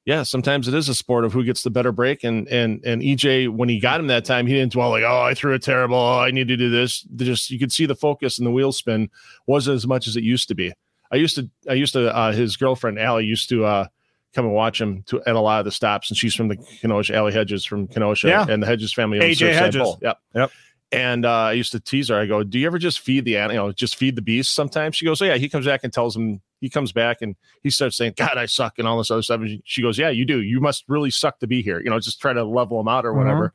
yeah, 0.06 0.24
sometimes 0.24 0.68
it 0.68 0.74
is 0.74 0.90
a 0.90 0.96
sport 0.96 1.26
of 1.26 1.34
who 1.34 1.44
gets 1.44 1.62
the 1.64 1.70
better 1.70 1.92
break. 1.92 2.24
And 2.24 2.48
and 2.48 2.84
and 2.86 3.02
EJ, 3.02 3.50
when 3.50 3.70
he 3.70 3.80
got 3.80 4.00
him 4.00 4.08
that 4.08 4.26
time, 4.26 4.48
he 4.48 4.54
didn't 4.54 4.72
dwell 4.74 4.90
like, 4.90 5.04
oh, 5.04 5.22
I 5.22 5.34
threw 5.36 5.54
a 5.54 5.60
terrible. 5.60 5.98
Oh, 5.98 6.20
I 6.20 6.32
need 6.32 6.48
to 6.48 6.58
do 6.58 6.70
this. 6.70 7.02
Just 7.18 7.52
you 7.52 7.60
could 7.60 7.72
see 7.72 7.86
the 7.86 7.96
focus 7.96 8.38
and 8.40 8.48
the 8.48 8.52
wheel 8.52 8.72
spin 8.72 9.10
wasn't 9.48 9.76
as 9.76 9.86
much 9.86 10.08
as 10.08 10.16
it 10.18 10.24
used 10.24 10.48
to 10.48 10.56
be. 10.56 10.74
I 11.12 11.18
used 11.18 11.36
to, 11.36 11.50
I 11.70 11.74
used 11.74 11.92
to, 11.94 12.16
uh, 12.16 12.32
his 12.32 12.56
girlfriend 12.56 12.98
Allie 12.98 13.26
used 13.26 13.50
to 13.50 13.66
uh, 13.66 13.88
come 14.34 14.46
and 14.46 14.54
watch 14.54 14.80
him 14.80 15.04
to, 15.08 15.22
at 15.28 15.36
a 15.36 15.40
lot 15.42 15.60
of 15.60 15.66
the 15.66 15.72
stops, 15.72 16.10
and 16.10 16.18
she's 16.18 16.34
from 16.34 16.48
the 16.48 16.56
Kenosha. 16.80 17.14
Allie 17.14 17.34
Hedges 17.34 17.66
from 17.66 17.86
Kenosha, 17.86 18.30
Yeah. 18.30 18.46
and 18.50 18.64
the 18.64 18.68
Hedges 18.68 18.94
family. 18.94 19.20
AJ 19.20 19.52
Hedges. 19.54 19.82
Bowl. 19.82 20.00
Yep, 20.02 20.18
Yep. 20.36 20.52
And 20.92 21.26
uh, 21.26 21.32
I 21.32 21.54
used 21.54 21.72
to 21.72 21.80
tease 21.80 22.10
her. 22.10 22.20
I 22.20 22.26
go, 22.26 22.44
"Do 22.44 22.60
you 22.60 22.68
ever 22.68 22.78
just 22.78 23.00
feed 23.00 23.24
the 23.24 23.38
an- 23.38 23.52
you 23.52 23.56
know 23.56 23.72
just 23.72 23.96
feed 23.96 24.16
the 24.16 24.22
beast?" 24.22 24.54
Sometimes 24.54 24.96
she 24.98 25.06
goes, 25.06 25.22
"Oh 25.22 25.26
yeah." 25.26 25.38
He 25.38 25.48
comes 25.48 25.66
back 25.66 25.82
and 25.84 25.94
tells 25.94 26.16
him. 26.16 26.42
He 26.60 26.70
comes 26.70 26.92
back 26.92 27.22
and 27.22 27.36
he 27.64 27.70
starts 27.70 27.96
saying, 27.98 28.14
"God, 28.18 28.38
I 28.38 28.46
suck," 28.46 28.78
and 28.78 28.88
all 28.88 28.98
this 28.98 29.10
other 29.10 29.22
stuff. 29.22 29.40
And 29.42 29.62
she 29.64 29.82
goes, 29.82 29.98
"Yeah, 29.98 30.10
you 30.10 30.26
do. 30.26 30.42
You 30.42 30.60
must 30.60 30.84
really 30.88 31.10
suck 31.10 31.40
to 31.40 31.48
be 31.48 31.62
here." 31.62 31.80
You 31.80 31.90
know, 31.90 32.00
just 32.00 32.20
try 32.20 32.34
to 32.34 32.44
level 32.44 32.80
him 32.80 32.88
out 32.90 33.06
or 33.06 33.14
whatever. 33.14 33.54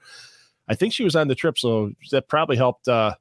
I 0.69 0.75
think 0.75 0.93
she 0.95 1.05
was 1.05 1.15
on 1.15 1.29
the 1.29 1.35
trip, 1.35 1.59
so 1.59 1.93
that 2.11 2.27
probably 2.29 2.57
helped 2.57 2.89
uh, 2.89 3.15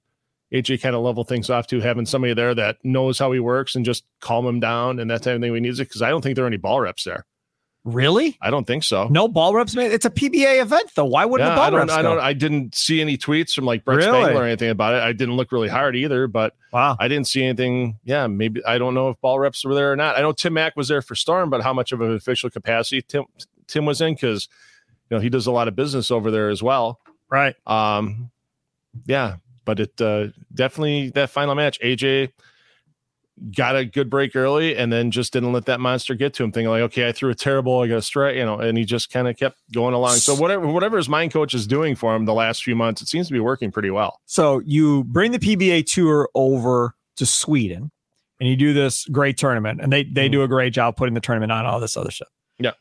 AJ 0.54 0.82
kind 0.82 0.96
of 0.96 1.02
level 1.02 1.24
things 1.24 1.50
off 1.50 1.68
too, 1.68 1.82
having 1.82 2.06
somebody 2.06 2.34
there 2.34 2.56
that 2.56 2.78
knows 2.84 3.20
how 3.20 3.32
he 3.32 3.40
works 3.40 3.76
and 3.76 3.84
just 3.86 4.06
calm 4.22 4.46
him 4.48 4.60
down 4.60 5.00
and 5.00 5.12
that 5.12 5.24
type 5.24 5.36
of 5.36 5.42
thing. 5.42 5.52
We 5.52 5.60
need 5.60 5.74
it 5.74 5.78
because 5.80 6.02
I 6.02 6.10
don't 6.10 6.22
think 6.22 6.36
there 6.36 6.46
are 6.46 6.48
any 6.48 6.58
ball 6.58 6.80
reps 6.80 7.04
there. 7.04 7.26
Really? 7.86 8.36
I 8.42 8.50
don't 8.50 8.66
think 8.66 8.84
so. 8.84 9.08
No 9.10 9.28
ball 9.28 9.54
reps, 9.54 9.76
man. 9.76 9.92
It's 9.92 10.06
a 10.06 10.10
PBA 10.10 10.60
event, 10.60 10.90
though. 10.96 11.06
Why 11.06 11.24
wouldn't 11.24 11.48
Yeah, 11.48 11.54
the 11.54 11.60
ball 11.60 11.66
I 11.66 11.70
don't. 11.70 11.80
reps 11.82 11.94
I 11.94 12.02
don't. 12.02 12.20
I 12.20 12.34
didn't 12.34 12.74
see 12.74 13.00
any 13.00 13.16
tweets 13.16 13.52
from 13.52 13.66
like 13.66 13.86
Brett 13.86 13.98
Really? 14.00 14.24
Spangler 14.24 14.42
or 14.42 14.46
anything 14.46 14.72
about 14.72 14.96
it. 14.96 15.04
I 15.04 15.14
didn't 15.14 15.36
look 15.38 15.52
really 15.52 15.68
hard 15.70 15.96
either, 15.96 16.28
but 16.28 16.56
wow. 16.74 16.98
I 17.00 17.08
didn't 17.08 17.28
see 17.28 17.44
anything. 17.44 18.00
Yeah, 18.04 18.26
maybe 18.26 18.66
I 18.66 18.80
don't 18.80 18.96
know 18.96 19.10
if 19.10 19.22
ball 19.22 19.38
reps 19.38 19.64
were 19.64 19.76
there 19.76 19.92
or 19.92 19.96
not. 19.96 20.18
I 20.18 20.22
know 20.22 20.32
Tim 20.32 20.54
Mack 20.54 20.76
was 20.76 20.88
there 20.88 21.04
for 21.04 21.14
Storm, 21.14 21.52
but 21.52 21.62
how 21.62 21.74
much 21.74 21.92
of 21.92 22.02
an 22.02 22.12
official 22.16 22.50
capacity 22.50 23.04
Tim 23.04 23.26
Tim 23.68 23.86
was 23.86 24.02
in 24.02 24.16
because 24.16 24.50
you 25.12 25.18
know 25.18 25.22
he 25.22 25.30
does 25.30 25.46
a 25.46 25.52
lot 25.52 25.68
of 25.68 25.76
business 25.76 26.10
over 26.10 26.32
there 26.32 26.50
as 26.50 26.64
well. 26.64 27.00
Right. 27.30 27.56
Um, 27.68 28.32
yeah, 29.06 29.36
but 29.64 29.80
it 29.80 30.02
uh, 30.02 30.28
definitely 30.52 31.12
that 31.12 31.30
final 31.30 31.54
match, 31.54 31.80
AJ 31.82 32.32
got 33.56 33.76
a 33.76 33.84
good 33.84 34.10
break 34.10 34.36
early 34.36 34.78
and 34.78 34.94
then 34.94 35.12
just 35.12 35.34
didn't 35.34 35.52
let 35.52 35.66
that 35.66 35.80
monster 35.82 36.16
get 36.16 36.34
to 36.36 36.44
him. 36.44 36.52
Thinking 36.52 36.70
like, 36.70 36.82
okay, 36.84 37.08
I 37.08 37.12
threw 37.12 37.30
a 37.30 37.36
terrible, 37.36 37.82
I 37.82 37.88
got 37.88 37.98
a 37.98 38.02
strike, 38.02 38.36
you 38.36 38.46
know, 38.46 38.60
and 38.60 38.78
he 38.78 38.86
just 38.86 39.12
kind 39.12 39.28
of 39.28 39.36
kept 39.38 39.58
going 39.74 39.94
along. 39.94 40.16
So 40.18 40.34
whatever 40.36 40.68
whatever 40.68 40.96
his 40.98 41.10
mind 41.10 41.34
coach 41.34 41.54
is 41.54 41.68
doing 41.68 41.96
for 41.96 42.16
him 42.16 42.26
the 42.26 42.34
last 42.34 42.64
few 42.64 42.76
months, 42.76 43.02
it 43.02 43.08
seems 43.10 43.28
to 43.28 43.34
be 43.34 43.40
working 43.42 43.72
pretty 43.72 43.92
well. 43.92 44.22
So 44.26 44.62
you 44.66 45.04
bring 45.04 45.32
the 45.34 45.40
PBA 45.40 45.86
tour 45.86 46.30
over 46.34 46.96
to 47.18 47.26
Sweden 47.26 47.92
and 48.40 48.50
you 48.50 48.56
do 48.56 48.74
this 48.74 49.06
great 49.06 49.38
tournament 49.38 49.80
and 49.82 49.92
they 49.92 50.04
they 50.04 50.28
Mhm. 50.30 50.32
do 50.34 50.44
a 50.44 50.48
great 50.48 50.72
job 50.74 50.96
putting 50.96 51.14
the 51.14 51.22
tournament 51.22 51.52
on 51.52 51.66
all 51.66 51.80
this 51.82 51.98
other 51.98 52.12
stuff. 52.12 52.30
Yeah. 52.58 52.72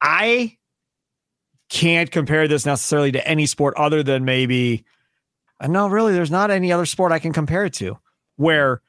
I 0.00 0.56
can't 1.68 2.10
compare 2.10 2.48
this 2.48 2.66
necessarily 2.66 3.12
to 3.12 3.26
any 3.28 3.46
sport 3.46 3.74
other 3.76 4.02
than 4.02 4.24
maybe 4.24 4.84
uh, 5.60 5.66
no, 5.68 5.88
really 5.88 6.12
there's 6.12 6.30
not 6.30 6.50
any 6.50 6.72
other 6.72 6.86
sport 6.86 7.12
I 7.12 7.18
can 7.20 7.32
compare 7.32 7.64
it 7.64 7.74
to 7.74 7.98
where 8.36 8.82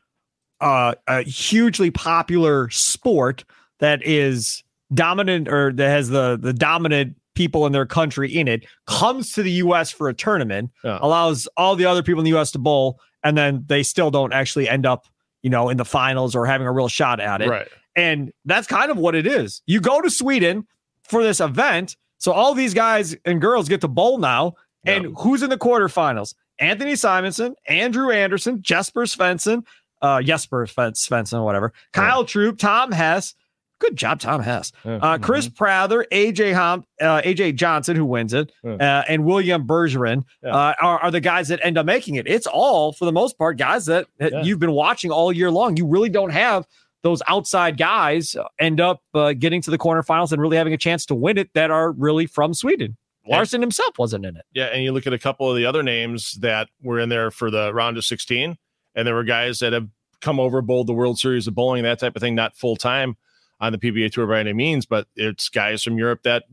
uh, 0.61 0.95
a 1.07 1.23
hugely 1.23 1.91
popular 1.91 2.69
sport 2.69 3.43
that 3.79 4.01
is 4.05 4.63
dominant 4.93 5.47
or 5.47 5.71
that 5.73 5.89
has 5.89 6.09
the 6.09 6.37
the 6.41 6.53
dominant 6.53 7.15
people 7.33 7.65
in 7.65 7.71
their 7.71 7.85
country 7.85 8.29
in 8.33 8.47
it 8.47 8.65
comes 8.87 9.31
to 9.33 9.41
the 9.41 9.51
US 9.53 9.89
for 9.91 10.09
a 10.09 10.13
tournament 10.13 10.69
Yeah. 10.83 10.99
allows 11.01 11.47
all 11.57 11.75
the 11.77 11.85
other 11.85 12.03
people 12.03 12.19
in 12.19 12.25
the 12.29 12.37
US 12.37 12.51
to 12.51 12.59
bowl 12.59 12.99
and 13.23 13.37
then 13.37 13.63
they 13.67 13.83
still 13.83 14.11
don't 14.11 14.33
actually 14.33 14.67
end 14.67 14.85
up 14.85 15.07
you 15.41 15.49
know 15.49 15.69
in 15.69 15.77
the 15.77 15.85
finals 15.85 16.35
or 16.35 16.45
having 16.45 16.67
a 16.67 16.71
real 16.71 16.89
shot 16.89 17.19
at 17.21 17.41
it 17.41 17.49
Right. 17.49 17.67
and 17.95 18.31
that's 18.45 18.67
kind 18.67 18.91
of 18.91 18.97
what 18.97 19.15
it 19.15 19.25
is 19.25 19.61
you 19.65 19.79
go 19.79 20.01
to 20.01 20.09
Sweden 20.09 20.67
for 21.05 21.23
this 21.23 21.39
event 21.39 21.95
so 22.17 22.33
all 22.33 22.53
these 22.53 22.73
guys 22.73 23.15
and 23.25 23.39
girls 23.41 23.69
get 23.69 23.79
to 23.81 23.87
bowl 23.87 24.17
now 24.17 24.53
and 24.85 25.05
Yeah. 25.05 25.09
who's 25.19 25.41
in 25.41 25.49
the 25.49 25.57
quarterfinals 25.57 26.35
Anthony 26.59 26.93
Simonsen 26.93 27.53
Andrew 27.65 28.11
Anderson 28.11 28.61
Jesper 28.61 29.03
Svensson 29.05 29.63
uh 30.01 30.21
Jesper 30.21 30.65
Sven- 30.67 30.93
Svensson 30.93 31.43
whatever 31.43 31.73
Kyle 31.93 32.23
Troup 32.25 32.57
Tom 32.57 32.91
Hess 32.91 33.35
good 33.79 33.95
job 33.95 34.19
Tom 34.19 34.41
Hess 34.43 34.71
Yeah. 34.85 34.97
uh, 35.01 35.17
Chris 35.17 35.47
Prather, 35.49 36.05
AJ 36.11 36.53
Hom, 36.53 36.85
uh, 37.01 37.19
AJ 37.23 37.55
Johnson, 37.55 37.95
who 37.95 38.05
wins 38.05 38.31
it, 38.31 38.51
Yeah. 38.63 38.73
uh, 38.99 39.03
and 39.07 39.25
William 39.25 39.65
Bergeron 39.65 40.23
Yeah. 40.43 40.51
uh, 40.55 40.73
are, 40.79 40.99
are 40.99 41.09
the 41.11 41.19
guys 41.19 41.47
that 41.47 41.59
end 41.63 41.79
up 41.79 41.87
making 41.87 42.13
it. 42.13 42.27
It's 42.27 42.45
all, 42.45 42.93
for 42.93 43.05
the 43.05 43.11
most 43.11 43.39
part, 43.39 43.57
guys 43.57 43.87
that, 43.87 44.05
that 44.19 44.31
Yeah. 44.33 44.43
you've 44.43 44.59
been 44.59 44.73
watching 44.73 45.09
all 45.09 45.31
year 45.33 45.49
long. 45.49 45.77
You 45.77 45.87
really 45.87 46.09
don't 46.09 46.29
have 46.29 46.67
those 47.01 47.23
outside 47.25 47.77
guys 47.77 48.35
end 48.59 48.79
up 48.79 49.01
uh, 49.15 49.33
getting 49.33 49.63
to 49.63 49.71
the 49.71 49.79
quarterfinals 49.79 50.31
and 50.31 50.39
really 50.39 50.57
having 50.57 50.73
a 50.73 50.77
chance 50.77 51.03
to 51.07 51.15
win 51.15 51.39
it 51.39 51.49
that 51.55 51.71
are 51.71 51.91
really 51.91 52.27
from 52.27 52.53
Sweden. 52.53 52.97
Yeah. 53.25 53.37
Larsen 53.37 53.61
himself 53.61 53.97
wasn't 53.97 54.27
in 54.27 54.35
it. 54.35 54.43
Yeah, 54.53 54.65
and 54.65 54.83
you 54.83 54.91
look 54.91 55.07
at 55.07 55.13
a 55.13 55.17
couple 55.17 55.49
of 55.49 55.57
the 55.57 55.65
other 55.65 55.81
names 55.81 56.33
that 56.41 56.69
were 56.83 56.99
in 56.99 57.09
there 57.09 57.31
for 57.31 57.49
the 57.49 57.73
round 57.73 57.97
of 57.97 58.05
16, 58.05 58.57
and 58.95 59.07
there 59.07 59.15
were 59.15 59.23
guys 59.23 59.59
that 59.59 59.73
have 59.73 59.87
come 60.21 60.39
over, 60.39 60.61
bowled 60.61 60.87
the 60.87 60.93
World 60.93 61.19
Series 61.19 61.47
of 61.47 61.55
bowling, 61.55 61.83
that 61.83 61.99
type 61.99 62.15
of 62.15 62.21
thing, 62.21 62.35
not 62.35 62.55
full 62.55 62.75
time 62.75 63.17
on 63.59 63.71
the 63.71 63.77
PBA 63.77 64.11
tour 64.11 64.27
by 64.27 64.39
any 64.39 64.53
means, 64.53 64.85
but 64.85 65.07
it's 65.15 65.49
guys 65.49 65.83
from 65.83 65.97
Europe 65.97 66.23
that 66.23 66.43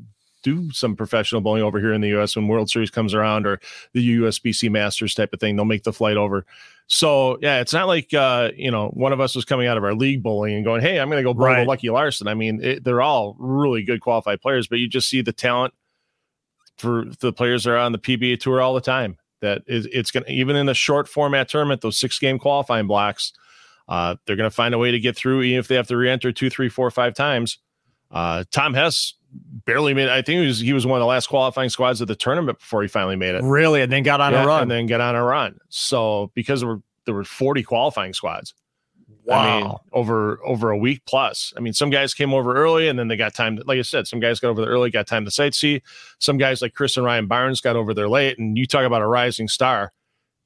do 0.43 0.71
some 0.73 0.95
professional 0.95 1.41
bowling 1.41 1.63
over 1.63 1.81
here 1.81 1.93
in 1.93 2.01
the 2.01 2.17
US 2.19 2.37
when 2.37 2.49
World 2.49 2.71
Series 2.71 2.91
comes 2.91 3.15
around 3.15 3.47
or 3.47 3.61
the 3.93 4.19
USBC 4.19 4.71
Masters 4.71 5.15
type 5.15 5.33
of 5.33 5.41
thing. 5.41 5.57
They'll 5.57 5.65
make 5.65 5.83
the 5.83 5.93
flight 5.93 6.17
over. 6.17 6.47
So 6.87 7.39
yeah, 7.43 7.61
it's 7.61 7.73
not 7.73 7.87
like 7.87 8.15
uh, 8.15 8.51
you 8.57 8.71
know, 8.71 8.89
one 8.89 9.13
of 9.13 9.21
us 9.21 9.35
was 9.35 9.45
coming 9.45 9.67
out 9.67 9.77
of 9.77 9.85
our 9.85 9.95
league 9.95 10.23
bowling 10.23 10.55
and 10.55 10.65
going, 10.65 10.81
Hey, 10.81 11.01
I'm 11.01 11.11
gonna 11.11 11.23
go 11.23 11.35
bowl 11.35 11.47
Right. 11.47 11.67
Lucky 11.67 11.91
Larsen. 11.91 12.29
I 12.29 12.35
mean, 12.35 12.63
it, 12.63 12.85
they're 12.85 13.03
all 13.03 13.37
really 13.39 13.83
good 13.83 14.01
qualified 14.01 14.41
players, 14.41 14.69
but 14.69 14.79
you 14.79 14.89
just 14.89 15.09
see 15.09 15.21
the 15.21 15.33
talent 15.33 15.75
for 16.77 17.05
the 17.21 17.33
players 17.33 17.65
that 17.65 17.73
are 17.73 17.79
on 17.79 17.93
the 17.93 17.99
PBA 17.99 18.41
tour 18.41 18.61
all 18.61 18.75
the 18.75 18.81
time. 18.81 19.19
That 19.41 19.63
is, 19.67 19.87
it's 19.93 20.11
going 20.11 20.25
to 20.25 20.33
even 20.33 20.57
in 20.57 20.69
a 20.69 20.75
short 20.75 21.09
format 21.09 21.49
tournament, 21.49 21.81
those 21.81 21.99
six 21.99 22.19
game 22.19 22.39
qualifying 22.39 22.87
blocks, 22.87 23.33
uh, 23.89 24.17
they're 24.27 24.37
going 24.37 24.51
to 24.51 24.55
find 24.55 24.75
a 24.75 24.79
way 24.79 24.91
to 24.91 24.99
get 25.01 25.17
through, 25.17 25.43
even 25.43 25.59
if 25.61 25.69
they 25.69 25.77
have 25.77 25.87
to 25.89 25.97
re-enter 25.97 26.33
two, 26.33 26.51
three, 26.51 26.69
four, 26.69 26.91
five 26.91 27.15
times. 27.15 27.59
Uh, 28.11 28.45
Tom 28.51 28.75
Hess 28.75 29.15
barely 29.65 29.95
made. 29.95 30.09
I 30.09 30.23
think 30.23 30.41
he 30.41 30.47
was 30.47 30.61
he 30.61 30.73
was 30.73 30.87
one 30.87 30.99
of 30.99 31.03
the 31.03 31.07
last 31.07 31.29
qualifying 31.29 31.69
squads 31.69 32.01
of 32.01 32.09
the 32.09 32.17
tournament 32.17 32.59
before 32.59 32.83
he 32.83 32.89
finally 32.89 33.17
made 33.17 33.35
it. 33.35 33.43
Really? 33.45 33.83
And 33.83 33.93
then 33.93 34.03
got 34.03 34.21
on 34.21 34.33
Yeah, 34.33 34.45
a 34.45 34.47
run. 34.47 34.63
and 34.63 34.71
then 34.71 34.87
got 34.87 35.01
on 35.01 35.15
a 35.15 35.23
run. 35.23 35.59
So 35.69 36.31
because 36.35 36.61
there 36.61 36.69
were 36.69 36.81
there 37.05 37.15
were 37.15 37.25
forty 37.25 37.63
qualifying 37.63 38.13
squads. 38.15 38.55
I 39.31 39.57
mean, 39.59 39.65
Wow. 39.67 39.81
over 39.93 40.41
over 40.45 40.71
a 40.71 40.77
week 40.79 41.03
plus. 41.07 41.53
I 41.57 41.61
mean, 41.61 41.73
some 41.73 41.91
guys 41.91 42.15
came 42.15 42.33
over 42.33 42.55
early 42.57 42.89
and 42.89 42.99
then 42.99 43.09
they 43.09 43.17
got 43.17 43.35
time. 43.35 43.57
To, 43.57 43.65
like 43.67 43.79
I 43.79 43.83
said, 43.83 44.07
some 44.07 44.21
guys 44.21 44.41
got 44.41 44.49
over 44.49 44.63
there 44.63 44.71
early, 44.71 44.91
got 44.91 45.07
time 45.07 45.25
to 45.25 45.31
sightsee. 45.31 45.83
Some 46.19 46.39
guys 46.39 46.63
like 46.63 46.75
Chris 46.75 46.97
and 46.97 47.05
Ryan 47.05 47.27
Barnes 47.27 47.61
got 47.61 47.77
over 47.77 47.93
there 47.95 48.09
late. 48.09 48.39
And 48.39 48.57
you 48.57 48.67
talk 48.67 48.85
about 48.85 49.03
a 49.03 49.07
rising 49.07 49.49
star, 49.49 49.93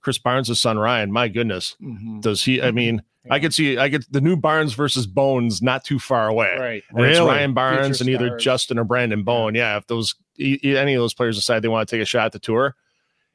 Chris 0.00 0.18
Barnes' 0.18 0.58
son 0.58 0.78
Ryan. 0.78 1.12
My 1.12 1.28
goodness, 1.28 1.76
Mhm. 1.80 2.20
does 2.22 2.42
he? 2.44 2.60
I 2.60 2.72
mean, 2.72 3.02
I 3.30 3.38
could 3.38 3.54
see 3.54 3.78
I 3.78 3.88
could 3.88 4.04
the 4.10 4.20
new 4.20 4.34
Barnes 4.36 4.74
versus 4.74 5.06
Bones 5.06 5.62
not 5.62 5.84
too 5.84 6.00
far 6.00 6.26
away. 6.26 6.56
Right. 6.58 6.82
And 6.90 7.06
it's 7.06 7.20
Ryan 7.20 7.54
Barnes 7.54 7.98
Future 7.98 8.02
and 8.02 8.10
either 8.10 8.26
stars. 8.30 8.42
Justin 8.42 8.78
or 8.80 8.84
Brandon 8.84 9.22
Bone. 9.22 9.54
Yeah, 9.54 9.76
if 9.76 9.86
those 9.86 10.16
any 10.40 10.94
of 10.94 11.00
those 11.00 11.14
players 11.14 11.36
decide 11.36 11.60
they 11.62 11.68
want 11.68 11.88
to 11.88 11.94
take 11.96 12.02
a 12.02 12.06
shot 12.06 12.26
at 12.26 12.32
the 12.32 12.40
tour, 12.40 12.74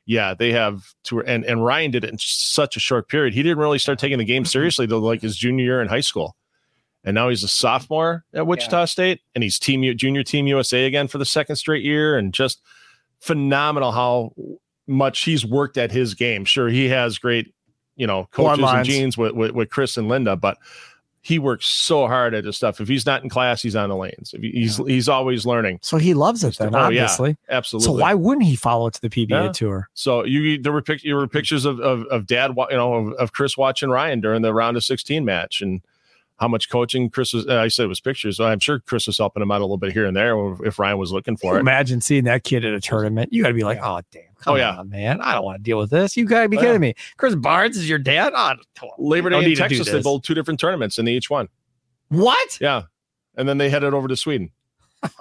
yeah, 0.08 0.34
they 0.34 0.54
have 0.54 0.94
tour. 1.04 1.24
And 1.28 1.46
and 1.46 1.64
Ryan 1.64 1.92
did 1.92 2.06
it 2.06 2.10
in 2.10 2.18
such 2.18 2.78
a 2.78 2.80
short 2.80 3.10
period. 3.10 3.34
He 3.34 3.44
didn't 3.44 3.60
really 3.60 3.78
start 3.78 4.00
taking 4.00 4.18
the 4.18 4.26
game 4.26 4.46
seriously 4.46 4.88
till 4.88 5.00
like 5.00 5.22
his 5.22 5.36
junior 5.36 5.66
year 5.66 5.82
in 5.82 5.90
high 5.90 6.00
school, 6.00 6.38
and 7.04 7.14
now 7.14 7.28
he's 7.28 7.44
a 7.44 7.50
sophomore 7.50 8.24
at 8.34 8.48
Wichita 8.48 8.86
State, 8.86 9.20
and 9.36 9.44
he's 9.44 9.60
team 9.60 9.84
junior 9.98 10.24
team 10.24 10.48
USA 10.48 10.86
again 10.86 11.10
for 11.10 11.18
the 11.18 11.26
second 11.26 11.58
straight 11.58 11.84
year, 11.84 12.18
and 12.18 12.34
just 12.34 12.62
phenomenal 13.20 13.92
how 13.92 14.32
much 14.88 15.26
he's 15.26 15.46
worked 15.46 15.78
at 15.78 15.92
his 15.92 16.14
game. 16.14 16.46
Sure, 16.46 16.70
he 16.70 16.88
has 16.88 17.20
great, 17.20 17.54
you 17.98 18.08
know, 18.08 18.30
coaches 18.32 18.64
and 18.66 18.86
genes 18.86 19.18
with, 19.18 19.34
with 19.34 19.52
with 19.52 19.70
Chris 19.70 19.98
and 19.98 20.08
Linda, 20.08 20.38
but 20.38 20.58
he 21.28 21.40
works 21.40 21.68
so 21.68 22.08
hard 22.08 22.34
at 22.34 22.46
his 22.46 22.56
stuff. 22.56 22.80
If 22.80 22.88
he's 22.88 23.06
not 23.06 23.22
in 23.22 23.28
class, 23.30 23.62
he's 23.62 23.76
on 23.76 23.90
the 23.90 23.98
lanes. 23.98 24.34
If 24.34 24.42
he- 24.42 24.52
he's 24.52 24.78
he's 24.78 25.10
always 25.10 25.46
learning. 25.46 25.80
So 25.82 25.98
he 25.98 26.14
loves 26.14 26.42
it 26.46 26.58
then, 26.58 26.74
Oh, 26.74 26.78
yeah. 26.78 26.86
obviously. 27.04 27.36
Absolutely. 27.50 27.86
So 27.86 27.92
why 28.02 28.14
wouldn't 28.14 28.46
he 28.46 28.56
follow 28.56 28.88
it 28.88 28.94
to 28.94 29.02
the 29.02 29.10
PBA 29.10 29.46
Yeah. 29.48 29.52
tour? 29.52 29.90
So 29.94 30.24
you 30.24 30.58
there 30.62 30.72
were 30.72 30.82
pic- 30.82 31.04
there 31.04 31.18
were 31.18 31.28
pictures 31.28 31.66
of 31.66 31.80
of, 31.82 32.04
of 32.06 32.28
dad, 32.28 32.52
you 32.70 32.78
know, 32.78 32.94
of, 32.94 33.14
of 33.16 33.34
Chris 33.34 33.58
watching 33.58 33.90
Ryan 33.90 34.22
during 34.22 34.42
the 34.42 34.54
round 34.54 34.78
of 34.78 34.84
sixteen 34.86 35.26
match, 35.26 35.62
and 35.62 35.82
how 36.38 36.48
much 36.48 36.70
coaching 36.70 37.10
Chris 37.10 37.34
was. 37.34 37.48
Uh, 37.48 37.56
I 37.58 37.68
said 37.68 37.86
it 37.86 37.88
was 37.88 38.00
pictures. 38.00 38.38
So 38.38 38.46
I'm 38.46 38.60
sure 38.60 38.80
Chris 38.80 39.08
was 39.08 39.18
helping 39.18 39.42
him 39.42 39.52
out 39.52 39.62
a 39.62 39.64
little 39.64 39.78
bit 39.78 39.92
here 39.94 40.06
and 40.06 40.16
there 40.16 40.36
if 40.66 40.78
Ryan 40.80 40.98
was 40.98 41.12
looking 41.12 41.36
for 41.38 41.58
it. 41.58 41.60
Imagine 41.62 42.00
seeing 42.02 42.26
that 42.26 42.44
kid 42.44 42.64
at 42.64 42.74
a 42.74 42.80
tournament. 42.80 43.34
You 43.34 43.42
got 43.44 43.50
to 43.50 43.54
be 43.56 43.64
like, 43.64 43.80
oh, 43.82 44.02
damn. 44.12 44.24
Come 44.40 44.54
Oh, 44.54 44.58
yeah. 44.58 44.78
on, 44.78 44.90
man. 44.90 45.20
I 45.20 45.34
don't 45.34 45.44
want 45.44 45.58
to 45.58 45.64
deal 45.64 45.80
with 45.80 45.90
this. 45.90 46.16
You 46.16 46.26
got 46.26 46.44
to 46.44 46.50
be 46.50 46.58
Oh, 46.58 46.62
kidding 46.62 46.74
yeah. 46.76 46.80
me. 46.80 46.94
Chris 47.18 47.34
Barnes 47.36 47.76
is 47.76 47.90
your 47.90 47.98
dad? 47.98 48.34
Oh, 48.36 48.54
Labor 49.00 49.32
Day 49.32 49.44
in 49.44 49.56
Texas, 49.56 49.90
they 49.90 50.02
bowled 50.02 50.24
two 50.24 50.36
different 50.36 50.60
tournaments 50.60 51.00
in 51.00 51.08
each 51.08 51.30
one. 51.30 51.48
what? 52.10 52.60
Yeah, 52.62 52.84
and 53.36 53.50
then 53.50 53.58
they 53.58 53.70
headed 53.72 53.94
over 53.96 54.08
to 54.08 54.16
Sweden, 54.16 54.52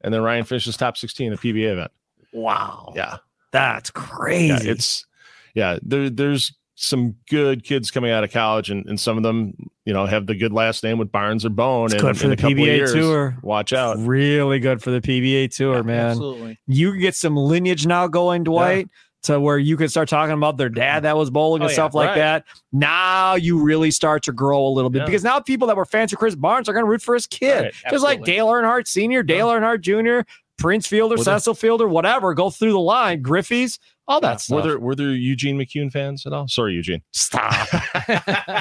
and 0.00 0.14
then 0.14 0.22
Ryan 0.22 0.44
finishes 0.44 0.76
top 0.76 0.96
sixteen 0.96 1.32
at 1.32 1.40
PBA 1.40 1.72
event. 1.72 1.90
Wow. 2.32 2.92
Yeah, 2.94 3.16
That's 3.50 3.90
crazy. 3.90 4.48
yeah, 4.66 4.72
it's 4.72 5.06
yeah. 5.54 5.78
There, 5.82 6.10
there's 6.10 6.52
some 6.78 7.16
good 7.30 7.64
kids 7.64 7.90
coming 7.90 8.10
out 8.10 8.22
of 8.22 8.30
college, 8.30 8.70
and, 8.70 8.84
and 8.86 9.00
some 9.00 9.16
of 9.16 9.22
them, 9.22 9.54
you 9.86 9.94
know, 9.94 10.04
have 10.06 10.26
the 10.26 10.34
good 10.34 10.52
last 10.52 10.84
name 10.84 10.98
with 10.98 11.10
Barnes 11.10 11.44
or 11.44 11.48
Bone. 11.48 11.86
It's 11.86 11.94
and 11.94 12.02
good 12.02 12.18
for 12.18 12.24
in 12.24 12.30
the 12.30 12.34
a 12.34 12.36
couple 12.36 12.52
of 12.52 12.58
PBA 12.58 12.76
years, 12.76 12.92
tour. 12.92 13.36
Watch 13.42 13.72
out. 13.72 13.96
Really 13.98 14.58
good 14.60 14.82
for 14.82 14.90
the 14.90 15.00
PBA 15.00 15.56
tour, 15.56 15.82
man. 15.82 16.10
Absolutely. 16.10 16.58
You 16.66 16.92
can 16.92 17.00
get 17.00 17.14
some 17.14 17.34
lineage 17.34 17.86
now 17.86 18.06
going, 18.06 18.44
Dwight. 18.44 18.88
To 19.22 19.40
where 19.40 19.58
you 19.58 19.76
can 19.76 19.88
start 19.88 20.08
talking 20.08 20.34
about 20.34 20.56
their 20.56 20.68
dad 20.68 21.00
that 21.02 21.16
was 21.16 21.30
bowling 21.30 21.60
oh, 21.60 21.64
and 21.64 21.70
Oh, 21.70 21.72
yeah, 21.72 21.74
stuff 21.74 21.94
like 21.94 22.10
right. 22.10 22.14
that. 22.16 22.44
Now 22.72 23.34
you 23.34 23.58
really 23.60 23.90
start 23.90 24.22
to 24.24 24.32
grow 24.32 24.64
a 24.64 24.68
little 24.68 24.88
bit 24.90 25.00
Yeah. 25.00 25.06
because 25.06 25.24
now 25.24 25.40
people 25.40 25.66
that 25.66 25.76
were 25.76 25.84
fans 25.84 26.12
of 26.12 26.20
Chris 26.20 26.36
Barnes 26.36 26.68
are 26.68 26.72
going 26.72 26.84
to 26.84 26.88
root 26.88 27.02
for 27.02 27.14
his 27.14 27.26
kid. 27.26 27.62
Right, 27.64 27.74
Just 27.90 28.04
like. 28.04 28.22
Dale 28.22 28.46
Earnhardt 28.46 28.86
Sr., 28.86 29.24
Dale 29.24 29.48
Earnhardt 29.48 29.80
Jr., 29.80 30.28
Prince 30.58 30.86
Fielder, 30.86 31.16
Were 31.16 31.24
there- 31.24 31.40
Cecil 31.40 31.54
Fielder, 31.54 31.88
whatever. 31.88 32.34
Go 32.34 32.50
through 32.50 32.70
the 32.72 32.78
line, 32.78 33.20
Griffey's, 33.20 33.80
all 34.08 34.20
that 34.20 34.34
Were 34.34 34.38
stuff. 34.38 34.64
there 34.64 34.78
were 34.78 34.94
there 34.94 35.10
Eugene 35.10 35.58
McCune 35.58 35.90
fans 35.90 36.26
at 36.26 36.32
all? 36.32 36.48
Sorry, 36.48 36.74
Eugene. 36.74 37.02
Stop. 37.12 37.68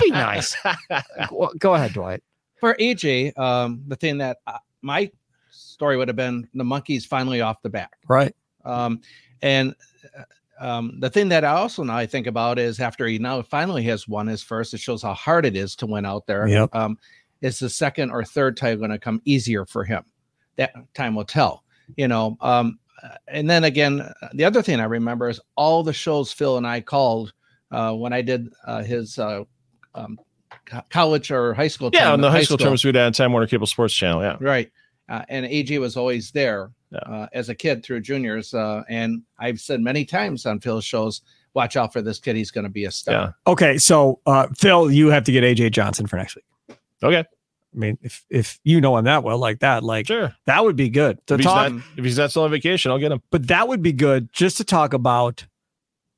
Be 0.02 0.12
nice. 0.12 0.56
go, 1.30 1.52
go 1.60 1.76
ahead, 1.76 1.94
Dwight. 1.94 2.24
For 2.60 2.76
AJ, 2.76 3.38
um, 3.38 3.84
the 3.88 3.96
thing 3.96 4.18
that 4.20 4.38
uh, 4.48 4.58
my 4.82 5.12
story 5.52 5.98
would 5.98 6.08
have 6.08 6.18
been 6.18 6.48
the 6.54 6.64
monkeys 6.64 7.06
finally 7.06 7.42
off 7.42 7.62
the 7.62 7.70
back. 7.70 7.98
Right. 8.08 8.36
Um, 8.64 9.02
and 9.42 9.76
uh, 10.18 10.24
um, 10.60 11.00
the 11.00 11.10
thing 11.10 11.30
that 11.30 11.44
I 11.44 11.52
also 11.52 11.84
now 11.84 11.98
I 11.98 12.06
think 12.06 12.28
about 12.28 12.58
is 12.58 12.80
after 12.80 13.06
he 13.06 13.20
now 13.20 13.42
finally 13.42 13.84
has 13.84 14.08
won 14.08 14.26
his 14.28 14.42
first, 14.42 14.74
it 14.74 14.80
shows 14.80 15.04
how 15.04 15.14
hard 15.14 15.46
it 15.46 15.56
is 15.56 15.76
to 15.78 15.86
win 15.86 16.06
out 16.06 16.26
there. 16.28 16.48
Yep. 16.48 16.74
Um, 16.74 16.98
is 17.42 17.60
the 17.60 17.70
second 17.70 18.12
or 18.12 18.24
third 18.24 18.58
time 18.58 18.80
going 18.80 18.90
to 18.90 18.98
come 18.98 19.22
easier 19.26 19.66
for 19.66 19.84
him? 19.84 20.04
That 20.56 20.74
time 20.94 21.14
will 21.14 21.26
tell. 21.26 21.64
You 21.98 22.08
know. 22.08 22.38
Um, 22.42 22.80
and 23.28 23.50
then 23.50 23.64
again, 23.64 24.02
uh, 24.02 24.14
the 24.34 24.46
other 24.46 24.62
thing 24.62 24.80
I 24.80 24.86
remember 24.86 25.30
is 25.30 25.40
all 25.56 25.84
the 25.84 25.94
shows 25.94 26.32
Phil 26.32 26.58
and 26.58 26.66
I 26.68 26.82
called 26.82 27.34
uh, 27.72 27.94
when 27.94 28.14
I 28.14 28.22
did 28.22 28.52
uh, 28.66 28.84
his 28.84 29.18
uh, 29.20 29.44
um, 29.94 30.20
co- 30.66 30.84
college 30.90 31.32
or 31.32 31.54
high 31.54 31.68
school. 31.68 31.90
Yeah, 31.94 32.06
time 32.06 32.14
on 32.14 32.22
the 32.22 32.28
at 32.28 32.32
high 32.32 32.44
school 32.44 32.58
tournaments 32.58 32.84
we 32.84 32.92
did 32.92 33.02
on 33.02 33.12
Time 33.14 33.32
Warner 33.32 33.48
Cable 33.48 33.68
Sports 33.68 33.94
Channel. 33.94 34.22
Yeah. 34.22 34.38
Right. 34.40 34.72
Uh, 35.08 35.24
and 35.30 35.46
AJ 35.46 35.80
was 35.80 35.98
always 35.98 36.32
there 36.32 36.72
Yeah. 36.92 37.00
uh, 37.00 37.28
as 37.34 37.50
a 37.50 37.56
kid 37.56 37.84
through 37.84 38.02
juniors. 38.02 38.54
Uh, 38.54 38.84
and 38.90 39.22
I've 39.38 39.60
said 39.60 39.80
many 39.82 40.04
times 40.06 40.46
on 40.48 40.60
Phil's 40.60 40.84
shows, 40.86 41.22
watch 41.54 41.78
out 41.78 41.94
for 41.94 42.02
this 42.02 42.20
kid. 42.20 42.36
He's 42.36 42.50
going 42.52 42.64
to 42.64 42.72
be 42.72 42.86
a 42.86 42.92
star. 42.92 43.14
Yeah. 43.14 43.52
Okay, 43.52 43.78
so 43.78 44.20
uh, 44.26 44.48
Phil, 44.56 44.90
you 44.92 45.10
have 45.10 45.24
to 45.26 45.32
get 45.32 45.44
AJ 45.44 45.72
Johnson 45.72 46.08
for 46.08 46.18
next 46.18 46.36
week. 46.36 46.46
Okay. 47.04 47.24
I 47.76 47.78
mean, 47.78 47.98
if 48.02 48.24
if 48.30 48.60
you 48.64 48.80
know 48.80 48.98
him 48.98 49.06
that 49.06 49.24
well, 49.24 49.38
like 49.38 49.60
that, 49.60 49.84
like 49.84 50.08
Sure. 50.08 50.34
that 50.46 50.64
would 50.64 50.76
be 50.76 50.90
good 50.90 51.20
to 51.28 51.34
If 51.36 51.40
he's, 51.42 51.46
talk. 51.46 51.72
not, 51.74 51.82
if 51.98 52.06
he's 52.06 52.18
not 52.18 52.32
still 52.32 52.44
on 52.44 52.52
vacation, 52.52 52.92
I'll 52.92 53.00
get 53.00 53.12
him. 53.12 53.22
but 53.32 53.48
that 53.48 53.68
would 53.68 53.82
be 53.82 53.92
good 53.92 54.32
just 54.34 54.58
to 54.58 54.64
talk 54.64 54.94
about 54.94 55.46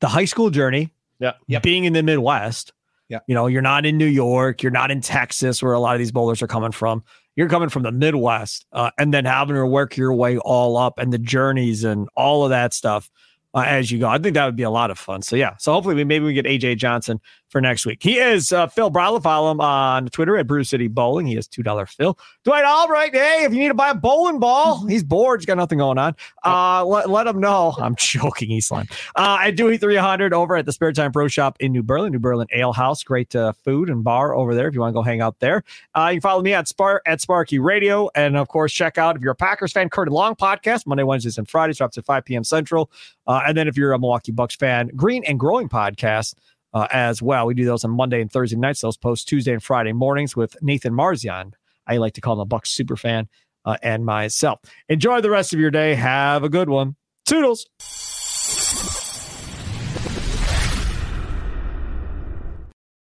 the 0.02 0.08
high 0.08 0.26
school 0.26 0.50
journey. 0.50 0.92
Yeah. 1.20 1.34
Yep. 1.48 1.64
Being 1.64 1.86
in 1.86 1.94
the 1.94 2.04
Midwest. 2.04 2.74
Yep. 3.10 3.24
You 3.28 3.36
know, 3.36 3.48
you're 3.48 3.62
not 3.62 3.86
in 3.86 3.98
New 3.98 4.06
York, 4.06 4.62
you're 4.62 4.72
not 4.72 4.92
in 4.92 5.02
Texas, 5.02 5.64
where 5.64 5.74
a 5.74 5.80
lot 5.80 5.96
of 5.96 6.00
these 6.00 6.12
bowlers 6.12 6.42
are 6.42 6.48
coming 6.48 6.72
from. 6.74 7.04
You're 7.36 7.50
coming 7.50 7.70
from 7.70 7.84
the 7.84 7.92
Midwest, 7.92 8.66
uh, 8.74 8.92
and 8.98 9.14
then 9.14 9.24
having 9.26 9.56
to 9.56 9.66
work 9.66 9.96
your 9.96 10.14
way 10.14 10.38
all 10.40 10.76
up 10.78 11.00
and 11.00 11.14
the 11.14 11.18
journeys 11.18 11.84
and 11.84 12.10
all 12.16 12.44
of 12.44 12.50
that 12.50 12.74
stuff 12.74 13.10
uh, 13.54 13.64
as 13.66 13.92
you 13.92 14.00
go. 14.00 14.08
I 14.10 14.18
think 14.18 14.34
that 14.34 14.46
would 14.46 14.56
be 14.56 14.64
a 14.64 14.70
lot 14.70 14.92
of 14.92 15.00
fun. 15.00 15.22
So 15.22 15.36
yeah, 15.36 15.56
so 15.58 15.72
hopefully 15.72 15.96
we 15.96 16.04
maybe 16.04 16.26
we 16.26 16.34
get 16.34 16.46
AJ 16.46 16.78
Johnson 16.78 17.22
for 17.58 17.62
next 17.62 17.88
week. 17.88 18.04
He 18.04 18.20
is 18.20 18.54
uh, 18.54 18.68
Phil 18.68 18.92
Brylow. 18.92 19.22
Follow 19.22 19.50
him 19.50 19.60
on 19.60 20.10
Twitter 20.10 20.38
at 20.38 20.46
Brew 20.46 20.64
City 20.64 20.88
Bowling. 20.88 21.26
He 21.26 21.36
is 21.36 21.48
two 21.48 21.64
dollar 21.64 21.88
Phil. 21.88 22.16
Dwight 22.44 22.64
Albrecht. 22.64 23.16
Hey, 23.16 23.46
if 23.46 23.52
you 23.52 23.58
need 23.58 23.70
to 23.70 23.74
buy 23.74 23.90
a 23.90 23.96
bowling 23.96 24.40
ball, 24.40 24.86
he's 24.86 25.04
bored. 25.04 25.40
He's 25.40 25.48
got 25.48 25.58
nothing 25.58 25.80
going 25.80 25.98
on. 25.98 26.16
Uh, 26.46 26.86
let, 26.86 27.10
let 27.10 27.26
him 27.26 27.40
know. 27.40 27.74
I'm 27.80 27.96
joking, 27.96 28.52
Eastline. 28.52 28.88
Uh, 29.16 29.40
at 29.42 29.56
Dewey 29.56 29.78
300 29.78 30.34
over 30.34 30.56
at 30.56 30.68
the 30.68 30.72
Spare 30.72 30.92
Time 30.92 31.12
Pro 31.12 31.28
Shop 31.28 31.58
in 31.60 31.72
New 31.72 31.82
Berlin, 31.82 32.12
New 32.12 32.20
Berlin 32.20 32.46
Ale 32.54 32.74
House. 32.74 33.02
Great 33.02 33.36
uh, 33.36 33.54
food 33.54 33.90
and 33.90 34.04
bar 34.04 34.36
over 34.36 34.54
there 34.54 34.68
if 34.68 34.76
you 34.76 34.82
want 34.82 34.92
to 34.94 35.00
go 35.00 35.02
hang 35.02 35.22
out 35.22 35.40
there. 35.40 35.64
Uh, 35.96 36.10
you 36.12 36.18
can 36.18 36.22
follow 36.22 36.44
me 36.44 36.54
at 36.54 36.68
Spar 36.68 37.02
at 37.08 37.22
Sparky 37.22 37.58
Radio, 37.58 38.08
and 38.14 38.38
of 38.38 38.50
course, 38.50 38.72
check 38.72 39.00
out 39.00 39.16
if 39.16 39.24
you're 39.24 39.32
a 39.32 39.36
Packers 39.36 39.72
fan, 39.72 39.90
Curtin 39.90 40.14
Long 40.14 40.36
podcast 40.36 40.86
Monday, 40.86 41.04
Wednesdays, 41.04 41.40
and 41.40 41.50
Fridays 41.50 41.80
drops 41.80 41.98
at 41.98 42.06
5 42.06 42.24
p.m. 42.24 42.44
Central. 42.44 42.92
Uh, 43.26 43.42
and 43.48 43.58
then 43.58 43.68
if 43.68 43.76
you're 43.76 43.94
a 43.94 44.00
Milwaukee 44.00 44.32
Bucks 44.32 44.56
fan, 44.56 44.92
Green 44.96 45.24
and 45.24 45.40
Growing 45.40 45.68
podcast. 45.68 46.36
Uh, 46.74 46.88
as 46.92 47.22
well, 47.22 47.46
we 47.46 47.54
do 47.54 47.66
those 47.66 47.84
on 47.84 47.92
Monday 47.92 48.22
and 48.22 48.32
Thursday 48.32 48.58
nights. 48.58 48.82
Those 48.82 48.98
post 48.98 49.28
Tuesday 49.28 49.54
and 49.54 49.64
Friday 49.64 49.94
mornings 49.94 50.36
with 50.36 50.56
Nathan 50.62 50.94
Marzian. 50.94 51.54
I 51.88 51.98
like 51.98 52.14
to 52.14 52.22
call 52.22 52.34
him 52.34 52.40
a 52.40 52.46
Bucks 52.46 52.70
super 52.72 52.98
fan, 52.98 53.30
uh, 53.66 53.78
and 53.82 54.06
myself. 54.06 54.60
Enjoy 54.90 55.22
the 55.22 55.30
rest 55.30 55.54
of 55.54 55.60
your 55.60 55.72
day. 55.72 55.96
Have 55.96 56.44
a 56.44 56.50
good 56.50 56.70
one. 56.70 56.96
Toodles. 57.26 57.66